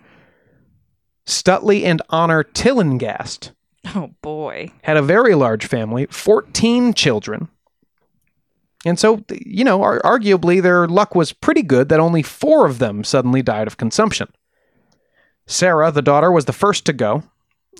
Stutley 1.27 1.83
and 1.83 2.01
Honor 2.09 2.41
Tillinghast 2.43 3.51
Oh 3.85 4.11
boy. 4.21 4.71
had 4.83 4.97
a 4.97 5.01
very 5.01 5.35
large 5.35 5.65
family, 5.65 6.07
14 6.07 6.93
children. 6.93 7.49
And 8.85 8.97
so, 8.99 9.23
you 9.29 9.63
know, 9.63 9.81
ar- 9.83 10.01
arguably 10.03 10.61
their 10.61 10.87
luck 10.87 11.15
was 11.15 11.33
pretty 11.33 11.61
good 11.63 11.89
that 11.89 11.99
only 11.99 12.21
four 12.23 12.65
of 12.65 12.79
them 12.79 13.03
suddenly 13.03 13.41
died 13.41 13.67
of 13.67 13.77
consumption. 13.77 14.27
Sarah, 15.45 15.91
the 15.91 16.01
daughter, 16.01 16.31
was 16.31 16.45
the 16.45 16.53
first 16.53 16.85
to 16.85 16.93
go, 16.93 17.23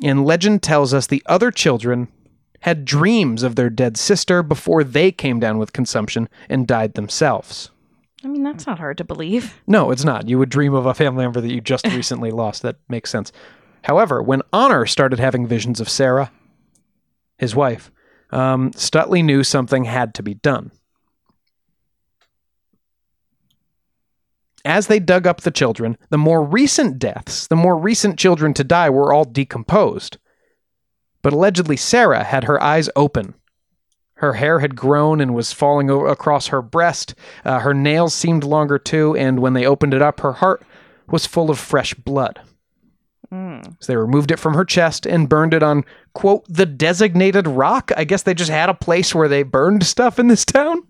and 0.04 0.26
legend 0.26 0.64
tells 0.64 0.94
us 0.94 1.08
the 1.08 1.24
other 1.26 1.52
children 1.52 2.08
had 2.62 2.86
dreams 2.86 3.44
of 3.44 3.56
their 3.56 3.70
dead 3.70 3.98
sister 3.98 4.42
before 4.42 4.84
they 4.84 5.12
came 5.12 5.40
down 5.40 5.58
with 5.58 5.74
consumption 5.74 6.28
and 6.50 6.68
died 6.68 6.96
themselves. 6.96 7.70
I 8.24 8.28
mean, 8.28 8.44
that's 8.44 8.66
not 8.66 8.80
hard 8.80 8.98
to 8.98 9.04
believe. 9.04 9.62
No, 9.68 9.92
it's 9.92 10.04
not. 10.04 10.28
You 10.28 10.40
would 10.40 10.50
dream 10.50 10.74
of 10.74 10.86
a 10.86 10.94
family 10.94 11.24
member 11.24 11.42
that 11.42 11.54
you 11.54 11.62
just 11.62 11.86
recently 11.94 12.32
lost. 12.32 12.62
That 12.62 12.78
makes 12.90 13.10
sense. 13.10 13.32
However, 13.84 14.22
when 14.24 14.42
Honor 14.52 14.86
started 14.86 15.20
having 15.20 15.46
visions 15.46 15.80
of 15.80 15.90
Sarah, 15.90 16.32
his 17.38 17.56
wife, 17.56 17.92
um, 18.32 18.72
Stutley 18.72 19.24
knew 19.24 19.44
something 19.44 19.86
had 19.86 20.14
to 20.16 20.24
be 20.24 20.34
done. 20.34 20.72
As 24.66 24.88
they 24.88 25.00
dug 25.00 25.26
up 25.26 25.42
the 25.42 25.52
children, 25.52 25.98
the 26.10 26.18
more 26.18 26.44
recent 26.44 27.00
deaths, 27.00 27.48
the 27.48 27.56
more 27.56 27.78
recent 27.78 28.20
children 28.20 28.54
to 28.56 28.66
die, 28.66 28.90
were 28.90 29.14
all 29.14 29.24
decomposed. 29.24 30.18
But 31.22 31.32
allegedly, 31.34 31.78
Sarah 31.78 32.24
had 32.24 32.44
her 32.46 32.62
eyes 32.62 32.90
open. 32.96 33.36
Her 34.18 34.34
hair 34.34 34.60
had 34.60 34.76
grown 34.76 35.22
and 35.22 35.34
was 35.34 35.54
falling 35.54 35.90
o- 35.90 36.06
across 36.06 36.48
her 36.48 36.62
breast. 36.62 37.16
Uh, 37.46 37.60
her 37.60 37.74
nails 37.74 38.14
seemed 38.14 38.44
longer 38.44 38.78
too, 38.78 39.16
and 39.16 39.40
when 39.40 39.54
they 39.54 39.66
opened 39.66 39.94
it 39.94 40.02
up, 40.02 40.20
her 40.20 40.34
heart 40.34 40.64
was 41.08 41.26
full 41.26 41.50
of 41.50 41.60
fresh 41.60 41.94
blood. 41.94 42.42
So 43.30 43.92
they 43.92 43.98
removed 43.98 44.32
it 44.32 44.40
from 44.40 44.54
her 44.54 44.64
chest 44.64 45.06
and 45.06 45.28
burned 45.28 45.54
it 45.54 45.62
on, 45.62 45.84
quote, 46.14 46.46
the 46.48 46.66
designated 46.66 47.46
rock. 47.46 47.92
I 47.98 48.06
guess 48.06 48.24
they 48.24 48.34
just 48.34 48.50
had 48.50 48.70
a 48.70 48.74
place 48.74 49.14
where 49.14 49.28
they 49.28 49.44
burned 49.44 49.86
stuff 49.86 50.18
in 50.18 50.28
this 50.28 50.46
town. 50.46 50.82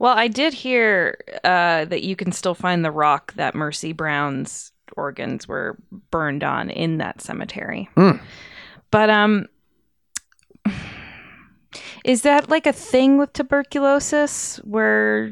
Well, 0.00 0.16
I 0.16 0.26
did 0.26 0.54
hear 0.54 1.18
uh, 1.44 1.84
that 1.84 2.02
you 2.02 2.16
can 2.16 2.32
still 2.32 2.54
find 2.54 2.84
the 2.84 2.90
rock 2.90 3.32
that 3.34 3.54
Mercy 3.54 3.92
Brown's 3.92 4.72
organs 4.96 5.46
were 5.46 5.78
burned 6.10 6.42
on 6.42 6.70
in 6.70 6.98
that 6.98 7.20
cemetery. 7.20 7.88
Mm. 7.96 8.20
But 8.90 9.10
um, 9.10 9.46
is 12.08 12.22
that 12.22 12.48
like 12.48 12.66
a 12.66 12.72
thing 12.72 13.18
with 13.18 13.32
tuberculosis 13.34 14.56
where 14.64 15.30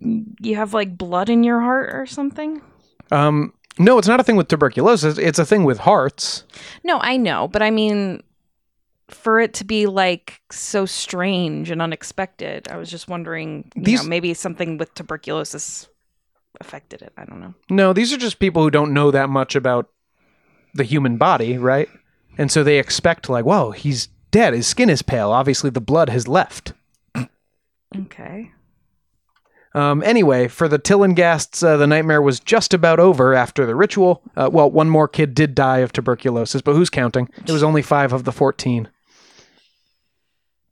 you 0.00 0.54
have 0.56 0.72
like 0.72 0.96
blood 0.96 1.28
in 1.28 1.42
your 1.42 1.60
heart 1.60 1.90
or 1.92 2.06
something? 2.06 2.62
Um, 3.10 3.52
no, 3.78 3.98
it's 3.98 4.06
not 4.08 4.20
a 4.20 4.22
thing 4.24 4.36
with 4.36 4.46
tuberculosis. 4.48 5.18
It's 5.18 5.40
a 5.40 5.44
thing 5.44 5.64
with 5.64 5.78
hearts. 5.78 6.44
No, 6.84 6.98
I 7.00 7.16
know, 7.16 7.48
but 7.48 7.60
I 7.60 7.70
mean, 7.70 8.22
for 9.08 9.40
it 9.40 9.52
to 9.54 9.64
be 9.64 9.86
like 9.86 10.40
so 10.50 10.86
strange 10.86 11.70
and 11.70 11.82
unexpected, 11.82 12.68
I 12.68 12.76
was 12.76 12.88
just 12.88 13.08
wondering, 13.08 13.70
you 13.74 13.82
These- 13.82 14.02
know, 14.04 14.08
maybe 14.08 14.32
something 14.34 14.78
with 14.78 14.94
tuberculosis 14.94 15.88
affected 16.60 17.02
it. 17.02 17.12
I 17.16 17.24
don't 17.24 17.40
know. 17.40 17.54
No, 17.68 17.92
these 17.92 18.12
are 18.12 18.16
just 18.16 18.38
people 18.38 18.62
who 18.62 18.70
don't 18.70 18.94
know 18.94 19.10
that 19.10 19.28
much 19.28 19.56
about 19.56 19.88
the 20.74 20.84
human 20.84 21.16
body, 21.16 21.58
right? 21.58 21.88
And 22.38 22.50
so 22.50 22.62
they 22.62 22.78
expect, 22.78 23.28
like, 23.28 23.44
whoa, 23.44 23.72
he's 23.72 24.08
dead. 24.32 24.54
His 24.54 24.66
skin 24.66 24.90
is 24.90 25.02
pale. 25.02 25.30
Obviously, 25.30 25.70
the 25.70 25.80
blood 25.80 26.08
has 26.08 26.26
left. 26.26 26.72
Okay. 27.96 28.50
Um, 29.74 30.02
anyway, 30.02 30.48
for 30.48 30.68
the 30.68 30.78
Tillinghasts, 30.78 31.62
uh, 31.62 31.76
the 31.76 31.86
nightmare 31.86 32.20
was 32.20 32.40
just 32.40 32.74
about 32.74 33.00
over 33.00 33.34
after 33.34 33.64
the 33.64 33.74
ritual. 33.74 34.22
Uh, 34.36 34.50
well, 34.52 34.70
one 34.70 34.90
more 34.90 35.08
kid 35.08 35.34
did 35.34 35.54
die 35.54 35.78
of 35.78 35.92
tuberculosis, 35.92 36.62
but 36.62 36.74
who's 36.74 36.90
counting? 36.90 37.28
It 37.46 37.52
was 37.52 37.62
only 37.62 37.82
five 37.82 38.12
of 38.12 38.24
the 38.24 38.32
14. 38.32 38.88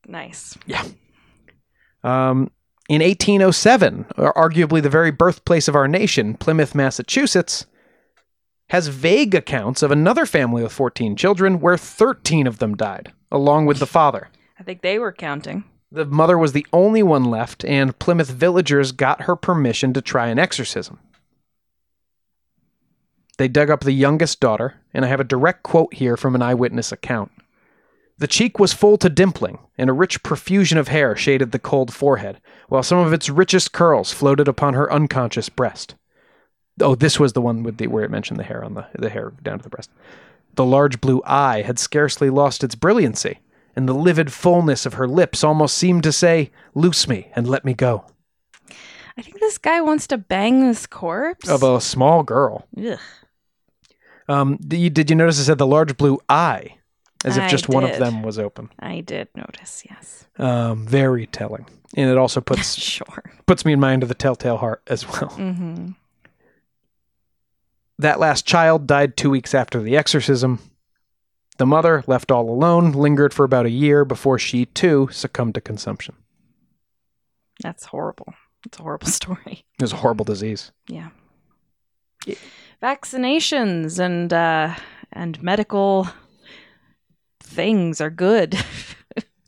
Nice. 0.07 0.59
Yeah. 0.67 0.85
Um, 2.03 2.51
in 2.89 3.03
1807, 3.03 4.07
arguably 4.17 4.83
the 4.83 4.91
very 4.91 5.13
birthplace 5.13 5.69
of 5.69 5.77
our 5.77 5.87
nation, 5.87 6.35
Plymouth, 6.35 6.75
Massachusetts, 6.75 7.67
has 8.71 8.89
vague 8.89 9.35
accounts 9.35 9.83
of 9.83 9.91
another 9.91 10.27
family 10.27 10.63
with 10.63 10.73
14 10.73 11.17
children 11.17 11.61
where 11.61 11.77
13 11.77 12.47
of 12.47 12.59
them 12.59 12.77
died, 12.77 13.13
along 13.31 13.67
with 13.67 13.79
the 13.79 13.87
father. 13.87 14.29
I 14.59 14.63
think 14.63 14.83
they 14.83 14.99
were 14.99 15.13
counting. 15.13 15.65
The 15.93 16.05
mother 16.05 16.39
was 16.39 16.53
the 16.53 16.67
only 16.73 17.03
one 17.03 17.25
left, 17.25 17.65
and 17.65 17.99
Plymouth 17.99 18.31
villagers 18.31 18.93
got 18.93 19.23
her 19.23 19.35
permission 19.35 19.93
to 19.95 20.01
try 20.01 20.29
an 20.29 20.39
exorcism. 20.39 21.01
They 23.39 23.49
dug 23.49 23.71
up 23.71 23.81
the 23.81 23.93
youngest 23.93 24.39
daughter, 24.39 24.75
and 24.93 25.05
I 25.05 25.09
have 25.09 25.21
a 25.21 25.25
direct 25.25 25.63
quote 25.63 25.95
here 25.95 26.17
from 26.17 26.35
an 26.35 26.43
eyewitness 26.43 26.93
account. 26.93 27.33
The 28.19 28.27
cheek 28.27 28.59
was 28.59 28.75
full 28.75 28.99
to 28.99 29.09
dimpling, 29.09 29.59
and 29.79 29.89
a 29.89 29.95
rich 29.95 30.23
profusion 30.23 30.77
of 30.77 30.89
hair 30.89 31.17
shaded 31.17 31.51
the 31.51 31.59
cold 31.59 31.93
forehead, 31.93 32.39
while 32.69 32.83
some 32.83 32.99
of 32.99 33.15
its 33.15 33.31
richest 33.31 33.73
curls 33.73 34.13
floated 34.13 34.47
upon 34.47 34.75
her 34.75 34.93
unconscious 34.93 35.49
breast. 35.49 35.95
Oh, 36.83 36.95
this 36.95 37.19
was 37.19 37.33
the 37.33 37.41
one 37.41 37.63
with 37.63 37.79
the 37.79 37.87
where 37.87 38.05
it 38.05 38.11
mentioned 38.11 38.39
the 38.39 38.45
hair 38.45 38.63
on 38.63 38.75
the 38.75 38.87
the 38.95 39.09
hair 39.09 39.33
down 39.43 39.59
to 39.59 39.63
the 39.63 39.71
breast. 39.71 39.91
The 40.55 40.65
large 40.65 41.01
blue 41.01 41.23
eye 41.25 41.63
had 41.63 41.79
scarcely 41.79 42.29
lost 42.31 42.63
its 42.65 42.75
brilliancy, 42.75 43.39
and 43.77 43.89
the 43.89 43.95
livid 43.95 44.33
fullness 44.33 44.85
of 44.87 44.95
her 44.95 45.07
lips 45.09 45.43
almost 45.45 45.77
seemed 45.77 46.03
to 46.03 46.13
say, 46.13 46.51
Loose 46.75 47.09
me 47.09 47.29
and 47.35 47.49
let 47.49 47.65
me 47.65 47.75
go. 47.75 48.05
I 49.17 49.23
think 49.23 49.41
this 49.41 49.59
guy 49.59 49.81
wants 49.81 50.07
to 50.09 50.19
bang 50.19 50.61
this 50.67 50.87
corpse. 50.87 51.49
Of 51.49 51.63
a 51.63 51.81
small 51.81 52.23
girl. 52.23 52.67
Ugh. 52.79 52.99
Um, 54.29 54.57
did 54.59 54.79
you, 54.79 54.91
did 54.91 55.11
you 55.11 55.17
notice 55.17 55.39
it 55.39 55.45
said 55.45 55.59
the 55.59 55.67
large 55.67 55.97
blue 55.97 56.19
eye? 56.29 56.77
As 57.25 57.37
if 57.37 57.43
I 57.43 57.49
just 57.49 57.69
one 57.69 57.85
of 57.85 57.99
them 57.99 58.23
was 58.23 58.39
open. 58.39 58.71
I 58.79 59.01
did 59.03 59.29
notice, 59.35 59.83
yes. 59.91 60.27
Um, 60.39 60.87
very 60.87 61.27
telling. 61.27 61.67
And 61.95 62.09
it 62.09 62.17
also 62.17 62.41
puts 62.41 62.75
Sure. 62.79 63.23
puts 63.47 63.65
me 63.67 63.75
in 63.75 63.81
mind 63.81 64.03
of 64.03 64.09
the 64.09 64.15
telltale 64.15 64.57
heart 64.57 64.83
as 64.87 65.07
well. 65.07 65.29
Mm-hmm. 65.37 65.89
That 68.01 68.19
last 68.19 68.47
child 68.47 68.87
died 68.87 69.19
two 69.19 69.29
weeks 69.29 69.55
after 69.55 69.83
the 69.83 69.95
exorcism. 69.95 70.59
The 71.59 71.67
mother, 71.67 72.03
left 72.07 72.31
all 72.33 72.49
alone, 72.49 72.93
lingered 72.93 73.35
for 73.35 73.45
about 73.45 73.67
a 73.67 73.71
year 73.71 74.07
before 74.07 74.39
she 74.39 74.65
too 74.65 75.11
succumbed 75.13 75.55
to 75.57 75.61
consumption. 75.61 76.15
That's 77.63 77.85
horrible. 77.85 78.33
It's 78.65 78.79
a 78.79 78.83
horrible 78.83 79.07
story. 79.21 79.67
It 79.79 79.83
was 79.83 79.93
a 79.93 79.97
horrible 79.97 80.25
disease. 80.25 80.73
Yeah. 80.89 81.11
Vaccinations 82.83 83.99
and 83.99 84.33
uh 84.33 84.77
and 85.13 85.43
medical 85.43 86.09
things 87.43 88.01
are 88.01 88.09
good. 88.09 88.59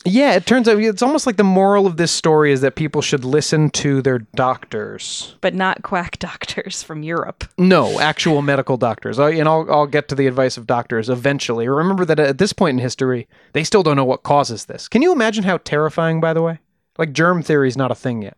Yeah, 0.05 0.35
it 0.35 0.47
turns 0.47 0.67
out 0.69 0.79
it's 0.81 1.03
almost 1.03 1.27
like 1.27 1.37
the 1.37 1.45
moral 1.45 1.87
of 1.87 1.97
this 1.97 2.11
story 2.11 2.51
is 2.51 2.61
that 2.63 2.75
people 2.75 3.03
should 3.03 3.25
listen 3.25 3.71
to 3.71 4.03
their 4.03 4.19
doctors. 4.19 5.37
but 5.41 5.55
not 5.55 5.83
quack 5.83 6.19
doctors 6.21 6.83
from 6.83 7.03
Europe. 7.05 7.45
No, 7.57 8.01
actual 8.01 8.43
medical 8.43 8.77
doctors. 8.77 9.19
I, 9.21 9.31
and 9.31 9.49
I'll, 9.49 9.67
I'll 9.71 9.87
get 9.87 10.09
to 10.09 10.15
the 10.17 10.27
advice 10.27 10.57
of 10.57 10.67
doctors 10.67 11.09
eventually. 11.09 11.69
Remember 11.69 12.05
that 12.05 12.19
at 12.19 12.39
this 12.39 12.53
point 12.53 12.79
in 12.79 12.83
history, 12.83 13.29
they 13.53 13.63
still 13.63 13.83
don't 13.85 13.97
know 13.97 14.05
what 14.05 14.25
causes 14.25 14.65
this. 14.65 14.89
Can 14.89 15.03
you 15.03 15.13
imagine 15.13 15.45
how 15.45 15.59
terrifying, 15.59 16.21
by 16.21 16.33
the 16.33 16.43
way? 16.43 16.59
Like 16.99 17.13
germ 17.13 17.43
theory 17.43 17.69
is 17.69 17.77
not 17.77 17.91
a 17.93 17.95
thing 17.95 18.23
yet. 18.23 18.37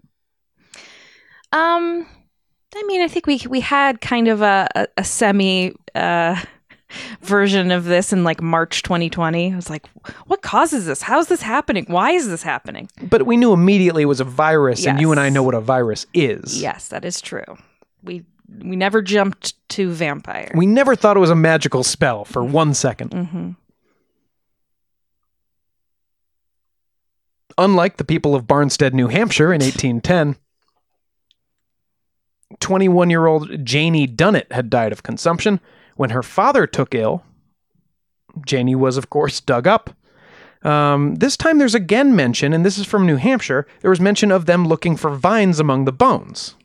Um 1.53 2.07
I 2.77 2.83
mean, 2.87 3.01
I 3.03 3.09
think 3.09 3.27
we 3.27 3.41
we 3.49 3.61
had 3.61 4.01
kind 4.01 4.29
of 4.29 4.43
a 4.43 4.69
a, 4.75 4.87
a 4.99 5.05
semi 5.05 5.73
uh 5.95 6.43
version 7.21 7.71
of 7.71 7.85
this 7.85 8.13
in 8.13 8.25
like 8.25 8.43
March 8.43 8.83
2020. 8.83 9.53
I 9.53 9.57
was 9.57 9.71
like, 9.71 9.87
what 10.27 10.43
causes 10.43 10.87
this? 10.87 11.03
How's 11.03 11.29
this 11.29 11.43
happening? 11.43 11.85
Why 11.89 12.11
is 12.11 12.29
this 12.29 12.43
happening? 12.43 12.89
But 13.03 13.27
we 13.27 13.37
knew 13.37 13.53
immediately 13.53 14.03
it 14.03 14.07
was 14.07 14.21
a 14.21 14.25
virus, 14.25 14.87
and 14.87 15.01
you 15.01 15.11
and 15.11 15.21
I 15.21 15.29
know 15.29 15.43
what 15.43 15.55
a 15.55 15.61
virus 15.61 16.07
is. 16.15 16.61
Yes, 16.61 16.89
that 16.89 17.05
is 17.05 17.21
true. 17.21 17.45
We 18.03 18.25
we 18.63 18.77
never 18.77 19.03
jumped 19.03 19.55
to 19.71 19.91
vampire. 19.91 20.51
We 20.55 20.67
never 20.67 20.95
thought 20.95 21.17
it 21.17 21.21
was 21.21 21.31
a 21.31 21.37
magical 21.37 21.83
spell 21.83 22.25
for 22.25 22.45
one 22.45 22.75
second. 22.75 23.11
Mm-hmm. 23.11 23.51
Unlike 27.57 27.97
the 27.99 28.05
people 28.05 28.35
of 28.35 28.47
Barnstead, 28.47 28.95
New 28.95 29.09
Hampshire 29.09 29.53
in 29.53 29.61
1810, 29.63 30.37
21 32.61 33.11
year 33.11 33.27
old 33.27 33.65
Janie 33.65 34.07
Dunnett 34.07 34.51
had 34.53 34.71
died 34.71 34.93
of 34.93 35.03
consumption. 35.03 35.61
When 35.97 36.11
her 36.11 36.23
father 36.23 36.67
took 36.67 36.95
ill, 36.95 37.23
Janie 38.47 38.75
was, 38.75 38.97
of 38.97 39.11
course, 39.11 39.41
dug 39.41 39.67
up. 39.67 39.91
Um, 40.63 41.17
this 41.17 41.37
time 41.37 41.59
there's 41.59 41.75
again 41.75 42.17
mention, 42.17 42.53
and 42.53 42.65
this 42.65 42.79
is 42.79 42.87
from 42.87 43.07
New 43.07 43.17
Hampshire, 43.17 43.67
there 43.81 43.91
was 43.91 44.01
mention 44.01 44.33
of 44.33 44.47
them 44.47 44.67
looking 44.67 44.97
for 44.97 45.11
vines 45.11 45.61
among 45.61 45.85
the 45.85 45.93
bones. 45.93 46.57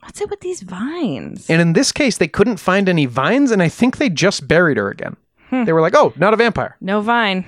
What's 0.00 0.20
it 0.20 0.30
with 0.30 0.40
these 0.40 0.62
vines? 0.62 1.48
And 1.48 1.60
in 1.60 1.74
this 1.74 1.92
case, 1.92 2.18
they 2.18 2.26
couldn't 2.28 2.56
find 2.56 2.88
any 2.88 3.06
vines, 3.06 3.50
and 3.50 3.62
I 3.62 3.68
think 3.68 3.96
they 3.98 4.08
just 4.08 4.48
buried 4.48 4.78
her 4.78 4.88
again. 4.88 5.16
They 5.52 5.72
were 5.72 5.80
like, 5.80 5.96
oh, 5.96 6.12
not 6.16 6.32
a 6.32 6.36
vampire. 6.36 6.76
no 6.80 7.00
vine. 7.00 7.44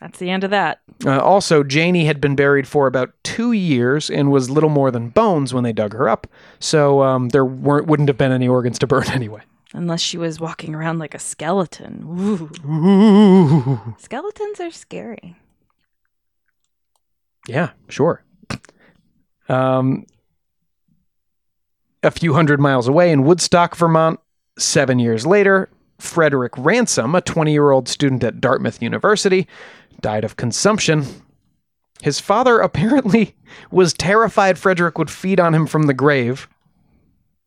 That's 0.00 0.18
the 0.18 0.30
end 0.30 0.44
of 0.44 0.50
that. 0.50 0.80
Uh, 1.04 1.18
also, 1.20 1.62
Janie 1.62 2.06
had 2.06 2.18
been 2.18 2.34
buried 2.34 2.66
for 2.66 2.86
about 2.86 3.12
two 3.22 3.52
years 3.52 4.08
and 4.08 4.30
was 4.30 4.48
little 4.48 4.70
more 4.70 4.90
than 4.90 5.10
bones 5.10 5.52
when 5.52 5.62
they 5.62 5.74
dug 5.74 5.92
her 5.92 6.08
up, 6.08 6.26
so 6.58 7.02
um, 7.02 7.28
there 7.28 7.44
weren't 7.44 7.86
wouldn't 7.86 8.08
have 8.08 8.16
been 8.16 8.32
any 8.32 8.48
organs 8.48 8.78
to 8.78 8.86
burn 8.86 9.04
anyway. 9.10 9.42
Unless 9.72 10.00
she 10.00 10.18
was 10.18 10.40
walking 10.40 10.74
around 10.74 10.98
like 10.98 11.14
a 11.14 11.18
skeleton. 11.18 12.02
Ooh. 12.04 12.50
Ooh. 12.68 13.94
Skeletons 13.98 14.58
are 14.60 14.70
scary. 14.70 15.36
Yeah, 17.46 17.70
sure. 17.88 18.24
Um, 19.48 20.06
a 22.02 22.10
few 22.10 22.34
hundred 22.34 22.60
miles 22.60 22.88
away 22.88 23.12
in 23.12 23.24
Woodstock, 23.24 23.76
Vermont, 23.76 24.18
seven 24.58 24.98
years 24.98 25.26
later, 25.26 25.68
Frederick 25.98 26.52
Ransom, 26.56 27.14
a 27.14 27.20
20 27.20 27.52
year 27.52 27.70
old 27.70 27.88
student 27.88 28.24
at 28.24 28.40
Dartmouth 28.40 28.82
University, 28.82 29.46
died 30.00 30.24
of 30.24 30.36
consumption. 30.36 31.04
His 32.02 32.18
father 32.18 32.58
apparently 32.58 33.36
was 33.70 33.92
terrified 33.92 34.58
Frederick 34.58 34.98
would 34.98 35.10
feed 35.10 35.38
on 35.38 35.54
him 35.54 35.66
from 35.66 35.84
the 35.84 35.94
grave 35.94 36.48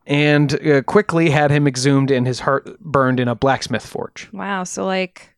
and 0.05 0.53
uh, 0.67 0.81
quickly 0.83 1.29
had 1.29 1.51
him 1.51 1.67
exhumed 1.67 2.11
and 2.11 2.27
his 2.27 2.41
heart 2.41 2.79
burned 2.79 3.19
in 3.19 3.27
a 3.27 3.35
blacksmith 3.35 3.85
forge. 3.85 4.29
Wow. 4.33 4.63
So, 4.63 4.85
like, 4.85 5.33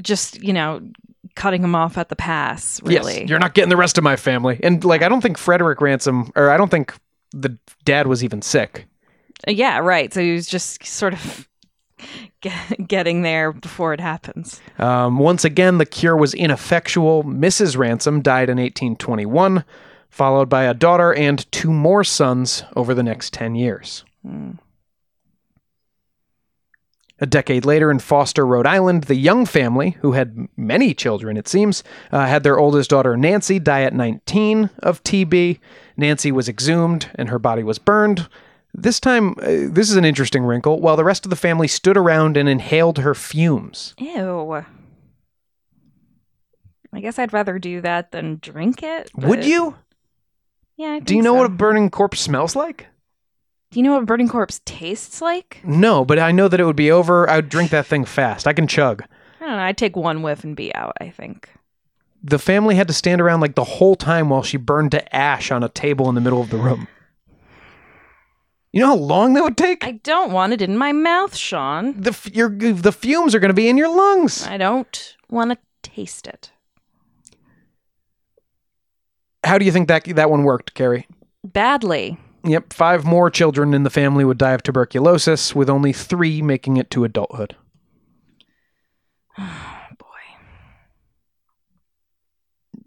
just, 0.00 0.42
you 0.42 0.52
know, 0.52 0.80
cutting 1.34 1.62
him 1.62 1.74
off 1.74 1.98
at 1.98 2.08
the 2.08 2.16
pass, 2.16 2.80
really. 2.82 3.20
Yes, 3.20 3.28
you're 3.28 3.38
not 3.38 3.54
getting 3.54 3.70
the 3.70 3.76
rest 3.76 3.98
of 3.98 4.04
my 4.04 4.16
family. 4.16 4.58
And 4.62 4.84
like, 4.84 5.02
I 5.02 5.08
don't 5.08 5.20
think 5.20 5.38
Frederick 5.38 5.80
Ransom, 5.80 6.32
or 6.34 6.50
I 6.50 6.56
don't 6.56 6.70
think 6.70 6.94
the 7.32 7.56
dad 7.84 8.06
was 8.06 8.22
even 8.24 8.42
sick. 8.42 8.86
Uh, 9.46 9.52
yeah, 9.52 9.78
right. 9.78 10.12
So 10.12 10.20
he 10.20 10.32
was 10.32 10.46
just 10.46 10.84
sort 10.84 11.14
of 11.14 11.48
get, 12.40 12.86
getting 12.86 13.22
there 13.22 13.52
before 13.52 13.92
it 13.92 14.00
happens. 14.00 14.60
Um, 14.78 15.18
once 15.18 15.44
again, 15.44 15.78
the 15.78 15.86
cure 15.86 16.16
was 16.16 16.34
ineffectual. 16.34 17.24
Mrs. 17.24 17.76
Ransom 17.76 18.20
died 18.20 18.48
in 18.48 18.58
1821, 18.58 19.64
followed 20.12 20.50
by 20.50 20.64
a 20.64 20.74
daughter 20.74 21.14
and 21.14 21.50
two 21.50 21.72
more 21.72 22.04
sons 22.04 22.64
over 22.76 22.92
the 22.92 23.02
next 23.02 23.32
10 23.32 23.54
years. 23.54 24.04
A 27.18 27.26
decade 27.26 27.64
later 27.64 27.90
in 27.90 27.98
Foster, 27.98 28.46
Rhode 28.46 28.66
Island, 28.66 29.04
the 29.04 29.14
Young 29.14 29.46
family, 29.46 29.96
who 30.02 30.12
had 30.12 30.48
many 30.54 30.92
children, 30.92 31.38
it 31.38 31.48
seems, 31.48 31.82
uh, 32.12 32.26
had 32.26 32.42
their 32.42 32.58
oldest 32.58 32.90
daughter, 32.90 33.16
Nancy, 33.16 33.58
die 33.58 33.84
at 33.84 33.94
19 33.94 34.68
of 34.80 35.02
TB. 35.02 35.58
Nancy 35.96 36.30
was 36.30 36.46
exhumed 36.46 37.10
and 37.14 37.30
her 37.30 37.38
body 37.38 37.62
was 37.62 37.78
burned. 37.78 38.28
This 38.74 39.00
time, 39.00 39.30
uh, 39.40 39.70
this 39.70 39.90
is 39.90 39.96
an 39.96 40.04
interesting 40.04 40.44
wrinkle. 40.44 40.78
While 40.78 40.96
the 40.96 41.04
rest 41.04 41.24
of 41.24 41.30
the 41.30 41.36
family 41.36 41.68
stood 41.68 41.96
around 41.96 42.36
and 42.36 42.50
inhaled 42.50 42.98
her 42.98 43.14
fumes. 43.14 43.94
Ew. 43.98 44.62
I 46.92 47.00
guess 47.00 47.18
I'd 47.18 47.32
rather 47.32 47.58
do 47.58 47.80
that 47.80 48.12
than 48.12 48.38
drink 48.42 48.82
it. 48.82 49.10
Would 49.16 49.46
you? 49.46 49.76
Yeah. 50.76 51.00
Do 51.02 51.14
you 51.14 51.22
know 51.22 51.34
so. 51.34 51.38
what 51.38 51.46
a 51.46 51.50
burning 51.50 51.90
corpse 51.90 52.20
smells 52.20 52.56
like? 52.56 52.86
Do 53.70 53.78
you 53.78 53.84
know 53.84 53.94
what 53.94 54.02
a 54.02 54.06
burning 54.06 54.28
corpse 54.28 54.60
tastes 54.64 55.22
like? 55.22 55.60
No, 55.64 56.04
but 56.04 56.18
I 56.18 56.30
know 56.32 56.48
that 56.48 56.60
it 56.60 56.64
would 56.64 56.76
be 56.76 56.90
over. 56.90 57.28
I 57.28 57.36
would 57.36 57.48
drink 57.48 57.70
that 57.70 57.86
thing 57.86 58.04
fast. 58.04 58.46
I 58.46 58.52
can 58.52 58.66
chug. 58.66 59.02
I 59.40 59.46
don't 59.46 59.56
know. 59.56 59.62
I'd 59.62 59.78
take 59.78 59.96
one 59.96 60.22
whiff 60.22 60.44
and 60.44 60.54
be 60.54 60.74
out, 60.74 60.94
I 61.00 61.08
think. 61.08 61.48
The 62.22 62.38
family 62.38 62.74
had 62.74 62.86
to 62.88 62.94
stand 62.94 63.20
around 63.20 63.40
like 63.40 63.54
the 63.54 63.64
whole 63.64 63.96
time 63.96 64.28
while 64.28 64.42
she 64.42 64.56
burned 64.56 64.90
to 64.92 65.16
ash 65.16 65.50
on 65.50 65.62
a 65.62 65.68
table 65.68 66.08
in 66.08 66.14
the 66.14 66.20
middle 66.20 66.40
of 66.40 66.50
the 66.50 66.58
room. 66.58 66.86
You 68.72 68.80
know 68.80 68.86
how 68.88 68.96
long 68.96 69.34
that 69.34 69.42
would 69.42 69.56
take? 69.56 69.84
I 69.84 69.92
don't 69.92 70.32
want 70.32 70.52
it 70.52 70.62
in 70.62 70.76
my 70.78 70.92
mouth, 70.92 71.36
Sean. 71.36 72.00
the 72.00 72.10
f- 72.10 72.34
your, 72.34 72.48
the 72.48 72.92
fumes 72.92 73.34
are 73.34 73.40
going 73.40 73.50
to 73.50 73.54
be 73.54 73.68
in 73.68 73.76
your 73.76 73.94
lungs. 73.94 74.46
I 74.46 74.56
don't 74.56 75.16
want 75.28 75.50
to 75.50 75.58
taste 75.82 76.26
it. 76.26 76.52
How 79.44 79.58
do 79.58 79.64
you 79.64 79.72
think 79.72 79.88
that 79.88 80.04
that 80.04 80.30
one 80.30 80.44
worked, 80.44 80.74
Carrie? 80.74 81.06
Badly. 81.44 82.16
Yep, 82.44 82.72
five 82.72 83.04
more 83.04 83.30
children 83.30 83.74
in 83.74 83.82
the 83.82 83.90
family 83.90 84.24
would 84.24 84.38
die 84.38 84.52
of 84.52 84.62
tuberculosis, 84.62 85.54
with 85.54 85.70
only 85.70 85.92
three 85.92 86.42
making 86.42 86.76
it 86.76 86.90
to 86.90 87.04
adulthood. 87.04 87.56
Boy. 89.38 89.46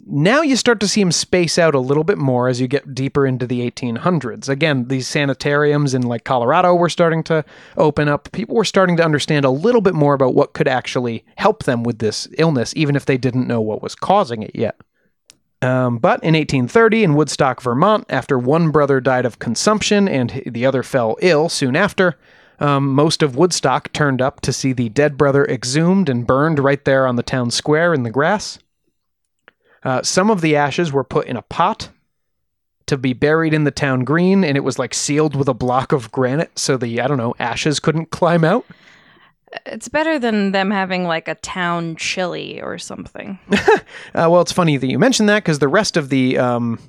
Now 0.06 0.42
you 0.42 0.56
start 0.58 0.80
to 0.82 0.88
see 0.88 1.02
him 1.02 1.12
space 1.12 1.58
out 1.58 1.74
a 1.74 1.80
little 1.80 2.04
bit 2.04 2.18
more 2.18 2.50
as 2.50 2.60
you 2.60 2.68
get 2.68 2.94
deeper 2.94 3.26
into 3.26 3.48
the 3.48 3.70
1800s. 3.70 4.50
Again, 4.50 4.88
these 4.90 5.08
sanitariums 5.08 5.94
in 5.94 6.04
like 6.04 6.26
Colorado 6.26 6.76
were 6.76 6.90
starting 6.90 7.24
to 7.24 7.46
open 7.78 8.10
up. 8.10 8.32
People 8.34 8.56
were 8.56 8.66
starting 8.66 8.98
to 8.98 9.06
understand 9.06 9.46
a 9.46 9.50
little 9.50 9.82
bit 9.82 9.94
more 9.94 10.14
about 10.14 10.36
what 10.36 10.54
could 10.54 10.68
actually 10.68 11.26
help 11.38 11.64
them 11.64 11.84
with 11.84 12.00
this 12.00 12.28
illness, 12.38 12.74
even 12.76 12.96
if 12.96 13.06
they 13.06 13.18
didn't 13.18 13.48
know 13.48 13.62
what 13.62 13.82
was 13.82 13.96
causing 13.96 14.44
it 14.44 14.52
yet. 14.54 14.76
Um, 15.62 15.98
but 15.98 16.24
in 16.24 16.34
1830, 16.34 17.04
in 17.04 17.14
Woodstock, 17.16 17.62
Vermont, 17.62 18.06
after 18.10 18.38
one 18.38 18.72
brother 18.72 19.00
died 19.00 19.26
of 19.26 19.40
consumption 19.40 20.08
and 20.08 20.44
the 20.46 20.66
other 20.66 20.84
fell 20.84 21.18
ill 21.22 21.50
soon 21.50 21.76
after, 21.76 22.18
um, 22.60 22.90
most 22.94 23.24
of 23.24 23.36
Woodstock 23.36 23.92
turned 23.92 24.22
up 24.22 24.42
to 24.42 24.54
see 24.54 24.74
the 24.74 24.90
dead 24.90 25.18
brother 25.18 25.46
exhumed 25.46 26.10
and 26.10 26.28
burned 26.28 26.60
right 26.60 26.84
there 26.86 27.08
on 27.08 27.16
the 27.16 27.24
town 27.24 27.52
square 27.52 27.94
in 27.94 28.04
the 28.04 28.12
grass. 28.12 28.60
Uh, 29.84 30.02
some 30.02 30.30
of 30.30 30.42
the 30.42 30.56
ashes 30.56 30.92
were 30.92 31.04
put 31.04 31.28
in 31.28 31.38
a 31.38 31.42
pot 31.44 31.90
to 32.88 32.98
be 32.98 33.14
buried 33.14 33.54
in 33.54 33.64
the 33.64 33.72
town 33.72 34.04
green, 34.04 34.44
and 34.44 34.58
it 34.58 34.64
was 34.64 34.80
like 34.80 34.94
sealed 34.94 35.36
with 35.36 35.48
a 35.48 35.54
block 35.54 35.92
of 35.92 36.12
granite 36.12 36.58
so 36.58 36.78
the, 36.78 37.02
I 37.02 37.08
don't 37.08 37.18
know, 37.18 37.36
ashes 37.40 37.80
couldn't 37.80 38.12
climb 38.12 38.44
out. 38.44 38.66
It's 39.66 39.88
better 39.88 40.20
than 40.20 40.52
them 40.52 40.72
having 40.72 41.06
like 41.06 41.28
a 41.28 41.36
town 41.36 41.96
chili 41.96 42.62
or 42.62 42.78
something. 42.78 43.40
Uh, 44.14 44.30
well, 44.32 44.40
it's 44.40 44.52
funny 44.52 44.78
that 44.78 44.88
you 44.88 44.98
mentioned 44.98 45.28
that 45.28 45.44
because 45.44 45.60
the 45.60 45.68
rest 45.68 45.98
of 45.98 46.08
the 46.08 46.38
um, 46.38 46.80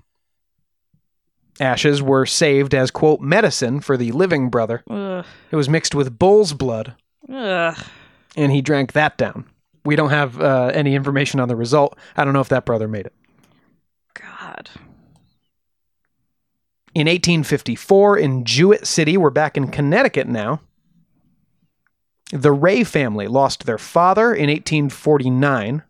ashes 1.61 2.01
were 2.01 2.25
saved 2.25 2.73
as, 2.75 2.91
quote, 2.91 3.21
medicine 3.21 3.81
for 3.81 3.97
the 3.97 4.12
living 4.12 4.49
brother. 4.49 4.85
Ugh. 4.89 5.25
It 5.51 5.57
was 5.57 5.69
mixed 5.69 5.95
with 5.95 6.19
bull's 6.19 6.53
blood, 6.53 6.95
Ugh. 7.33 7.77
and 8.37 8.53
he 8.53 8.62
drank 8.62 8.93
that 8.93 9.19
down. 9.19 9.45
We 9.85 9.97
don't 9.97 10.11
have 10.11 10.41
uh, 10.41 10.71
any 10.73 10.95
information 10.95 11.41
on 11.41 11.49
the 11.49 11.57
result. 11.57 11.99
I 12.17 12.25
don't 12.25 12.33
know 12.33 12.41
if 12.41 12.49
that 12.51 12.64
brother 12.64 12.87
made 12.87 13.07
it. 13.07 13.14
God. 14.14 14.71
In 16.95 17.07
1854, 17.09 18.19
in 18.19 18.45
Jewett 18.45 18.87
City, 18.87 19.17
we're 19.17 19.31
back 19.31 19.57
in 19.57 19.69
Connecticut 19.69 20.29
now. 20.29 20.61
The 22.33 22.53
Ray 22.53 22.83
family 22.83 23.29
lost 23.29 23.64
their 23.64 23.79
father 23.79 24.35
in 24.35 24.49
1849. 24.49 25.83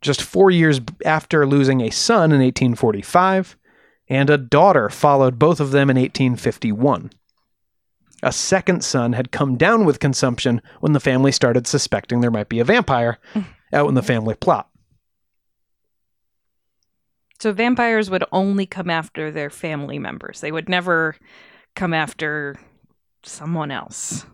Just 0.00 0.22
four 0.22 0.50
years 0.50 0.80
after 1.04 1.46
losing 1.46 1.80
a 1.80 1.90
son 1.90 2.32
in 2.32 2.40
1845, 2.40 3.56
and 4.08 4.30
a 4.30 4.38
daughter 4.38 4.88
followed 4.88 5.38
both 5.38 5.60
of 5.60 5.70
them 5.70 5.90
in 5.90 5.96
1851. 5.96 7.10
A 8.22 8.32
second 8.32 8.84
son 8.84 9.14
had 9.14 9.32
come 9.32 9.56
down 9.56 9.84
with 9.84 9.98
consumption 9.98 10.62
when 10.80 10.92
the 10.92 11.00
family 11.00 11.32
started 11.32 11.66
suspecting 11.66 12.20
there 12.20 12.30
might 12.30 12.48
be 12.48 12.60
a 12.60 12.64
vampire 12.64 13.18
out 13.72 13.88
in 13.88 13.94
the 13.94 14.02
family 14.02 14.34
plot. 14.34 14.68
So 17.40 17.52
vampires 17.52 18.08
would 18.08 18.22
only 18.30 18.66
come 18.66 18.88
after 18.88 19.32
their 19.32 19.50
family 19.50 19.98
members. 19.98 20.40
They 20.40 20.52
would 20.52 20.68
never 20.68 21.16
come 21.74 21.92
after 21.92 22.54
someone 23.24 23.72
else. 23.72 24.24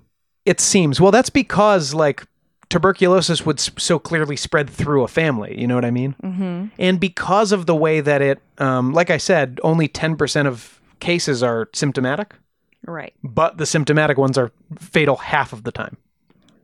It 0.48 0.60
seems. 0.60 1.00
Well, 1.00 1.12
that's 1.12 1.30
because 1.30 1.92
like 1.94 2.24
tuberculosis 2.70 3.44
would 3.46 3.60
so 3.60 3.98
clearly 3.98 4.36
spread 4.36 4.68
through 4.70 5.02
a 5.02 5.08
family. 5.08 5.58
You 5.60 5.66
know 5.66 5.74
what 5.74 5.84
I 5.84 5.90
mean? 5.90 6.14
Mm-hmm. 6.22 6.66
And 6.78 7.00
because 7.00 7.52
of 7.52 7.66
the 7.66 7.74
way 7.74 8.00
that 8.00 8.20
it, 8.22 8.38
um, 8.58 8.92
like 8.92 9.10
I 9.10 9.18
said, 9.18 9.60
only 9.62 9.88
ten 9.88 10.16
percent 10.16 10.48
of 10.48 10.80
cases 11.00 11.42
are 11.42 11.68
symptomatic, 11.72 12.34
Right. 12.86 13.14
but 13.22 13.58
the 13.58 13.66
symptomatic 13.66 14.18
ones 14.18 14.36
are 14.38 14.50
fatal 14.78 15.16
half 15.16 15.52
of 15.52 15.62
the 15.64 15.72
time. 15.72 15.96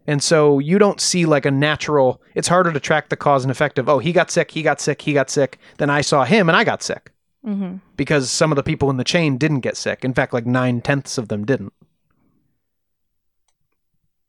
And 0.07 0.23
so 0.23 0.59
you 0.59 0.79
don't 0.79 1.01
see 1.01 1.25
like 1.25 1.47
a 1.47 1.51
natural. 1.51 2.21
It's 2.35 2.49
harder 2.49 2.73
to 2.73 2.81
track 2.81 3.09
the 3.09 3.17
cause 3.17 3.45
and 3.45 3.51
effect 3.51 3.79
of 3.79 3.89
oh 3.89 3.99
he 3.99 4.13
got 4.13 4.31
sick, 4.31 4.51
he 4.51 4.63
got 4.63 4.81
sick, 4.81 5.03
he 5.03 5.13
got 5.15 5.31
sick. 5.31 5.59
Then 5.79 5.89
I 5.91 6.01
saw 6.03 6.25
him 6.25 6.49
and 6.49 6.57
I 6.57 6.65
got 6.65 6.83
sick 6.83 7.11
Mm-hmm. 7.47 7.77
because 7.99 8.31
some 8.31 8.51
of 8.53 8.57
the 8.57 8.63
people 8.63 8.89
in 8.89 8.97
the 8.97 9.05
chain 9.05 9.37
didn't 9.37 9.61
get 9.61 9.77
sick. 9.77 10.03
In 10.05 10.15
fact, 10.15 10.33
like 10.33 10.47
nine 10.47 10.81
tenths 10.81 11.19
of 11.19 11.29
them 11.29 11.45
didn't. 11.45 11.75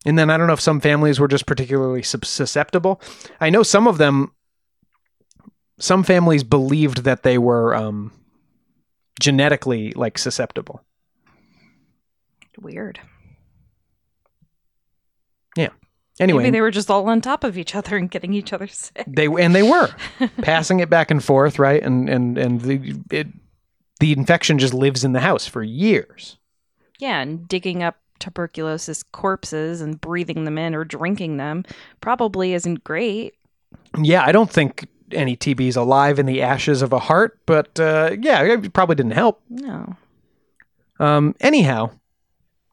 And 0.05 0.17
then 0.19 0.29
I 0.29 0.37
don't 0.37 0.47
know 0.47 0.53
if 0.53 0.61
some 0.61 0.79
families 0.79 1.19
were 1.19 1.27
just 1.27 1.47
particularly 1.47 2.03
susceptible. 2.03 3.01
I 3.41 3.49
know 3.49 3.63
some 3.63 3.87
of 3.87 3.97
them, 3.97 4.31
some 5.79 6.03
families 6.03 6.43
believed 6.43 6.99
that 7.05 7.23
they 7.23 7.37
were 7.37 7.73
um, 7.75 8.11
genetically 9.19 9.91
like 9.93 10.17
susceptible. 10.17 10.81
Weird. 12.61 12.99
Yeah. 15.57 15.69
Anyway, 16.19 16.43
Maybe 16.43 16.51
they 16.51 16.61
were 16.61 16.71
just 16.71 16.89
all 16.89 17.09
on 17.09 17.19
top 17.19 17.43
of 17.43 17.57
each 17.57 17.75
other 17.75 17.97
and 17.97 18.09
getting 18.09 18.33
each 18.33 18.53
other 18.53 18.67
sick. 18.67 19.03
they 19.07 19.25
and 19.25 19.53
they 19.53 19.63
were 19.63 19.89
passing 20.41 20.79
it 20.79 20.89
back 20.89 21.11
and 21.11 21.21
forth, 21.23 21.59
right? 21.59 21.83
And 21.83 22.07
and 22.07 22.37
and 22.37 22.61
the 22.61 22.95
it, 23.11 23.27
the 23.99 24.13
infection 24.13 24.57
just 24.57 24.73
lives 24.73 25.03
in 25.03 25.11
the 25.11 25.19
house 25.19 25.45
for 25.47 25.61
years. 25.63 26.37
Yeah, 26.99 27.19
and 27.19 27.45
digging 27.47 27.83
up 27.83 27.97
tuberculosis 28.19 29.03
corpses 29.03 29.81
and 29.81 29.99
breathing 29.99 30.45
them 30.45 30.57
in 30.57 30.75
or 30.75 30.83
drinking 30.83 31.37
them 31.37 31.63
probably 32.01 32.53
isn't 32.53 32.83
great. 32.83 33.35
Yeah, 34.01 34.23
I 34.25 34.31
don't 34.31 34.49
think 34.49 34.87
any 35.11 35.35
TB 35.35 35.67
is 35.67 35.75
alive 35.75 36.19
in 36.19 36.25
the 36.25 36.41
ashes 36.41 36.81
of 36.81 36.93
a 36.93 36.99
heart, 36.99 37.39
but 37.45 37.79
uh, 37.79 38.15
yeah, 38.19 38.41
it 38.43 38.73
probably 38.73 38.95
didn't 38.95 39.11
help. 39.11 39.41
No. 39.49 39.95
Um, 40.99 41.35
anyhow, 41.41 41.91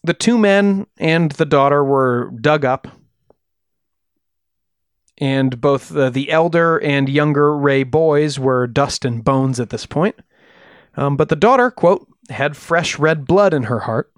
the 0.05 0.15
two 0.15 0.39
men 0.39 0.87
and 0.99 1.33
the 1.33 1.45
daughter 1.45 1.85
were 1.85 2.31
dug 2.41 2.65
up, 2.65 2.89
and 5.19 5.61
both 5.61 5.95
uh, 5.95 6.11
the 6.11 6.31
elder 6.31 6.79
and 6.79 7.09
younger 7.09 7.57
Ray 7.57 7.83
boys 7.83 8.39
were 8.39 8.67
dust 8.67 9.05
and 9.05 9.25
bones 9.25 9.61
at 9.61 9.71
this 9.71 9.87
point. 9.87 10.17
Um, 10.97 11.17
but 11.17 11.29
the 11.29 11.37
daughter, 11.37 11.71
quote, 11.71 12.07
had 12.29 12.57
fresh 12.57 12.99
red 12.99 13.27
blood 13.27 13.55
in 13.55 13.65
her 13.65 13.81
heart. 13.81 14.13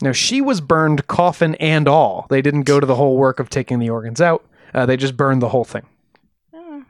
Now, 0.00 0.12
she 0.12 0.40
was 0.40 0.60
burned 0.60 1.06
coffin 1.06 1.54
and 1.56 1.88
all. 1.88 2.26
They 2.30 2.42
didn't 2.42 2.62
go 2.62 2.78
to 2.78 2.86
the 2.86 2.94
whole 2.94 3.16
work 3.16 3.40
of 3.40 3.50
taking 3.50 3.78
the 3.78 3.90
organs 3.90 4.20
out, 4.20 4.44
uh, 4.74 4.86
they 4.86 4.96
just 4.96 5.16
burned 5.16 5.42
the 5.42 5.48
whole 5.48 5.64
thing. 5.64 5.86
Eh, 6.54 6.82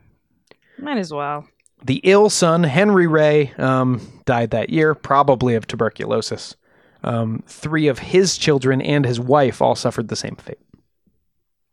might 0.79 0.99
as 0.99 1.13
well. 1.13 1.47
The 1.85 2.01
ill 2.03 2.29
son, 2.29 2.65
Henry 2.65 3.07
Ray, 3.07 3.53
um, 3.57 4.01
died 4.25 4.51
that 4.51 4.71
year, 4.71 4.95
probably 4.95 5.55
of 5.55 5.67
tuberculosis. 5.67 6.57
Um, 7.05 7.45
three 7.47 7.87
of 7.87 8.01
his 8.01 8.37
children 8.37 8.83
and 8.83 9.07
his 9.07 9.21
wife 9.21 9.63
all 9.63 9.77
suffered 9.77 10.09
the 10.09 10.17
same 10.17 10.37
fate. 10.37 10.59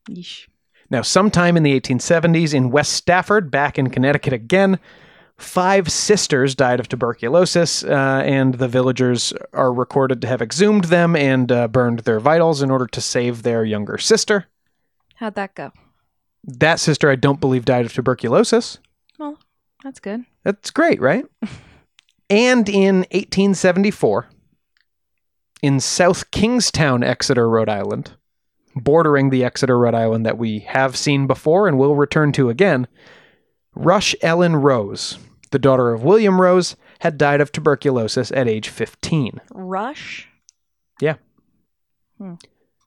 Yeesh. 0.09 0.47
Now, 0.91 1.01
sometime 1.01 1.57
in 1.57 1.63
the 1.63 1.79
1870s 1.79 2.53
in 2.53 2.69
West 2.69 2.93
Stafford, 2.93 3.49
back 3.49 3.79
in 3.79 3.89
Connecticut 3.89 4.33
again, 4.33 4.79
five 5.37 5.91
sisters 5.91 6.55
died 6.55 6.79
of 6.79 6.87
tuberculosis, 6.87 7.83
uh, 7.83 8.23
and 8.25 8.55
the 8.55 8.67
villagers 8.67 9.33
are 9.53 9.73
recorded 9.73 10.21
to 10.21 10.27
have 10.27 10.41
exhumed 10.41 10.85
them 10.85 11.15
and 11.15 11.51
uh, 11.51 11.67
burned 11.67 11.99
their 11.99 12.19
vitals 12.19 12.61
in 12.61 12.71
order 12.71 12.87
to 12.87 13.01
save 13.01 13.43
their 13.43 13.63
younger 13.63 13.97
sister. 13.97 14.45
How'd 15.15 15.35
that 15.35 15.55
go? 15.55 15.71
That 16.43 16.79
sister, 16.79 17.09
I 17.09 17.15
don't 17.15 17.39
believe, 17.39 17.65
died 17.65 17.85
of 17.85 17.93
tuberculosis. 17.93 18.79
Well, 19.17 19.39
that's 19.83 19.99
good. 19.99 20.25
That's 20.43 20.71
great, 20.71 21.01
right? 21.01 21.25
and 22.29 22.69
in 22.69 22.97
1874, 23.11 24.27
in 25.61 25.79
South 25.79 26.29
Kingstown, 26.31 27.03
Exeter, 27.03 27.49
Rhode 27.49 27.69
Island, 27.69 28.11
bordering 28.75 29.29
the 29.29 29.43
Exeter, 29.43 29.79
Rhode 29.79 29.95
Island 29.95 30.25
that 30.25 30.37
we 30.37 30.59
have 30.59 30.95
seen 30.95 31.27
before 31.27 31.67
and 31.67 31.77
will 31.77 31.95
return 31.95 32.31
to 32.33 32.49
again, 32.49 32.87
Rush 33.73 34.15
Ellen 34.21 34.57
Rose, 34.57 35.17
the 35.55 35.59
daughter 35.59 35.93
of 35.93 36.03
William 36.03 36.41
Rose, 36.41 36.75
had 36.99 37.17
died 37.17 37.39
of 37.39 37.49
tuberculosis 37.49 38.29
at 38.33 38.45
age 38.45 38.67
15. 38.67 39.39
Rush? 39.51 40.27
Yeah. 40.99 41.15
Hmm. 42.17 42.33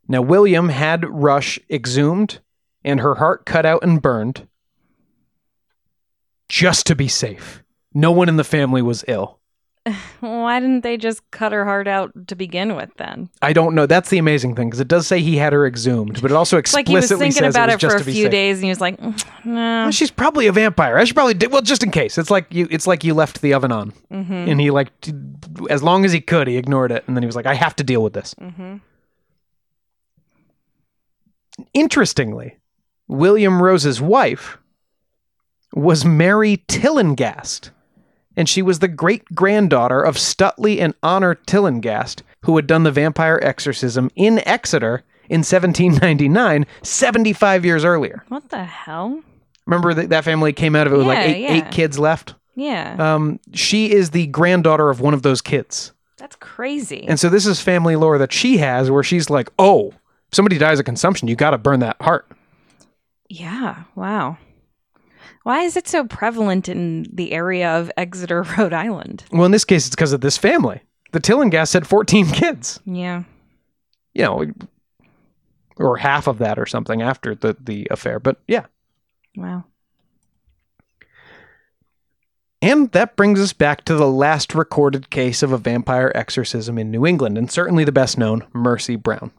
Now, 0.07 0.21
William 0.21 0.69
had 0.69 1.09
Rush 1.09 1.59
exhumed 1.71 2.41
and 2.85 3.01
her 3.01 3.15
heart 3.15 3.47
cut 3.47 3.65
out 3.65 3.83
and 3.83 4.03
burned 4.03 4.49
just 6.51 6.87
to 6.89 6.95
be 6.95 7.09
safe. 7.09 7.63
No 7.95 8.13
one 8.13 8.29
in 8.29 8.37
the 8.37 8.45
family 8.45 8.83
was 8.83 9.03
ill. 9.09 9.38
Why 10.21 10.61
didn't 10.61 10.81
they 10.83 10.97
just 10.97 11.29
cut 11.31 11.53
her 11.53 11.65
heart 11.65 11.87
out 11.89 12.11
to 12.29 12.35
begin 12.35 12.75
with 12.77 12.91
then? 12.97 13.29
I 13.43 13.53
don't 13.53 13.75
know. 13.75 13.87
That's 13.87 14.11
the 14.11 14.19
amazing 14.19 14.55
thing 14.57 14.69
because 14.69 14.81
it 14.81 14.89
does 14.89 15.07
say 15.07 15.21
he 15.21 15.37
had 15.37 15.53
her 15.53 15.67
exhumed, 15.67 16.21
but 16.23 16.31
it 16.31 16.35
also 16.35 16.57
It's 16.59 16.75
like 16.75 16.89
he 16.89 16.95
was 16.95 17.05
explicitly 17.05 17.27
thinking 17.31 17.43
says 17.45 17.55
about 17.55 17.69
it, 17.71 17.83
it, 17.83 17.91
for 17.91 17.97
a 17.97 18.05
few 18.05 18.25
safe. 18.25 18.31
days 18.31 18.57
and 18.59 18.65
he 18.65 18.71
was 18.71 18.81
like, 18.81 18.99
"Mm, 19.01 19.25
no. 19.45 19.53
Well, 19.55 19.91
she's 19.91 20.11
probably 20.11 20.47
a 20.47 20.53
vampire. 20.53 20.97
I 20.99 21.05
should 21.05 21.17
probably 21.17 21.35
do, 21.35 21.49
well, 21.49 21.63
just 21.63 21.83
in 21.83 21.91
case. 21.91 22.19
It's 22.19 22.31
like 22.31 22.47
you. 22.51 22.67
It's 22.71 22.87
like 22.87 23.05
you 23.05 23.15
left 23.15 23.41
the 23.41 23.55
oven 23.55 23.73
on, 23.73 23.93
Mm-hmm. 24.13 24.33
and 24.33 24.61
he 24.61 24.71
like, 24.71 24.91
as 25.71 25.83
long 25.83 26.05
as 26.05 26.13
he 26.13 26.21
could, 26.21 26.49
he 26.49 26.57
ignored 26.57 26.93
it, 26.93 27.05
and 27.07 27.17
then 27.17 27.23
he 27.23 27.27
was 27.27 27.37
like, 27.37 27.47
I 27.47 27.55
have 27.55 27.77
to 27.77 27.85
deal 27.85 28.03
with 28.03 28.13
this. 28.13 28.35
Mm-hmm. 28.35 28.77
Interestingly, 31.75 32.57
William 33.09 33.61
Rose's 33.63 34.01
wife 34.01 34.59
was 35.73 36.05
Mary 36.05 36.63
Tillinghast, 36.69 37.71
and 38.39 38.49
she 38.49 38.63
was 38.63 38.79
the 38.79 38.87
great 38.87 39.25
granddaughter 39.35 40.01
of 40.01 40.15
Stutley 40.15 40.81
and 40.81 40.95
Honor 41.03 41.35
Tillinghast, 41.35 42.23
who 42.45 42.55
had 42.55 42.69
done 42.69 42.85
the 42.85 42.93
vampire 42.93 43.41
exorcism 43.43 44.13
in 44.15 44.41
Exeter 44.47 45.03
in 45.29 45.41
1799, 45.41 46.65
75 46.85 47.65
years 47.65 47.85
earlier. 47.85 48.23
What 48.29 48.49
the 48.51 48.63
hell? 48.63 49.21
Remember 49.67 49.93
that 49.93 50.11
that 50.11 50.23
family 50.23 50.53
came 50.53 50.77
out 50.77 50.87
of 50.87 50.93
it 50.93 50.99
with 50.99 51.09
like 51.09 51.19
eight, 51.19 51.41
yeah. 51.43 51.53
eight 51.55 51.73
kids 51.73 51.99
left? 51.99 52.37
Yeah, 52.55 52.97
Um, 52.99 53.41
she 53.55 53.91
is 53.91 54.11
the 54.11 54.29
granddaughter 54.29 54.89
of 54.89 55.01
one 55.01 55.15
of 55.15 55.23
those 55.23 55.43
kids. 55.43 55.93
that's 56.17 56.37
crazy. 56.37 57.07
And 57.09 57.19
so 57.19 57.29
this 57.29 57.47
is 57.47 57.61
family 57.61 57.97
lore 57.97 58.19
that 58.19 58.33
she 58.33 58.59
has 58.59 58.89
where 58.89 59.03
she's 59.03 59.29
like, 59.29 59.51
oh, 59.59 59.89
if 59.89 60.35
somebody 60.35 60.59
dies 60.59 60.79
of 60.79 60.85
consumption, 60.85 61.27
you 61.27 61.35
got 61.35 61.51
to 61.51 61.59
burn 61.59 61.81
that 61.81 62.01
heart. 62.01 62.31
yeah, 63.29 63.83
wow. 63.97 64.39
Why 65.49 65.63
is 65.63 65.79
it 65.79 65.89
so 65.89 66.05
prevalent 66.05 66.69
in 66.69 67.07
the 67.11 67.33
area 67.33 67.71
of 67.79 67.91
Exeter, 67.97 68.43
Rhode 68.59 68.75
Island? 68.75 69.25
Well, 69.33 69.47
in 69.47 69.51
this 69.51 69.65
case, 69.65 69.87
it's 69.87 69.97
because 69.97 70.13
of 70.13 70.21
this 70.21 70.37
family. 70.37 70.83
The 71.13 71.21
Tillinghast 71.21 71.73
had 71.73 71.87
14 71.87 72.27
kids, 72.33 72.81
Yeah. 72.85 73.23
you 74.13 74.25
know, 74.25 74.45
or 75.79 75.97
half 75.97 76.27
of 76.27 76.37
that 76.41 76.59
or 76.59 76.67
something 76.67 77.01
after 77.01 77.35
the, 77.35 77.57
the 77.59 77.89
affair. 77.91 78.21
But 78.21 78.37
yeah. 78.47 78.67
Wow. 79.39 79.65
And 82.61 82.93
that 82.93 83.17
brings 83.17 83.41
us 83.41 83.55
back 83.55 83.87
to 83.87 83.95
the 83.95 84.07
last 84.07 84.55
recorded 84.55 85.09
case 85.09 85.43
of 85.43 85.53
a 85.53 85.57
vampire 85.57 86.13
exorcism 86.15 86.77
in 86.77 86.91
New 86.91 87.07
England, 87.07 87.39
and 87.39 87.51
certainly 87.51 87.85
the 87.85 87.91
best 87.91 88.19
known, 88.19 88.47
Mercy 88.53 88.97
Brown. 88.97 89.31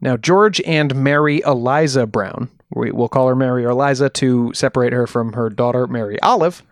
Now, 0.00 0.16
George 0.16 0.62
and 0.62 0.94
Mary 0.94 1.42
Eliza 1.44 2.06
Brown, 2.06 2.48
we, 2.74 2.90
will 2.90 3.08
call 3.08 3.28
her 3.28 3.36
Mary 3.36 3.64
Eliza 3.64 4.08
to 4.10 4.52
separate 4.54 4.92
her 4.92 5.06
from 5.06 5.34
her 5.34 5.48
daughter, 5.48 5.86
Mary 5.86 6.20
Olive, 6.20 6.62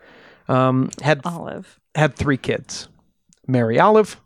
um, 0.48 0.90
had, 1.02 1.20
Olive. 1.24 1.78
had 1.94 2.14
three 2.14 2.36
kids 2.36 2.88
Mary 3.46 3.78
Olive, 3.78 4.20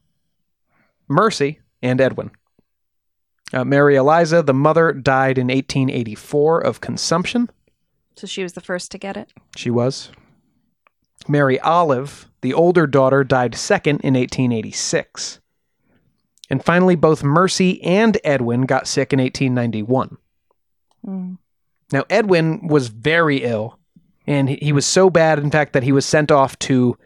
Mercy, 1.09 1.61
and 1.83 2.01
Edwin. 2.01 2.31
Uh, 3.53 3.65
Mary 3.65 3.97
Eliza, 3.97 4.43
the 4.43 4.55
mother, 4.55 4.93
died 4.93 5.39
in 5.39 5.49
1884 5.49 6.61
of 6.61 6.81
consumption. 6.81 7.49
So 8.17 8.27
she 8.27 8.43
was 8.43 8.53
the 8.53 8.61
first 8.61 8.91
to 8.93 8.99
get 8.99 9.17
it. 9.17 9.33
She 9.57 9.71
was. 9.71 10.11
Mary 11.27 11.59
Olive, 11.61 12.29
the 12.43 12.53
older 12.53 12.87
daughter, 12.87 13.25
died 13.25 13.55
second 13.55 14.01
in 14.01 14.15
1886. 14.15 15.41
And 16.51 16.65
finally, 16.65 16.97
both 16.97 17.23
Mercy 17.23 17.83
and 17.83 18.19
Edwin 18.25 18.63
got 18.63 18.87
sick 18.87 19.13
in 19.13 19.21
1891. 19.21 20.17
Mm. 21.07 21.39
Now, 21.93 22.05
Edwin 22.11 22.67
was 22.67 22.89
very 22.89 23.39
ill, 23.45 23.79
and 24.27 24.49
he- 24.51 24.73
was 24.73 24.85
so 24.87 25.09
bad, 25.11 25.39
in 25.39 25.51
fact, 25.51 25.73
that 25.73 25.83
he 25.83 25.93
was 25.93 26.05
sent 26.05 26.31
off 26.31 26.59
to 26.61 26.97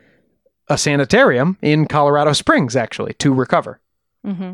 a 0.68 0.76
sanitarium 0.78 1.56
in 1.62 1.86
Colorado 1.86 2.32
Springs, 2.32 2.74
actually, 2.76 3.14
to 3.14 3.32
recover. 3.32 3.80
hmm 4.24 4.52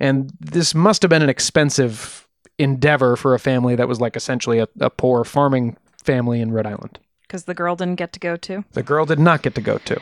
And 0.00 0.32
this 0.40 0.74
must 0.74 1.02
have 1.02 1.08
been 1.10 1.22
an 1.22 1.28
expensive 1.28 2.26
endeavor 2.58 3.16
for 3.16 3.34
a 3.34 3.38
family 3.38 3.74
that 3.76 3.88
was 3.88 4.00
like 4.00 4.16
essentially 4.16 4.58
a, 4.58 4.68
a 4.80 4.90
poor 4.90 5.24
farming 5.24 5.76
family 6.02 6.40
in 6.40 6.52
Rhode 6.52 6.66
Island. 6.66 6.98
Because 7.22 7.44
the 7.44 7.54
girl 7.54 7.76
didn't 7.76 7.96
get 7.96 8.12
to 8.14 8.20
go 8.20 8.36
to. 8.36 8.64
The 8.72 8.82
girl 8.82 9.06
did 9.06 9.18
not 9.20 9.42
get 9.42 9.54
to 9.54 9.60
go 9.60 9.78
to. 9.78 10.00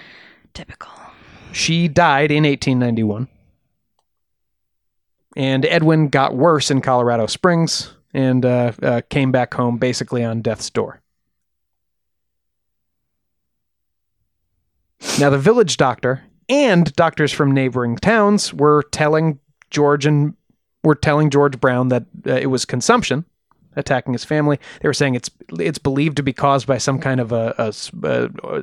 Typical. 0.54 0.90
She 1.52 1.88
died 1.88 2.30
in 2.30 2.44
1891. 2.44 3.28
And 5.36 5.64
Edwin 5.66 6.08
got 6.08 6.34
worse 6.34 6.70
in 6.70 6.80
Colorado 6.80 7.26
Springs 7.26 7.92
and 8.18 8.44
uh, 8.44 8.72
uh, 8.82 9.00
came 9.10 9.30
back 9.30 9.54
home 9.54 9.78
basically 9.78 10.24
on 10.24 10.42
death's 10.42 10.68
door. 10.70 11.00
Now, 15.20 15.30
the 15.30 15.38
village 15.38 15.76
doctor 15.76 16.24
and 16.48 16.92
doctors 16.94 17.32
from 17.32 17.52
neighboring 17.52 17.96
towns 17.96 18.52
were 18.52 18.82
telling 18.90 19.38
George 19.70 20.04
and 20.04 20.34
were 20.82 20.96
telling 20.96 21.30
George 21.30 21.60
Brown 21.60 21.90
that 21.90 22.06
uh, 22.26 22.32
it 22.32 22.46
was 22.46 22.64
consumption 22.64 23.24
attacking 23.76 24.14
his 24.14 24.24
family. 24.24 24.58
They 24.80 24.88
were 24.88 24.94
saying 24.94 25.14
it's 25.14 25.30
it's 25.56 25.78
believed 25.78 26.16
to 26.16 26.24
be 26.24 26.32
caused 26.32 26.66
by 26.66 26.78
some 26.78 26.98
kind 26.98 27.20
of 27.20 27.30
a 27.30 27.54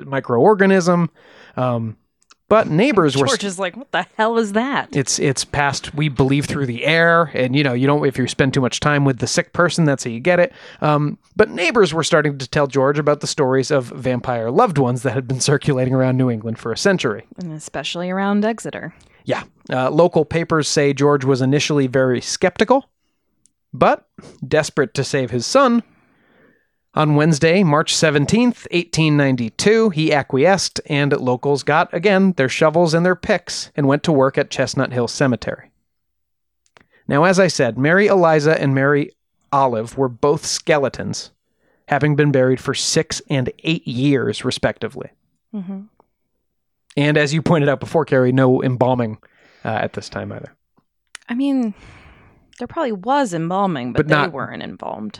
microorganism. 0.05 1.07
Um, 1.55 1.95
but 2.47 2.67
neighbors 2.67 3.17
were 3.17 3.25
George 3.25 3.43
is 3.43 3.57
like, 3.57 3.75
what 3.75 3.91
the 3.91 4.05
hell 4.15 4.37
is 4.37 4.53
that? 4.53 4.95
it's 4.95 5.19
it's 5.19 5.43
passed 5.43 5.93
we 5.95 6.09
believe 6.09 6.45
through 6.45 6.65
the 6.65 6.85
air 6.85 7.31
and 7.33 7.55
you 7.55 7.63
know 7.63 7.73
you 7.73 7.87
don't 7.87 8.05
if 8.05 8.17
you 8.17 8.27
spend 8.27 8.53
too 8.53 8.61
much 8.61 8.79
time 8.79 9.03
with 9.05 9.19
the 9.19 9.27
sick 9.27 9.53
person 9.53 9.85
that's 9.85 10.03
how 10.03 10.09
you 10.09 10.19
get 10.19 10.39
it 10.39 10.53
um, 10.81 11.17
but 11.35 11.49
neighbors 11.49 11.93
were 11.93 12.03
starting 12.03 12.37
to 12.37 12.47
tell 12.47 12.67
george 12.67 12.99
about 12.99 13.19
the 13.21 13.27
stories 13.27 13.71
of 13.71 13.85
vampire 13.87 14.51
loved 14.51 14.77
ones 14.77 15.03
that 15.03 15.11
had 15.11 15.27
been 15.27 15.39
circulating 15.39 15.93
around 15.93 16.17
new 16.17 16.29
england 16.29 16.57
for 16.59 16.71
a 16.71 16.77
century 16.77 17.25
and 17.37 17.51
especially 17.51 18.09
around 18.09 18.45
Exeter. 18.45 18.93
yeah 19.25 19.43
uh, 19.71 19.89
local 19.89 20.23
papers 20.25 20.67
say 20.67 20.93
george 20.93 21.25
was 21.25 21.41
initially 21.41 21.87
very 21.87 22.21
skeptical 22.21 22.89
but 23.73 24.07
desperate 24.47 24.93
to 24.93 25.03
save 25.03 25.31
his 25.31 25.45
son 25.45 25.83
on 26.95 27.15
Wednesday, 27.15 27.63
March 27.63 27.93
17th, 27.93 28.65
1892, 28.71 29.89
he 29.89 30.13
acquiesced, 30.13 30.79
and 30.87 31.11
locals 31.13 31.61
got, 31.63 31.93
again, 31.93 32.31
their 32.33 32.49
shovels 32.49 32.93
and 32.93 33.05
their 33.05 33.15
picks 33.15 33.69
and 33.75 33.87
went 33.87 34.01
to 34.03 34.11
work 34.11 34.37
at 34.37 34.49
Chestnut 34.49 34.93
Hill 34.93 35.07
Cemetery. 35.07 35.71
Now, 37.07 37.25
as 37.25 37.39
I 37.39 37.47
said, 37.47 37.77
Mary 37.77 38.07
Eliza 38.07 38.59
and 38.59 38.73
Mary 38.73 39.11
Olive 39.51 39.97
were 39.97 40.09
both 40.09 40.45
skeletons, 40.45 41.31
having 41.87 42.15
been 42.15 42.31
buried 42.31 42.59
for 42.59 42.73
six 42.73 43.21
and 43.29 43.51
eight 43.63 43.87
years, 43.87 44.43
respectively. 44.45 45.09
hmm 45.51 45.81
And 46.97 47.17
as 47.17 47.33
you 47.33 47.41
pointed 47.41 47.69
out 47.69 47.79
before, 47.79 48.05
Carrie, 48.05 48.31
no 48.31 48.63
embalming 48.63 49.17
uh, 49.63 49.67
at 49.69 49.93
this 49.93 50.09
time 50.09 50.31
either. 50.31 50.53
I 51.29 51.35
mean, 51.35 51.73
there 52.57 52.67
probably 52.67 52.91
was 52.93 53.33
embalming, 53.33 53.91
but, 53.93 53.99
But 53.99 54.07
they 54.07 54.15
not- 54.15 54.31
weren't 54.31 54.63
embalmed. 54.63 55.19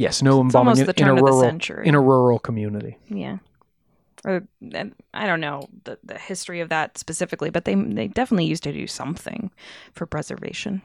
Yes, 0.00 0.22
no 0.22 0.40
It's 0.40 0.54
embalming 0.54 0.78
in, 0.78 0.90
in 0.96 1.08
a 1.08 1.14
rural 1.14 1.42
in 1.42 1.94
a 1.94 2.00
rural 2.00 2.38
community. 2.38 2.96
Yeah. 3.10 3.36
Or 4.24 4.46
I 4.62 5.26
don't 5.26 5.40
know 5.40 5.68
the, 5.84 5.98
the 6.02 6.16
history 6.16 6.60
of 6.60 6.70
that 6.70 6.96
specifically, 6.96 7.50
but 7.50 7.66
they 7.66 7.74
they 7.74 8.08
definitely 8.08 8.46
used 8.46 8.62
to 8.62 8.72
do 8.72 8.86
something 8.86 9.50
for 9.92 10.06
preservation. 10.06 10.80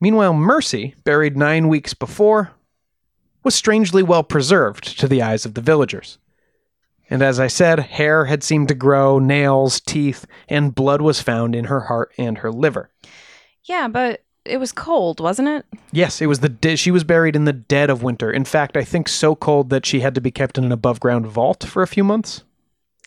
Meanwhile, 0.00 0.32
Mercy, 0.32 0.94
buried 1.04 1.36
nine 1.36 1.68
weeks 1.68 1.92
before, 1.92 2.52
was 3.44 3.54
strangely 3.54 4.02
well 4.02 4.22
preserved 4.22 4.98
to 4.98 5.06
the 5.06 5.20
eyes 5.20 5.44
of 5.44 5.52
the 5.52 5.60
villagers. 5.60 6.16
And 7.10 7.22
as 7.22 7.38
I 7.38 7.46
said, 7.46 7.78
hair 7.78 8.24
had 8.24 8.42
seemed 8.42 8.68
to 8.68 8.74
grow, 8.74 9.18
nails, 9.18 9.80
teeth, 9.80 10.24
and 10.48 10.74
blood 10.74 11.02
was 11.02 11.20
found 11.20 11.54
in 11.54 11.66
her 11.66 11.80
heart 11.80 12.12
and 12.16 12.38
her 12.38 12.50
liver. 12.50 12.90
Yeah, 13.64 13.88
but 13.88 14.22
it 14.46 14.58
was 14.58 14.72
cold, 14.72 15.20
wasn't 15.20 15.48
it? 15.48 15.66
Yes, 15.92 16.20
it 16.22 16.26
was 16.26 16.40
the 16.40 16.48
de- 16.48 16.76
she 16.76 16.90
was 16.90 17.04
buried 17.04 17.36
in 17.36 17.44
the 17.44 17.52
dead 17.52 17.90
of 17.90 18.02
winter. 18.02 18.30
In 18.30 18.44
fact, 18.44 18.76
I 18.76 18.84
think 18.84 19.08
so 19.08 19.34
cold 19.34 19.70
that 19.70 19.84
she 19.86 20.00
had 20.00 20.14
to 20.14 20.20
be 20.20 20.30
kept 20.30 20.56
in 20.58 20.64
an 20.64 20.72
above 20.72 21.00
ground 21.00 21.26
vault 21.26 21.64
for 21.64 21.82
a 21.82 21.86
few 21.86 22.04
months. 22.04 22.42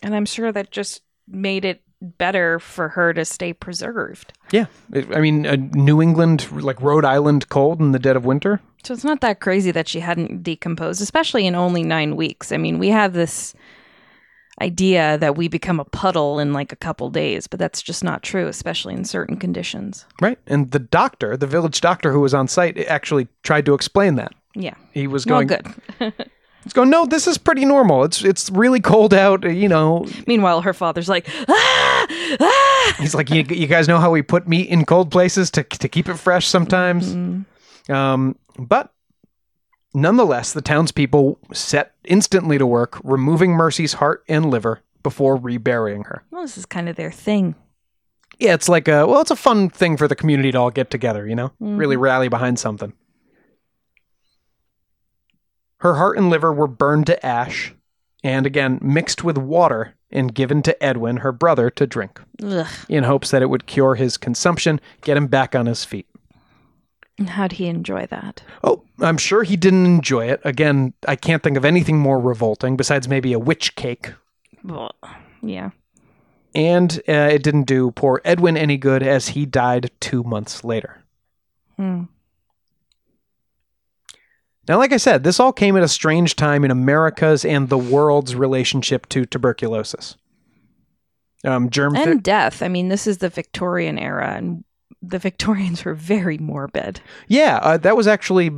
And 0.02 0.14
I'm 0.14 0.26
sure 0.26 0.52
that 0.52 0.70
just 0.70 1.02
made 1.28 1.64
it 1.64 1.82
better 2.02 2.58
for 2.58 2.88
her 2.90 3.12
to 3.12 3.24
stay 3.26 3.52
preserved. 3.52 4.32
Yeah, 4.50 4.66
It- 4.92 5.14
I 5.14 5.20
mean, 5.20 5.46
uh, 5.46 5.56
New 5.74 6.00
England, 6.00 6.50
like 6.50 6.80
Rhode 6.80 7.04
Island, 7.04 7.48
cold 7.50 7.80
in 7.80 7.92
the 7.92 7.98
dead 7.98 8.16
of 8.16 8.24
winter. 8.24 8.60
So 8.82 8.94
it's 8.94 9.04
not 9.04 9.20
that 9.20 9.40
crazy 9.40 9.70
that 9.72 9.86
she 9.88 10.00
hadn't 10.00 10.42
decomposed, 10.42 11.02
especially 11.02 11.46
in 11.46 11.54
only 11.54 11.82
nine 11.82 12.16
weeks. 12.16 12.50
I 12.52 12.56
mean, 12.56 12.78
we 12.78 12.88
have 12.88 13.12
this 13.12 13.54
idea 14.60 15.16
that 15.18 15.36
we 15.36 15.48
become 15.48 15.80
a 15.80 15.84
puddle 15.84 16.38
in 16.38 16.52
like 16.52 16.72
a 16.72 16.76
couple 16.76 17.08
days, 17.10 17.46
but 17.46 17.58
that's 17.58 17.80
just 17.82 18.04
not 18.04 18.22
true, 18.22 18.46
especially 18.46 18.94
in 18.94 19.04
certain 19.04 19.36
conditions. 19.36 20.04
Right. 20.20 20.38
And 20.46 20.70
the 20.70 20.78
doctor, 20.78 21.36
the 21.36 21.46
village 21.46 21.80
doctor 21.80 22.12
who 22.12 22.20
was 22.20 22.34
on 22.34 22.48
site, 22.48 22.78
actually 22.78 23.28
tried 23.42 23.66
to 23.66 23.74
explain 23.74 24.16
that. 24.16 24.32
Yeah. 24.54 24.74
He 24.92 25.06
was 25.06 25.26
Well, 25.26 25.44
going, 25.44 25.62
good. 25.98 26.12
He's 26.64 26.74
going, 26.74 26.90
no, 26.90 27.06
this 27.06 27.26
is 27.26 27.38
pretty 27.38 27.64
normal. 27.64 28.04
It's 28.04 28.22
it's 28.22 28.50
really 28.50 28.80
cold 28.80 29.14
out. 29.14 29.44
You 29.50 29.66
know, 29.68 30.06
Meanwhile, 30.26 30.60
her 30.60 30.74
father's 30.74 31.08
like, 31.08 31.26
ah, 31.48 32.06
ah. 32.38 32.94
he's 32.98 33.14
like, 33.14 33.30
you, 33.30 33.44
you 33.48 33.66
guys 33.66 33.88
know 33.88 33.98
how 33.98 34.10
we 34.10 34.20
put 34.20 34.46
meat 34.46 34.68
in 34.68 34.84
cold 34.84 35.10
places 35.10 35.50
to 35.52 35.62
to 35.62 35.88
keep 35.88 36.06
it 36.06 36.16
fresh 36.18 36.46
sometimes. 36.46 37.14
Um, 37.88 38.36
but 38.58 38.92
nonetheless, 39.94 40.52
the 40.52 40.62
townspeople 40.62 41.38
set 41.52 41.94
instantly 42.04 42.58
to 42.58 42.66
work 42.66 43.00
removing 43.04 43.52
Mercy's 43.52 43.94
heart 43.94 44.24
and 44.28 44.50
liver 44.50 44.80
before 45.02 45.36
reburying 45.36 46.04
her. 46.04 46.24
Well, 46.30 46.42
this 46.42 46.58
is 46.58 46.66
kind 46.66 46.88
of 46.88 46.96
their 46.96 47.10
thing. 47.10 47.54
Yeah, 48.38 48.54
it's 48.54 48.68
like 48.68 48.88
a 48.88 49.06
well, 49.06 49.20
it's 49.20 49.30
a 49.30 49.36
fun 49.36 49.68
thing 49.68 49.96
for 49.96 50.08
the 50.08 50.16
community 50.16 50.52
to 50.52 50.58
all 50.58 50.70
get 50.70 50.90
together. 50.90 51.26
You 51.26 51.34
know, 51.34 51.48
mm-hmm. 51.48 51.76
really 51.76 51.96
rally 51.96 52.28
behind 52.28 52.58
something. 52.58 52.92
Her 55.78 55.94
heart 55.94 56.18
and 56.18 56.30
liver 56.30 56.52
were 56.52 56.66
burned 56.66 57.06
to 57.06 57.24
ash, 57.24 57.74
and 58.22 58.46
again 58.46 58.78
mixed 58.82 59.24
with 59.24 59.36
water 59.38 59.94
and 60.10 60.34
given 60.34 60.62
to 60.62 60.82
Edwin, 60.82 61.18
her 61.18 61.32
brother, 61.32 61.70
to 61.70 61.86
drink, 61.86 62.20
Ugh. 62.42 62.66
in 62.88 63.04
hopes 63.04 63.30
that 63.30 63.42
it 63.42 63.50
would 63.50 63.66
cure 63.66 63.94
his 63.94 64.16
consumption, 64.16 64.80
get 65.02 65.16
him 65.16 65.28
back 65.28 65.54
on 65.54 65.66
his 65.66 65.84
feet. 65.84 66.06
How'd 67.26 67.52
he 67.52 67.66
enjoy 67.66 68.06
that? 68.06 68.42
Oh, 68.64 68.82
I'm 69.00 69.18
sure 69.18 69.42
he 69.42 69.56
didn't 69.56 69.86
enjoy 69.86 70.26
it. 70.26 70.40
Again, 70.44 70.94
I 71.06 71.16
can't 71.16 71.42
think 71.42 71.56
of 71.56 71.64
anything 71.64 71.98
more 71.98 72.18
revolting 72.18 72.76
besides 72.76 73.08
maybe 73.08 73.32
a 73.32 73.38
witch 73.38 73.76
cake. 73.76 74.12
Well, 74.64 74.94
yeah. 75.42 75.70
And 76.54 77.00
uh, 77.08 77.28
it 77.32 77.42
didn't 77.42 77.64
do 77.64 77.90
poor 77.92 78.20
Edwin 78.24 78.56
any 78.56 78.76
good 78.76 79.02
as 79.02 79.28
he 79.28 79.46
died 79.46 79.90
two 80.00 80.22
months 80.22 80.64
later. 80.64 81.02
Hmm. 81.76 82.04
Now, 84.68 84.78
like 84.78 84.92
I 84.92 84.98
said, 84.98 85.24
this 85.24 85.40
all 85.40 85.52
came 85.52 85.76
at 85.76 85.82
a 85.82 85.88
strange 85.88 86.36
time 86.36 86.64
in 86.64 86.70
America's 86.70 87.44
and 87.44 87.68
the 87.68 87.78
world's 87.78 88.34
relationship 88.34 89.08
to 89.08 89.26
tuberculosis. 89.26 90.16
Um, 91.44 91.70
germ 91.70 91.96
And 91.96 92.22
death. 92.22 92.62
I 92.62 92.68
mean, 92.68 92.88
this 92.88 93.06
is 93.06 93.18
the 93.18 93.30
Victorian 93.30 93.98
era, 93.98 94.34
and 94.36 94.64
the 95.02 95.18
Victorians 95.18 95.84
were 95.84 95.94
very 95.94 96.38
morbid. 96.38 97.00
yeah, 97.28 97.58
uh, 97.62 97.76
that 97.78 97.96
was 97.96 98.06
actually 98.06 98.50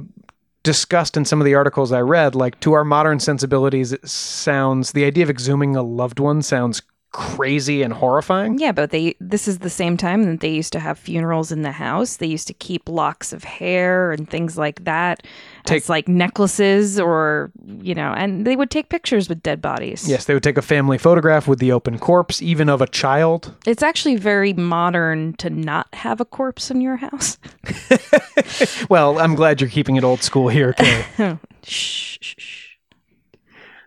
discussed 0.63 1.17
in 1.17 1.25
some 1.25 1.41
of 1.41 1.45
the 1.45 1.55
articles 1.55 1.93
I 1.93 2.01
read. 2.01 2.35
Like, 2.35 2.61
to 2.61 2.73
our 2.73 2.85
modern 2.85 3.21
sensibilities, 3.21 3.93
it 3.93 4.09
sounds 4.09 4.93
the 4.93 5.05
idea 5.05 5.25
of 5.25 5.31
exhuming 5.31 5.77
a 5.77 5.83
loved 5.83 6.21
one 6.21 6.43
sounds 6.43 6.83
crazy 7.13 7.83
and 7.83 7.93
horrifying. 7.93 8.59
Yeah, 8.59 8.73
but 8.73 8.91
they 8.91 9.15
this 9.21 9.47
is 9.47 9.59
the 9.59 9.71
same 9.71 9.97
time 9.97 10.25
that 10.25 10.41
they 10.41 10.51
used 10.51 10.73
to 10.73 10.81
have 10.81 10.99
funerals 10.99 11.53
in 11.53 11.63
the 11.63 11.73
house. 11.73 12.17
They 12.17 12.27
used 12.27 12.47
to 12.47 12.55
keep 12.55 12.89
locks 12.89 13.33
of 13.33 13.45
hair 13.45 14.13
and 14.13 14.29
things 14.29 14.57
like 14.57 14.85
that 14.85 15.27
Take- 15.65 15.83
as 15.83 15.89
like 15.89 16.09
necklaces 16.09 16.99
or 16.99 17.53
you 17.81 17.95
know, 17.95 18.13
and 18.13 18.47
they 18.47 18.57
would 18.57 18.71
take 18.71 18.89
pictures 18.89 19.29
with 19.29 19.43
dead 19.43 19.63
bodies. 19.63 20.09
Yes, 20.09 20.25
they 20.25 20.35
would 20.35 20.43
take 20.43 20.59
a 20.59 20.63
family 20.63 20.99
photograph 20.99 21.47
with 21.47 21.59
the 21.59 21.73
open 21.73 21.99
corpse, 21.99 22.43
even 22.43 22.69
of 22.69 22.81
a 22.81 22.87
child. 22.87 23.55
It's 23.67 23.83
actually 23.83 24.17
very 24.17 24.53
modern 24.53 25.35
to 25.35 25.51
not 25.51 25.87
have 25.95 26.21
a 26.21 26.25
corpse 26.25 26.71
in 26.71 26.81
your 26.81 26.97
house. 26.97 27.39
Well, 28.89 29.19
I'm 29.19 29.35
glad 29.35 29.61
you're 29.61 29.71
keeping 29.71 29.97
it 29.97 30.05
old 30.05 30.23
school 30.23 30.49
here, 30.49 30.73
Kay. 30.75 31.05
shh, 31.63 32.19
shh, 32.21 32.35
shh. 32.39 32.69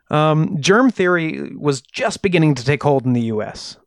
um, 0.09 0.59
germ 0.59 0.89
theory 0.89 1.51
was 1.55 1.81
just 1.81 2.21
beginning 2.21 2.55
to 2.55 2.65
take 2.65 2.81
hold 2.81 3.05
in 3.05 3.13
the 3.13 3.21
U.S. 3.23 3.77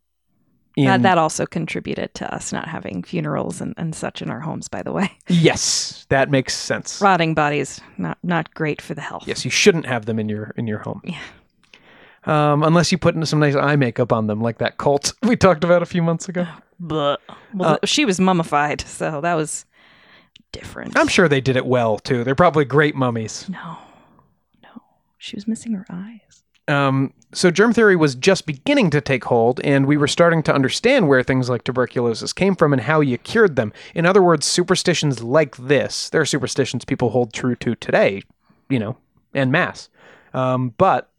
That, 0.85 0.95
In- 0.95 1.01
that 1.03 1.17
also 1.17 1.45
contributed 1.45 2.13
to 2.15 2.33
us 2.33 2.51
not 2.53 2.67
having 2.67 3.03
funerals 3.03 3.61
and, 3.61 3.73
and 3.77 3.93
such 3.95 4.21
in 4.21 4.29
our 4.29 4.39
homes, 4.39 4.67
by 4.67 4.81
the 4.83 4.91
way. 4.91 5.11
yes, 5.27 6.05
that 6.09 6.29
makes 6.29 6.55
sense. 6.55 7.01
Rotting 7.01 7.33
bodies, 7.33 7.81
not 7.97 8.17
not 8.23 8.53
great 8.53 8.81
for 8.81 8.93
the 8.93 9.01
health. 9.01 9.23
Yes, 9.27 9.43
you 9.45 9.51
shouldn't 9.51 9.85
have 9.85 10.05
them 10.05 10.19
in 10.19 10.29
your 10.29 10.53
in 10.57 10.67
your 10.67 10.79
home. 10.79 11.01
Yeah. 11.03 11.19
Um, 12.25 12.63
unless 12.63 12.91
you 12.91 12.97
put 12.97 13.15
in 13.15 13.25
some 13.25 13.39
nice 13.39 13.55
eye 13.55 13.75
makeup 13.77 14.11
on 14.11 14.27
them, 14.27 14.41
like 14.41 14.57
that 14.59 14.77
cult 14.77 15.13
we 15.23 15.35
talked 15.35 15.63
about 15.63 15.81
a 15.81 15.85
few 15.85 16.01
months 16.03 16.29
ago. 16.29 16.45
But 16.81 17.19
well, 17.53 17.77
th- 17.77 17.89
she 17.89 18.05
was 18.05 18.21
mummified, 18.21 18.79
so 18.79 19.19
that 19.19 19.33
was 19.33 19.65
different. 20.53 20.97
I'm 20.97 21.09
sure 21.09 21.27
they 21.27 21.41
did 21.41 21.57
it 21.57 21.65
well 21.65 21.99
too. 21.99 22.23
They're 22.23 22.35
probably 22.35 22.63
great 22.63 22.95
mummies. 22.95 23.49
No, 23.49 23.77
no, 24.63 24.81
she 25.17 25.35
was 25.35 25.45
missing 25.45 25.73
her 25.73 25.85
eyes. 25.89 26.43
Um, 26.69 27.13
so 27.31 27.51
germ 27.51 27.73
theory 27.73 27.95
was 27.95 28.15
just 28.15 28.47
beginning 28.47 28.89
to 28.89 29.01
take 29.01 29.25
hold, 29.25 29.59
and 29.61 29.85
we 29.85 29.97
were 29.97 30.07
starting 30.07 30.41
to 30.43 30.53
understand 30.53 31.07
where 31.07 31.21
things 31.21 31.49
like 31.49 31.63
tuberculosis 31.63 32.33
came 32.33 32.55
from 32.55 32.73
and 32.73 32.81
how 32.81 33.01
you 33.01 33.17
cured 33.19 33.55
them. 33.55 33.71
In 33.93 34.05
other 34.05 34.21
words, 34.21 34.45
superstitions 34.47 35.21
like 35.21 35.55
this, 35.57 36.09
there 36.09 36.21
are 36.21 36.25
superstitions 36.25 36.85
people 36.85 37.11
hold 37.11 37.31
true 37.31 37.55
to 37.57 37.75
today, 37.75 38.23
you 38.69 38.79
know, 38.79 38.97
en 39.35 39.51
masse. 39.51 39.89
Um, 40.33 40.73
but 40.77 41.11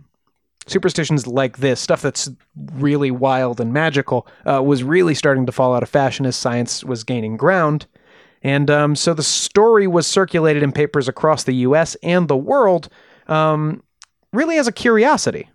superstitions 0.67 1.29
like 1.29 1.59
this, 1.59 1.81
stuff 1.81 2.03
that's 2.03 2.29
really 2.73 3.13
wild 3.13 3.61
and 3.61 3.73
magical, 3.73 4.27
uh, 4.47 4.63
was 4.63 4.83
really 4.83 5.15
starting 5.15 5.47
to 5.47 5.53
fall 5.53 5.75
out 5.75 5.83
of 5.83 5.89
fashion 5.89 6.27
as 6.27 6.35
science 6.35 6.83
was 6.83 7.05
gaining 7.05 7.37
ground. 7.37 7.87
And 8.43 8.69
um, 8.69 8.97
so 8.97 9.15
the 9.15 9.23
story 9.23 9.87
was 9.87 10.07
circulated 10.09 10.63
in 10.63 10.73
papers 10.73 11.07
across 11.09 11.45
the 11.45 11.55
US 11.57 11.95
and 12.03 12.27
the 12.27 12.37
world 12.37 12.89
um, 13.29 13.83
really 14.33 14.59
as 14.59 14.67
a 14.67 14.73
curiosity 14.73 15.49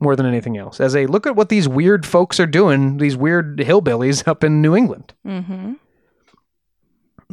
more 0.00 0.14
than 0.16 0.26
anything 0.26 0.56
else. 0.56 0.80
As 0.80 0.94
a 0.94 1.06
look 1.06 1.26
at 1.26 1.36
what 1.36 1.48
these 1.48 1.68
weird 1.68 2.06
folks 2.06 2.38
are 2.38 2.46
doing, 2.46 2.98
these 2.98 3.16
weird 3.16 3.58
hillbillies 3.58 4.26
up 4.26 4.44
in 4.44 4.62
New 4.62 4.76
England. 4.76 5.12
Mm-hmm. 5.26 5.74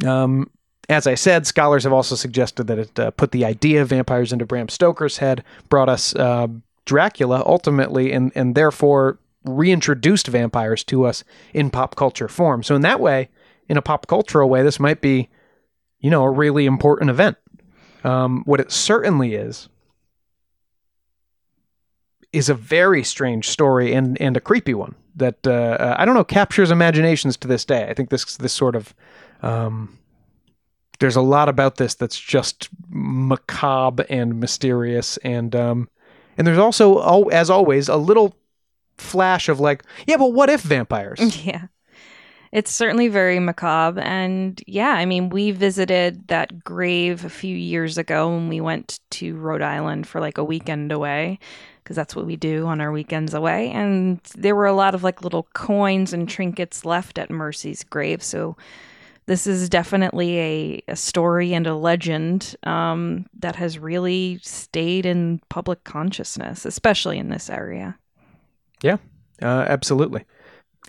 Um, 0.06 0.50
as 0.88 1.06
I 1.06 1.14
said, 1.14 1.46
scholars 1.46 1.84
have 1.84 1.92
also 1.92 2.14
suggested 2.14 2.66
that 2.66 2.78
it 2.78 2.98
uh, 2.98 3.10
put 3.12 3.32
the 3.32 3.44
idea 3.44 3.82
of 3.82 3.88
vampires 3.88 4.32
into 4.32 4.46
Bram 4.46 4.68
Stoker's 4.68 5.18
head, 5.18 5.42
brought 5.68 5.88
us 5.88 6.14
uh, 6.14 6.48
Dracula 6.84 7.42
ultimately, 7.44 8.12
and, 8.12 8.30
and 8.34 8.54
therefore 8.54 9.18
reintroduced 9.44 10.26
vampires 10.26 10.84
to 10.84 11.04
us 11.04 11.24
in 11.54 11.70
pop 11.70 11.96
culture 11.96 12.28
form. 12.28 12.62
So, 12.62 12.74
in 12.74 12.82
that 12.82 13.00
way, 13.00 13.28
in 13.68 13.76
a 13.76 13.82
pop 13.82 14.06
cultural 14.06 14.48
way, 14.48 14.62
this 14.62 14.78
might 14.78 15.00
be, 15.00 15.28
you 15.98 16.10
know, 16.10 16.22
a 16.22 16.30
really 16.30 16.66
important 16.66 17.10
event. 17.10 17.36
Um, 18.04 18.42
what 18.44 18.60
it 18.60 18.70
certainly 18.70 19.34
is, 19.34 19.68
is 22.32 22.48
a 22.48 22.54
very 22.54 23.02
strange 23.02 23.48
story 23.48 23.92
and, 23.92 24.20
and 24.20 24.36
a 24.36 24.40
creepy 24.40 24.74
one 24.74 24.94
that, 25.16 25.46
uh, 25.46 25.50
uh, 25.50 25.96
I 25.98 26.04
don't 26.04 26.14
know, 26.14 26.24
captures 26.24 26.70
imaginations 26.70 27.36
to 27.38 27.48
this 27.48 27.64
day. 27.64 27.88
I 27.88 27.94
think 27.94 28.10
this, 28.10 28.36
this 28.36 28.52
sort 28.52 28.76
of. 28.76 28.94
Um, 29.42 29.98
there's 30.98 31.16
a 31.16 31.20
lot 31.20 31.48
about 31.48 31.76
this 31.76 31.94
that's 31.94 32.18
just 32.18 32.70
macabre 32.88 34.06
and 34.08 34.40
mysterious 34.40 35.18
and 35.18 35.54
um 35.54 35.90
and 36.38 36.46
there's 36.46 36.58
also 36.58 36.98
oh, 36.98 37.24
as 37.24 37.50
always 37.50 37.88
a 37.90 37.96
little 37.96 38.34
flash 38.96 39.50
of 39.50 39.60
like 39.60 39.82
yeah 40.06 40.16
but 40.16 40.32
what 40.32 40.48
if 40.48 40.62
vampires 40.62 41.44
Yeah. 41.44 41.66
It's 42.52 42.70
certainly 42.70 43.08
very 43.08 43.38
macabre. 43.38 44.00
And 44.00 44.62
yeah, 44.66 44.92
I 44.92 45.04
mean, 45.04 45.28
we 45.28 45.50
visited 45.50 46.28
that 46.28 46.64
grave 46.64 47.24
a 47.24 47.28
few 47.28 47.54
years 47.54 47.98
ago 47.98 48.30
when 48.30 48.48
we 48.48 48.60
went 48.60 49.00
to 49.10 49.36
Rhode 49.36 49.62
Island 49.62 50.06
for 50.06 50.20
like 50.20 50.38
a 50.38 50.44
weekend 50.44 50.92
away, 50.92 51.38
because 51.86 51.94
that's 51.94 52.16
what 52.16 52.26
we 52.26 52.34
do 52.34 52.66
on 52.66 52.80
our 52.80 52.90
weekends 52.90 53.32
away. 53.32 53.70
And 53.70 54.18
there 54.34 54.56
were 54.56 54.66
a 54.66 54.72
lot 54.72 54.96
of 54.96 55.04
like 55.04 55.22
little 55.22 55.44
coins 55.54 56.12
and 56.12 56.28
trinkets 56.28 56.84
left 56.84 57.16
at 57.16 57.30
Mercy's 57.30 57.84
grave. 57.84 58.24
So 58.24 58.56
this 59.26 59.46
is 59.46 59.68
definitely 59.68 60.40
a, 60.40 60.82
a 60.88 60.96
story 60.96 61.54
and 61.54 61.64
a 61.64 61.76
legend 61.76 62.56
um, 62.64 63.26
that 63.38 63.54
has 63.54 63.78
really 63.78 64.40
stayed 64.42 65.06
in 65.06 65.40
public 65.48 65.84
consciousness, 65.84 66.66
especially 66.66 67.18
in 67.18 67.28
this 67.28 67.48
area. 67.48 67.96
yeah 68.82 68.96
uh, 69.40 69.64
absolutely 69.68 70.24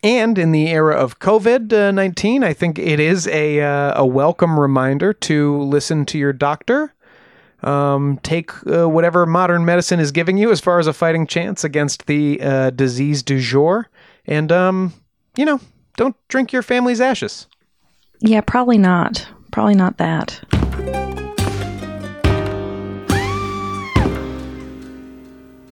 and 0.04 0.38
in 0.38 0.52
the 0.52 0.68
era 0.68 0.96
of 0.96 1.20
COVID 1.20 1.94
19, 1.94 2.44
I 2.44 2.54
think 2.54 2.78
it 2.80 3.00
is 3.00 3.28
a, 3.28 3.62
uh, 3.62 4.02
a 4.02 4.06
welcome 4.06 4.60
reminder 4.60 5.12
to 5.12 5.62
listen 5.62 6.06
to 6.08 6.18
your 6.20 6.34
doctor. 6.34 6.94
Um, 7.64 8.20
take 8.22 8.52
uh, 8.68 8.88
whatever 8.88 9.26
modern 9.26 9.66
medicine 9.66 10.00
is 10.00 10.12
giving 10.12 10.38
you 10.38 10.52
as 10.52 10.60
far 10.60 10.78
as 10.80 10.88
a 10.88 10.94
fighting 10.94 11.26
chance 11.26 11.64
against 11.64 12.06
the 12.06 12.40
uh, 12.42 12.70
disease 12.70 13.24
du 13.24 13.40
jour. 13.40 13.90
And, 14.26 14.52
um, 14.52 14.94
you 15.36 15.46
know, 15.46 15.60
don't 15.96 16.16
drink 16.28 16.54
your 16.54 16.62
family's 16.62 17.02
ashes. 17.02 17.48
Yeah, 18.20 18.42
probably 18.42 18.78
not. 18.78 19.28
Probably 19.52 19.76
not 19.76 19.98
that. 19.98 20.40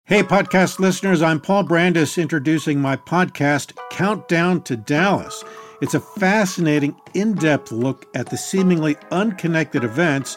Hey, 0.07 0.23
podcast 0.23 0.79
listeners, 0.79 1.23
I'm 1.23 1.41
Paul 1.41 1.65
Brandus 1.65 2.21
introducing 2.21 2.79
my 2.79 2.95
podcast, 2.95 3.73
Countdown 3.91 4.63
to 4.65 4.77
Dallas. 4.77 5.43
It's 5.81 5.95
a 5.95 6.01
fascinating, 6.01 6.95
in 7.15 7.35
depth 7.35 7.73
look 7.73 8.07
at 8.15 8.29
the 8.29 8.37
seemingly 8.37 8.97
unconnected 9.11 9.83
events 9.83 10.37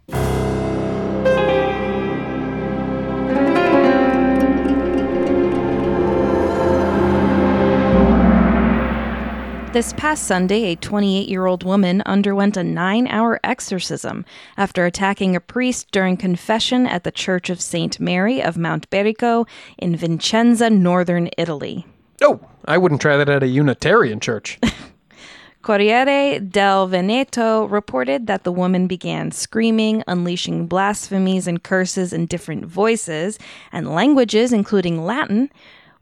This 9.73 9.93
past 9.93 10.23
Sunday, 10.23 10.65
a 10.65 10.75
28 10.75 11.29
year 11.29 11.45
old 11.45 11.63
woman 11.63 12.03
underwent 12.05 12.57
a 12.57 12.63
nine 12.63 13.07
hour 13.07 13.39
exorcism 13.41 14.25
after 14.57 14.85
attacking 14.85 15.33
a 15.33 15.39
priest 15.39 15.91
during 15.91 16.17
confession 16.17 16.85
at 16.85 17.05
the 17.05 17.11
Church 17.11 17.49
of 17.49 17.61
St. 17.61 17.97
Mary 17.97 18.43
of 18.43 18.57
Mount 18.57 18.89
Berico 18.89 19.45
in 19.77 19.95
Vicenza, 19.95 20.69
northern 20.69 21.29
Italy. 21.37 21.85
Oh, 22.21 22.41
I 22.65 22.77
wouldn't 22.77 22.99
try 22.99 23.15
that 23.15 23.29
at 23.29 23.43
a 23.43 23.47
Unitarian 23.47 24.19
church. 24.19 24.59
Corriere 25.61 26.41
del 26.41 26.87
Veneto 26.87 27.63
reported 27.63 28.27
that 28.27 28.43
the 28.43 28.51
woman 28.51 28.87
began 28.87 29.31
screaming, 29.31 30.03
unleashing 30.05 30.67
blasphemies 30.67 31.47
and 31.47 31.63
curses 31.63 32.11
in 32.11 32.25
different 32.25 32.65
voices 32.65 33.39
and 33.71 33.95
languages, 33.95 34.51
including 34.51 35.05
Latin, 35.05 35.49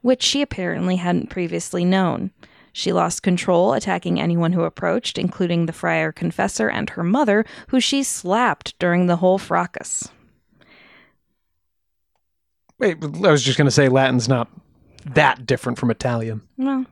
which 0.02 0.24
she 0.24 0.42
apparently 0.42 0.96
hadn't 0.96 1.30
previously 1.30 1.86
known. 1.86 2.32
She 2.74 2.94
lost 2.94 3.24
control, 3.24 3.74
attacking 3.74 4.20
anyone 4.20 4.54
who 4.54 4.64
approached, 4.64 5.18
including 5.18 5.66
the 5.66 5.74
friar 5.74 6.12
confessor 6.12 6.70
and 6.70 6.90
her 6.92 7.04
mother, 7.04 7.46
who 7.70 7.80
she 7.80 8.04
slapped 8.04 8.78
during 8.80 9.08
the 9.08 9.18
whole 9.18 9.38
fracas. 9.38 10.10
Wait, 12.78 12.98
I 13.04 13.32
was 13.32 13.44
just 13.44 13.58
going 13.58 13.66
to 13.66 13.72
say 13.72 13.90
Latin's 13.90 14.30
not 14.30 14.50
that 15.06 15.46
different 15.46 15.78
from 15.78 15.92
Italian. 15.92 16.42
Well, 16.58 16.86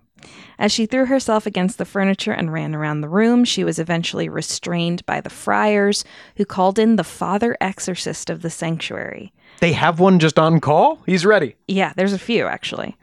as 0.60 0.72
she 0.72 0.86
threw 0.86 1.06
herself 1.06 1.46
against 1.46 1.78
the 1.78 1.86
furniture 1.86 2.32
and 2.32 2.52
ran 2.52 2.74
around 2.74 3.02
the 3.02 3.10
room, 3.10 3.46
she 3.46 3.64
was 3.64 3.80
eventually 3.80 4.28
restrained 4.28 5.06
by 5.06 5.22
the 5.22 5.30
friars, 5.30 6.04
who 6.36 6.46
called 6.46 6.80
in 6.80 6.96
the 6.96 7.04
father 7.04 7.56
exorcist 7.62 8.30
of 8.30 8.42
the 8.42 8.50
sanctuary. 8.50 9.32
They 9.60 9.74
have 9.74 10.00
one 10.00 10.20
just 10.20 10.40
on 10.40 10.60
call? 10.60 11.02
He's 11.06 11.26
ready. 11.26 11.56
Yeah, 11.68 11.94
there's 11.96 12.14
a 12.14 12.20
few 12.20 12.46
actually. 12.48 12.98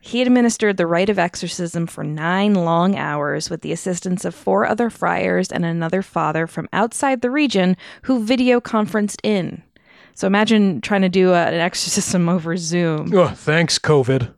He 0.00 0.22
administered 0.22 0.78
the 0.78 0.86
rite 0.86 1.10
of 1.10 1.18
exorcism 1.18 1.86
for 1.86 2.02
nine 2.02 2.54
long 2.54 2.96
hours 2.96 3.50
with 3.50 3.60
the 3.60 3.72
assistance 3.72 4.24
of 4.24 4.34
four 4.34 4.66
other 4.66 4.88
friars 4.88 5.52
and 5.52 5.64
another 5.64 6.00
father 6.00 6.46
from 6.46 6.68
outside 6.72 7.20
the 7.20 7.30
region 7.30 7.76
who 8.02 8.24
video 8.24 8.60
conferenced 8.60 9.20
in. 9.22 9.62
So 10.14 10.26
imagine 10.26 10.80
trying 10.80 11.02
to 11.02 11.08
do 11.08 11.30
a, 11.32 11.46
an 11.46 11.54
exorcism 11.54 12.28
over 12.30 12.56
Zoom. 12.56 13.14
Oh, 13.14 13.28
thanks, 13.28 13.78
COVID. 13.78 14.32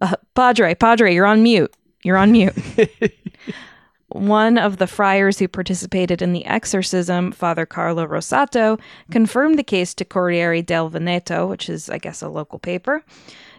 Uh, 0.00 0.16
Padre, 0.34 0.74
Padre, 0.74 1.12
you're 1.12 1.26
on 1.26 1.42
mute. 1.42 1.74
You're 2.04 2.16
on 2.16 2.32
mute. 2.32 2.54
One 4.08 4.58
of 4.58 4.76
the 4.76 4.86
friars 4.86 5.38
who 5.40 5.48
participated 5.48 6.22
in 6.22 6.32
the 6.32 6.44
exorcism, 6.44 7.32
Father 7.32 7.66
Carlo 7.66 8.06
Rosato, 8.06 8.78
confirmed 9.10 9.58
the 9.58 9.64
case 9.64 9.92
to 9.94 10.04
Corriere 10.04 10.62
del 10.62 10.88
Veneto, 10.88 11.46
which 11.46 11.68
is, 11.68 11.90
I 11.90 11.98
guess, 11.98 12.22
a 12.22 12.28
local 12.28 12.60
paper, 12.60 13.02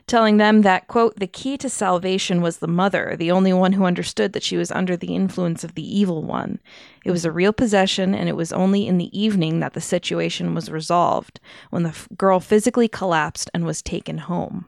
telling 0.07 0.37
them 0.37 0.61
that, 0.61 0.87
quote, 0.87 1.19
the 1.19 1.27
key 1.27 1.57
to 1.57 1.69
salvation 1.69 2.41
was 2.41 2.57
the 2.57 2.67
mother, 2.67 3.15
the 3.17 3.31
only 3.31 3.53
one 3.53 3.73
who 3.73 3.85
understood 3.85 4.33
that 4.33 4.43
she 4.43 4.57
was 4.57 4.71
under 4.71 4.95
the 4.95 5.15
influence 5.15 5.63
of 5.63 5.75
the 5.75 5.97
evil 5.97 6.21
one. 6.21 6.59
It 7.03 7.11
was 7.11 7.25
a 7.25 7.31
real 7.31 7.53
possession, 7.53 8.13
and 8.13 8.29
it 8.29 8.35
was 8.35 8.53
only 8.53 8.87
in 8.87 8.97
the 8.97 9.17
evening 9.17 9.59
that 9.59 9.73
the 9.73 9.81
situation 9.81 10.53
was 10.53 10.69
resolved, 10.69 11.39
when 11.69 11.83
the 11.83 11.89
f- 11.89 12.07
girl 12.17 12.39
physically 12.39 12.87
collapsed 12.87 13.49
and 13.53 13.65
was 13.65 13.81
taken 13.81 14.19
home. 14.19 14.65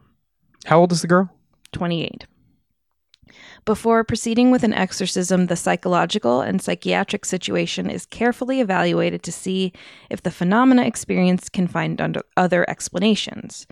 How 0.65 0.79
old 0.79 0.91
is 0.91 1.01
the 1.01 1.07
girl? 1.07 1.29
28. 1.71 2.25
Before 3.65 4.05
proceeding 4.05 4.49
with 4.49 4.63
an 4.63 4.73
exorcism, 4.73 5.47
the 5.47 5.57
psychological 5.57 6.39
and 6.39 6.61
psychiatric 6.61 7.25
situation 7.25 7.89
is 7.89 8.05
carefully 8.05 8.61
evaluated 8.61 9.23
to 9.23 9.31
see 9.31 9.73
if 10.09 10.21
the 10.21 10.31
phenomena 10.31 10.83
experienced 10.83 11.51
can 11.51 11.67
find 11.67 11.99
under 11.99 12.21
other 12.38 12.67
explanations. 12.69 13.67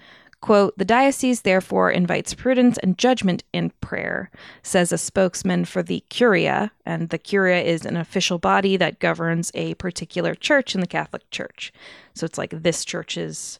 Quote, 0.45 0.77
the 0.77 0.85
diocese 0.85 1.41
therefore 1.41 1.89
invites 1.89 2.35
prudence 2.35 2.77
and 2.77 2.99
judgment 2.99 3.43
in 3.51 3.71
prayer, 3.81 4.29
says 4.61 4.91
a 4.91 4.97
spokesman 4.99 5.65
for 5.65 5.81
the 5.81 6.03
Curia, 6.11 6.71
and 6.85 7.09
the 7.09 7.17
Curia 7.17 7.63
is 7.63 7.83
an 7.83 7.97
official 7.97 8.37
body 8.37 8.77
that 8.77 8.99
governs 8.99 9.51
a 9.55 9.73
particular 9.73 10.35
church 10.35 10.75
in 10.75 10.81
the 10.81 10.87
Catholic 10.87 11.27
Church. 11.31 11.73
So 12.13 12.25
it's 12.25 12.37
like 12.37 12.51
this 12.51 12.85
church's 12.85 13.59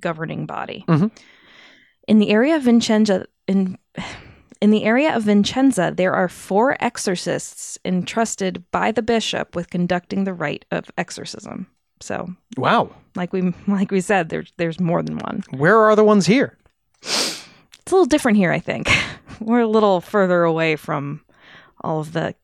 governing 0.00 0.46
body. 0.46 0.84
Mm-hmm. 0.88 1.14
In 2.08 2.18
the 2.18 2.30
area 2.30 2.56
of 2.56 2.64
Vicenza, 2.64 3.26
in 3.46 3.78
in 4.60 4.70
the 4.70 4.82
area 4.82 5.14
of 5.14 5.22
Vicenza, 5.22 5.94
there 5.94 6.12
are 6.12 6.28
four 6.28 6.76
exorcists 6.80 7.78
entrusted 7.84 8.68
by 8.72 8.90
the 8.90 9.00
bishop 9.00 9.54
with 9.54 9.70
conducting 9.70 10.24
the 10.24 10.34
rite 10.34 10.64
of 10.72 10.90
exorcism. 10.98 11.68
So, 12.00 12.28
Wow. 12.56 12.90
like 13.14 13.32
we 13.32 13.52
like 13.66 13.90
we 13.90 14.00
said, 14.00 14.28
there's 14.28 14.52
there's 14.56 14.80
more 14.80 15.02
than 15.02 15.18
one. 15.18 15.42
Where 15.50 15.78
are 15.80 15.96
the 15.96 16.04
ones 16.04 16.26
here? 16.26 16.56
It's 17.02 17.92
a 17.92 17.94
little 17.94 18.06
different 18.06 18.36
here, 18.38 18.52
I 18.52 18.58
think. 18.58 18.88
We're 19.40 19.60
a 19.60 19.66
little 19.68 20.00
further 20.00 20.42
away 20.42 20.76
from 20.76 21.20
all 21.82 22.00
of 22.00 22.12
the 22.12 22.34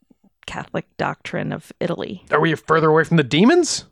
Catholic 0.47 0.87
doctrine 0.99 1.53
of 1.53 1.73
Italy. 1.81 2.23
Are 2.31 2.41
we 2.41 2.55
further 2.55 2.91
away 2.91 3.05
from 3.05 3.17
the 3.17 3.23
demons? 3.25 3.85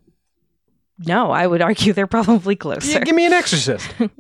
No, 0.99 1.31
I 1.31 1.47
would 1.47 1.63
argue 1.63 1.93
they're 1.93 2.07
probably 2.07 2.57
closer. 2.57 2.93
Yeah, 2.93 3.01
give 3.05 3.15
me 3.17 3.27
an 3.27 3.33
exorcist. 3.33 3.89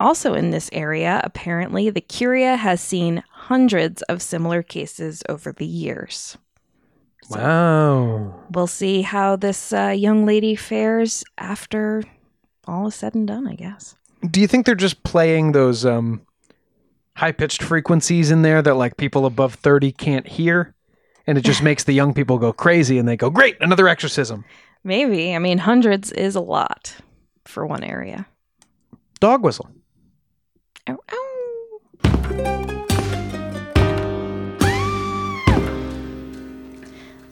Also, 0.00 0.34
in 0.34 0.50
this 0.50 0.68
area, 0.72 1.20
apparently, 1.22 1.88
the 1.88 2.00
Curia 2.00 2.56
has 2.56 2.80
seen 2.80 3.22
hundreds 3.30 4.02
of 4.02 4.20
similar 4.20 4.60
cases 4.60 5.22
over 5.28 5.52
the 5.52 5.66
years. 5.66 6.36
Wow. 7.38 8.34
We'll 8.50 8.66
see 8.66 9.02
how 9.02 9.36
this 9.36 9.72
uh, 9.72 9.88
young 9.88 10.26
lady 10.26 10.54
fares 10.54 11.24
after 11.38 12.02
all 12.66 12.86
is 12.86 12.94
said 12.94 13.14
and 13.14 13.26
done, 13.26 13.46
I 13.46 13.54
guess. 13.54 13.96
Do 14.28 14.40
you 14.40 14.46
think 14.46 14.66
they're 14.66 14.74
just 14.74 15.02
playing 15.02 15.52
those 15.52 15.84
um 15.84 16.22
high 17.16 17.32
pitched 17.32 17.62
frequencies 17.62 18.30
in 18.30 18.42
there 18.42 18.62
that 18.62 18.74
like 18.74 18.96
people 18.96 19.26
above 19.26 19.54
30 19.54 19.92
can't 19.92 20.26
hear? 20.26 20.74
And 21.26 21.38
it 21.38 21.44
just 21.44 21.62
makes 21.68 21.84
the 21.84 21.92
young 21.92 22.14
people 22.14 22.38
go 22.38 22.52
crazy 22.52 22.98
and 22.98 23.08
they 23.08 23.16
go, 23.16 23.30
Great, 23.30 23.56
another 23.60 23.88
exorcism. 23.88 24.44
Maybe. 24.84 25.34
I 25.34 25.38
mean, 25.38 25.58
hundreds 25.58 26.10
is 26.12 26.34
a 26.34 26.40
lot 26.40 26.96
for 27.44 27.66
one 27.66 27.84
area. 27.84 28.26
Dog 29.20 29.42
whistle. 29.42 29.68
Ow, 30.88 30.98
ow. 31.12 32.61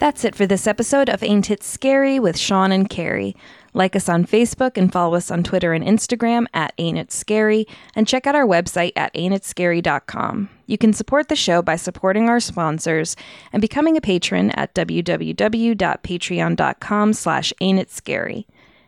That's 0.00 0.24
it 0.24 0.34
for 0.34 0.46
this 0.46 0.66
episode 0.66 1.08
of 1.10 1.22
Ain't 1.22 1.50
It 1.50 1.62
Scary 1.62 2.18
with 2.18 2.38
Sean 2.38 2.72
and 2.72 2.88
Carrie. 2.88 3.36
Like 3.74 3.94
us 3.94 4.08
on 4.08 4.24
Facebook 4.24 4.78
and 4.78 4.90
follow 4.90 5.14
us 5.14 5.30
on 5.30 5.42
Twitter 5.42 5.74
and 5.74 5.84
Instagram 5.84 6.46
at 6.54 6.72
Ain't 6.78 6.96
It 6.96 7.12
Scary, 7.12 7.66
and 7.94 8.08
check 8.08 8.26
out 8.26 8.34
our 8.34 8.46
website 8.46 8.92
at 8.96 9.12
ain'titscary.com. 9.12 10.48
You 10.64 10.78
can 10.78 10.94
support 10.94 11.28
the 11.28 11.36
show 11.36 11.60
by 11.60 11.76
supporting 11.76 12.30
our 12.30 12.40
sponsors 12.40 13.14
and 13.52 13.60
becoming 13.60 13.98
a 13.98 14.00
patron 14.00 14.52
at 14.52 14.74
www.patreon.com 14.74 17.12
slash 17.12 17.52
ain'titscary. 17.60 18.46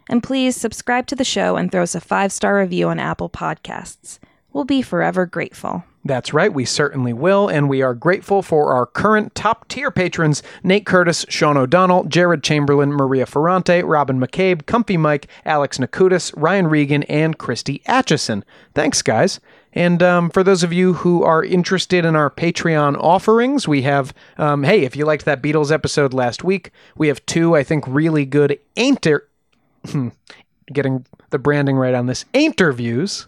And 0.08 0.22
please 0.22 0.56
subscribe 0.56 1.06
to 1.08 1.14
the 1.14 1.24
show 1.24 1.56
and 1.56 1.70
throw 1.70 1.82
us 1.82 1.94
a 1.94 2.00
five-star 2.00 2.58
review 2.58 2.88
on 2.88 2.98
Apple 2.98 3.28
Podcasts. 3.28 4.18
We'll 4.54 4.64
be 4.64 4.80
forever 4.80 5.26
grateful. 5.26 5.84
That's 6.05 6.34
right, 6.34 6.53
we 6.53 6.64
certainly 6.64 7.12
will, 7.12 7.48
and 7.48 7.68
we 7.68 7.80
are 7.80 7.94
grateful 7.94 8.42
for 8.42 8.72
our 8.72 8.86
current 8.86 9.34
top 9.36 9.68
tier 9.68 9.90
patrons 9.92 10.42
Nate 10.64 10.84
Curtis, 10.84 11.24
Sean 11.28 11.57
O'Donnell, 11.57 12.05
Jared 12.05 12.42
Chamberlain, 12.42 12.92
Maria 12.92 13.24
Ferrante, 13.24 13.84
Robin 13.84 14.18
McCabe, 14.18 14.66
Comfy 14.66 14.96
Mike, 14.96 15.28
Alex 15.44 15.78
Nakutis, 15.78 16.32
Ryan 16.36 16.66
Regan, 16.66 17.05
and 17.05 17.38
Christy 17.38 17.82
Atchison. 17.86 18.44
Thanks, 18.74 19.00
guys. 19.00 19.38
And 19.74 20.03
um, 20.03 20.28
for 20.30 20.42
those 20.42 20.62
of 20.62 20.72
you 20.72 20.94
who 20.94 21.22
are 21.22 21.44
interested 21.44 22.05
in 22.05 22.16
our 22.16 22.30
Patreon 22.30 22.96
offerings, 22.98 23.66
we 23.68 23.82
have, 23.82 24.12
um, 24.38 24.64
hey, 24.64 24.82
if 24.82 24.96
you 24.96 25.07
liked 25.07 25.24
that 25.24 25.40
Beatles 25.40 25.72
episode 25.72 26.12
last 26.12 26.44
week, 26.44 26.72
we 26.96 27.09
have 27.09 27.24
two, 27.26 27.57
I 27.57 27.62
think, 27.62 27.84
really 27.86 28.26
good 28.26 28.59
ainter. 28.76 29.20
getting 30.72 31.07
the 31.30 31.38
branding 31.38 31.76
right 31.76 31.94
on 31.94 32.07
this 32.07 32.24
interviews. 32.32 33.26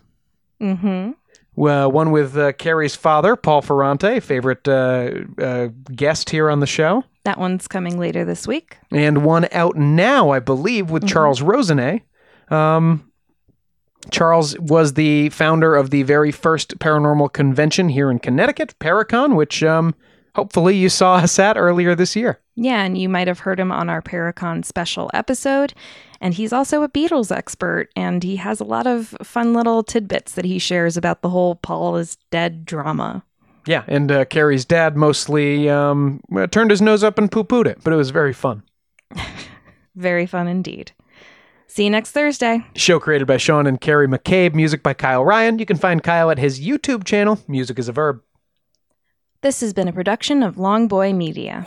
Mm-hmm. 0.60 1.12
Well, 1.56 1.90
one 1.92 2.10
with 2.10 2.36
uh, 2.36 2.52
Carrie's 2.52 2.96
father, 2.96 3.36
Paul 3.36 3.62
Ferrante, 3.62 4.20
favorite 4.20 4.66
uh, 4.66 5.10
uh, 5.40 5.68
guest 5.94 6.30
here 6.30 6.50
on 6.50 6.60
the 6.60 6.66
show, 6.66 7.04
That 7.24 7.38
one's 7.38 7.68
coming 7.68 7.98
later 7.98 8.24
this 8.24 8.46
week. 8.46 8.78
and 8.90 9.24
one 9.24 9.46
out 9.52 9.76
now, 9.76 10.30
I 10.30 10.40
believe, 10.40 10.90
with 10.90 11.06
Charles 11.06 11.40
Rosenet. 11.40 12.02
Um, 12.50 13.10
Charles 14.10 14.58
was 14.58 14.94
the 14.94 15.30
founder 15.30 15.74
of 15.76 15.90
the 15.90 16.02
very 16.02 16.30
first 16.32 16.78
paranormal 16.78 17.32
convention 17.32 17.88
here 17.88 18.10
in 18.10 18.18
Connecticut, 18.18 18.74
Paracon, 18.80 19.34
which 19.36 19.62
um, 19.62 19.94
hopefully 20.34 20.76
you 20.76 20.88
saw 20.88 21.16
us 21.16 21.38
at 21.38 21.56
earlier 21.56 21.94
this 21.94 22.16
year. 22.16 22.40
Yeah, 22.56 22.82
and 22.82 22.96
you 22.96 23.08
might 23.08 23.28
have 23.28 23.40
heard 23.40 23.58
him 23.58 23.72
on 23.72 23.88
our 23.88 24.02
Paracon 24.02 24.64
special 24.64 25.10
episode. 25.14 25.74
And 26.20 26.34
he's 26.34 26.52
also 26.52 26.82
a 26.82 26.88
Beatles 26.88 27.34
expert, 27.34 27.90
and 27.96 28.22
he 28.22 28.36
has 28.36 28.60
a 28.60 28.64
lot 28.64 28.86
of 28.86 29.14
fun 29.22 29.52
little 29.52 29.82
tidbits 29.82 30.32
that 30.32 30.44
he 30.44 30.58
shares 30.58 30.96
about 30.96 31.22
the 31.22 31.30
whole 31.30 31.56
Paul 31.56 31.96
is 31.96 32.16
dead 32.30 32.64
drama. 32.64 33.24
Yeah, 33.66 33.84
and 33.88 34.10
uh, 34.10 34.24
Carrie's 34.26 34.64
dad 34.64 34.96
mostly 34.96 35.68
um, 35.68 36.20
uh, 36.34 36.46
turned 36.46 36.70
his 36.70 36.82
nose 36.82 37.02
up 37.02 37.18
and 37.18 37.30
poo 37.30 37.44
pooed 37.44 37.66
it, 37.66 37.78
but 37.82 37.92
it 37.92 37.96
was 37.96 38.10
very 38.10 38.32
fun. 38.32 38.62
Very 39.96 40.26
fun 40.26 40.48
indeed. 40.48 40.90
See 41.68 41.84
you 41.84 41.90
next 41.90 42.10
Thursday. 42.10 42.64
Show 42.74 42.98
created 42.98 43.26
by 43.26 43.36
Sean 43.36 43.66
and 43.66 43.80
Carrie 43.80 44.08
McCabe, 44.08 44.52
music 44.54 44.82
by 44.82 44.92
Kyle 44.92 45.24
Ryan. 45.24 45.58
You 45.58 45.66
can 45.66 45.76
find 45.76 46.02
Kyle 46.02 46.30
at 46.30 46.38
his 46.38 46.60
YouTube 46.60 47.04
channel, 47.04 47.38
Music 47.46 47.78
is 47.78 47.88
a 47.88 47.92
Verb. 47.92 48.20
This 49.44 49.60
has 49.60 49.74
been 49.74 49.88
a 49.88 49.92
production 49.92 50.42
of 50.42 50.54
Longboy 50.54 51.14
Media. 51.14 51.66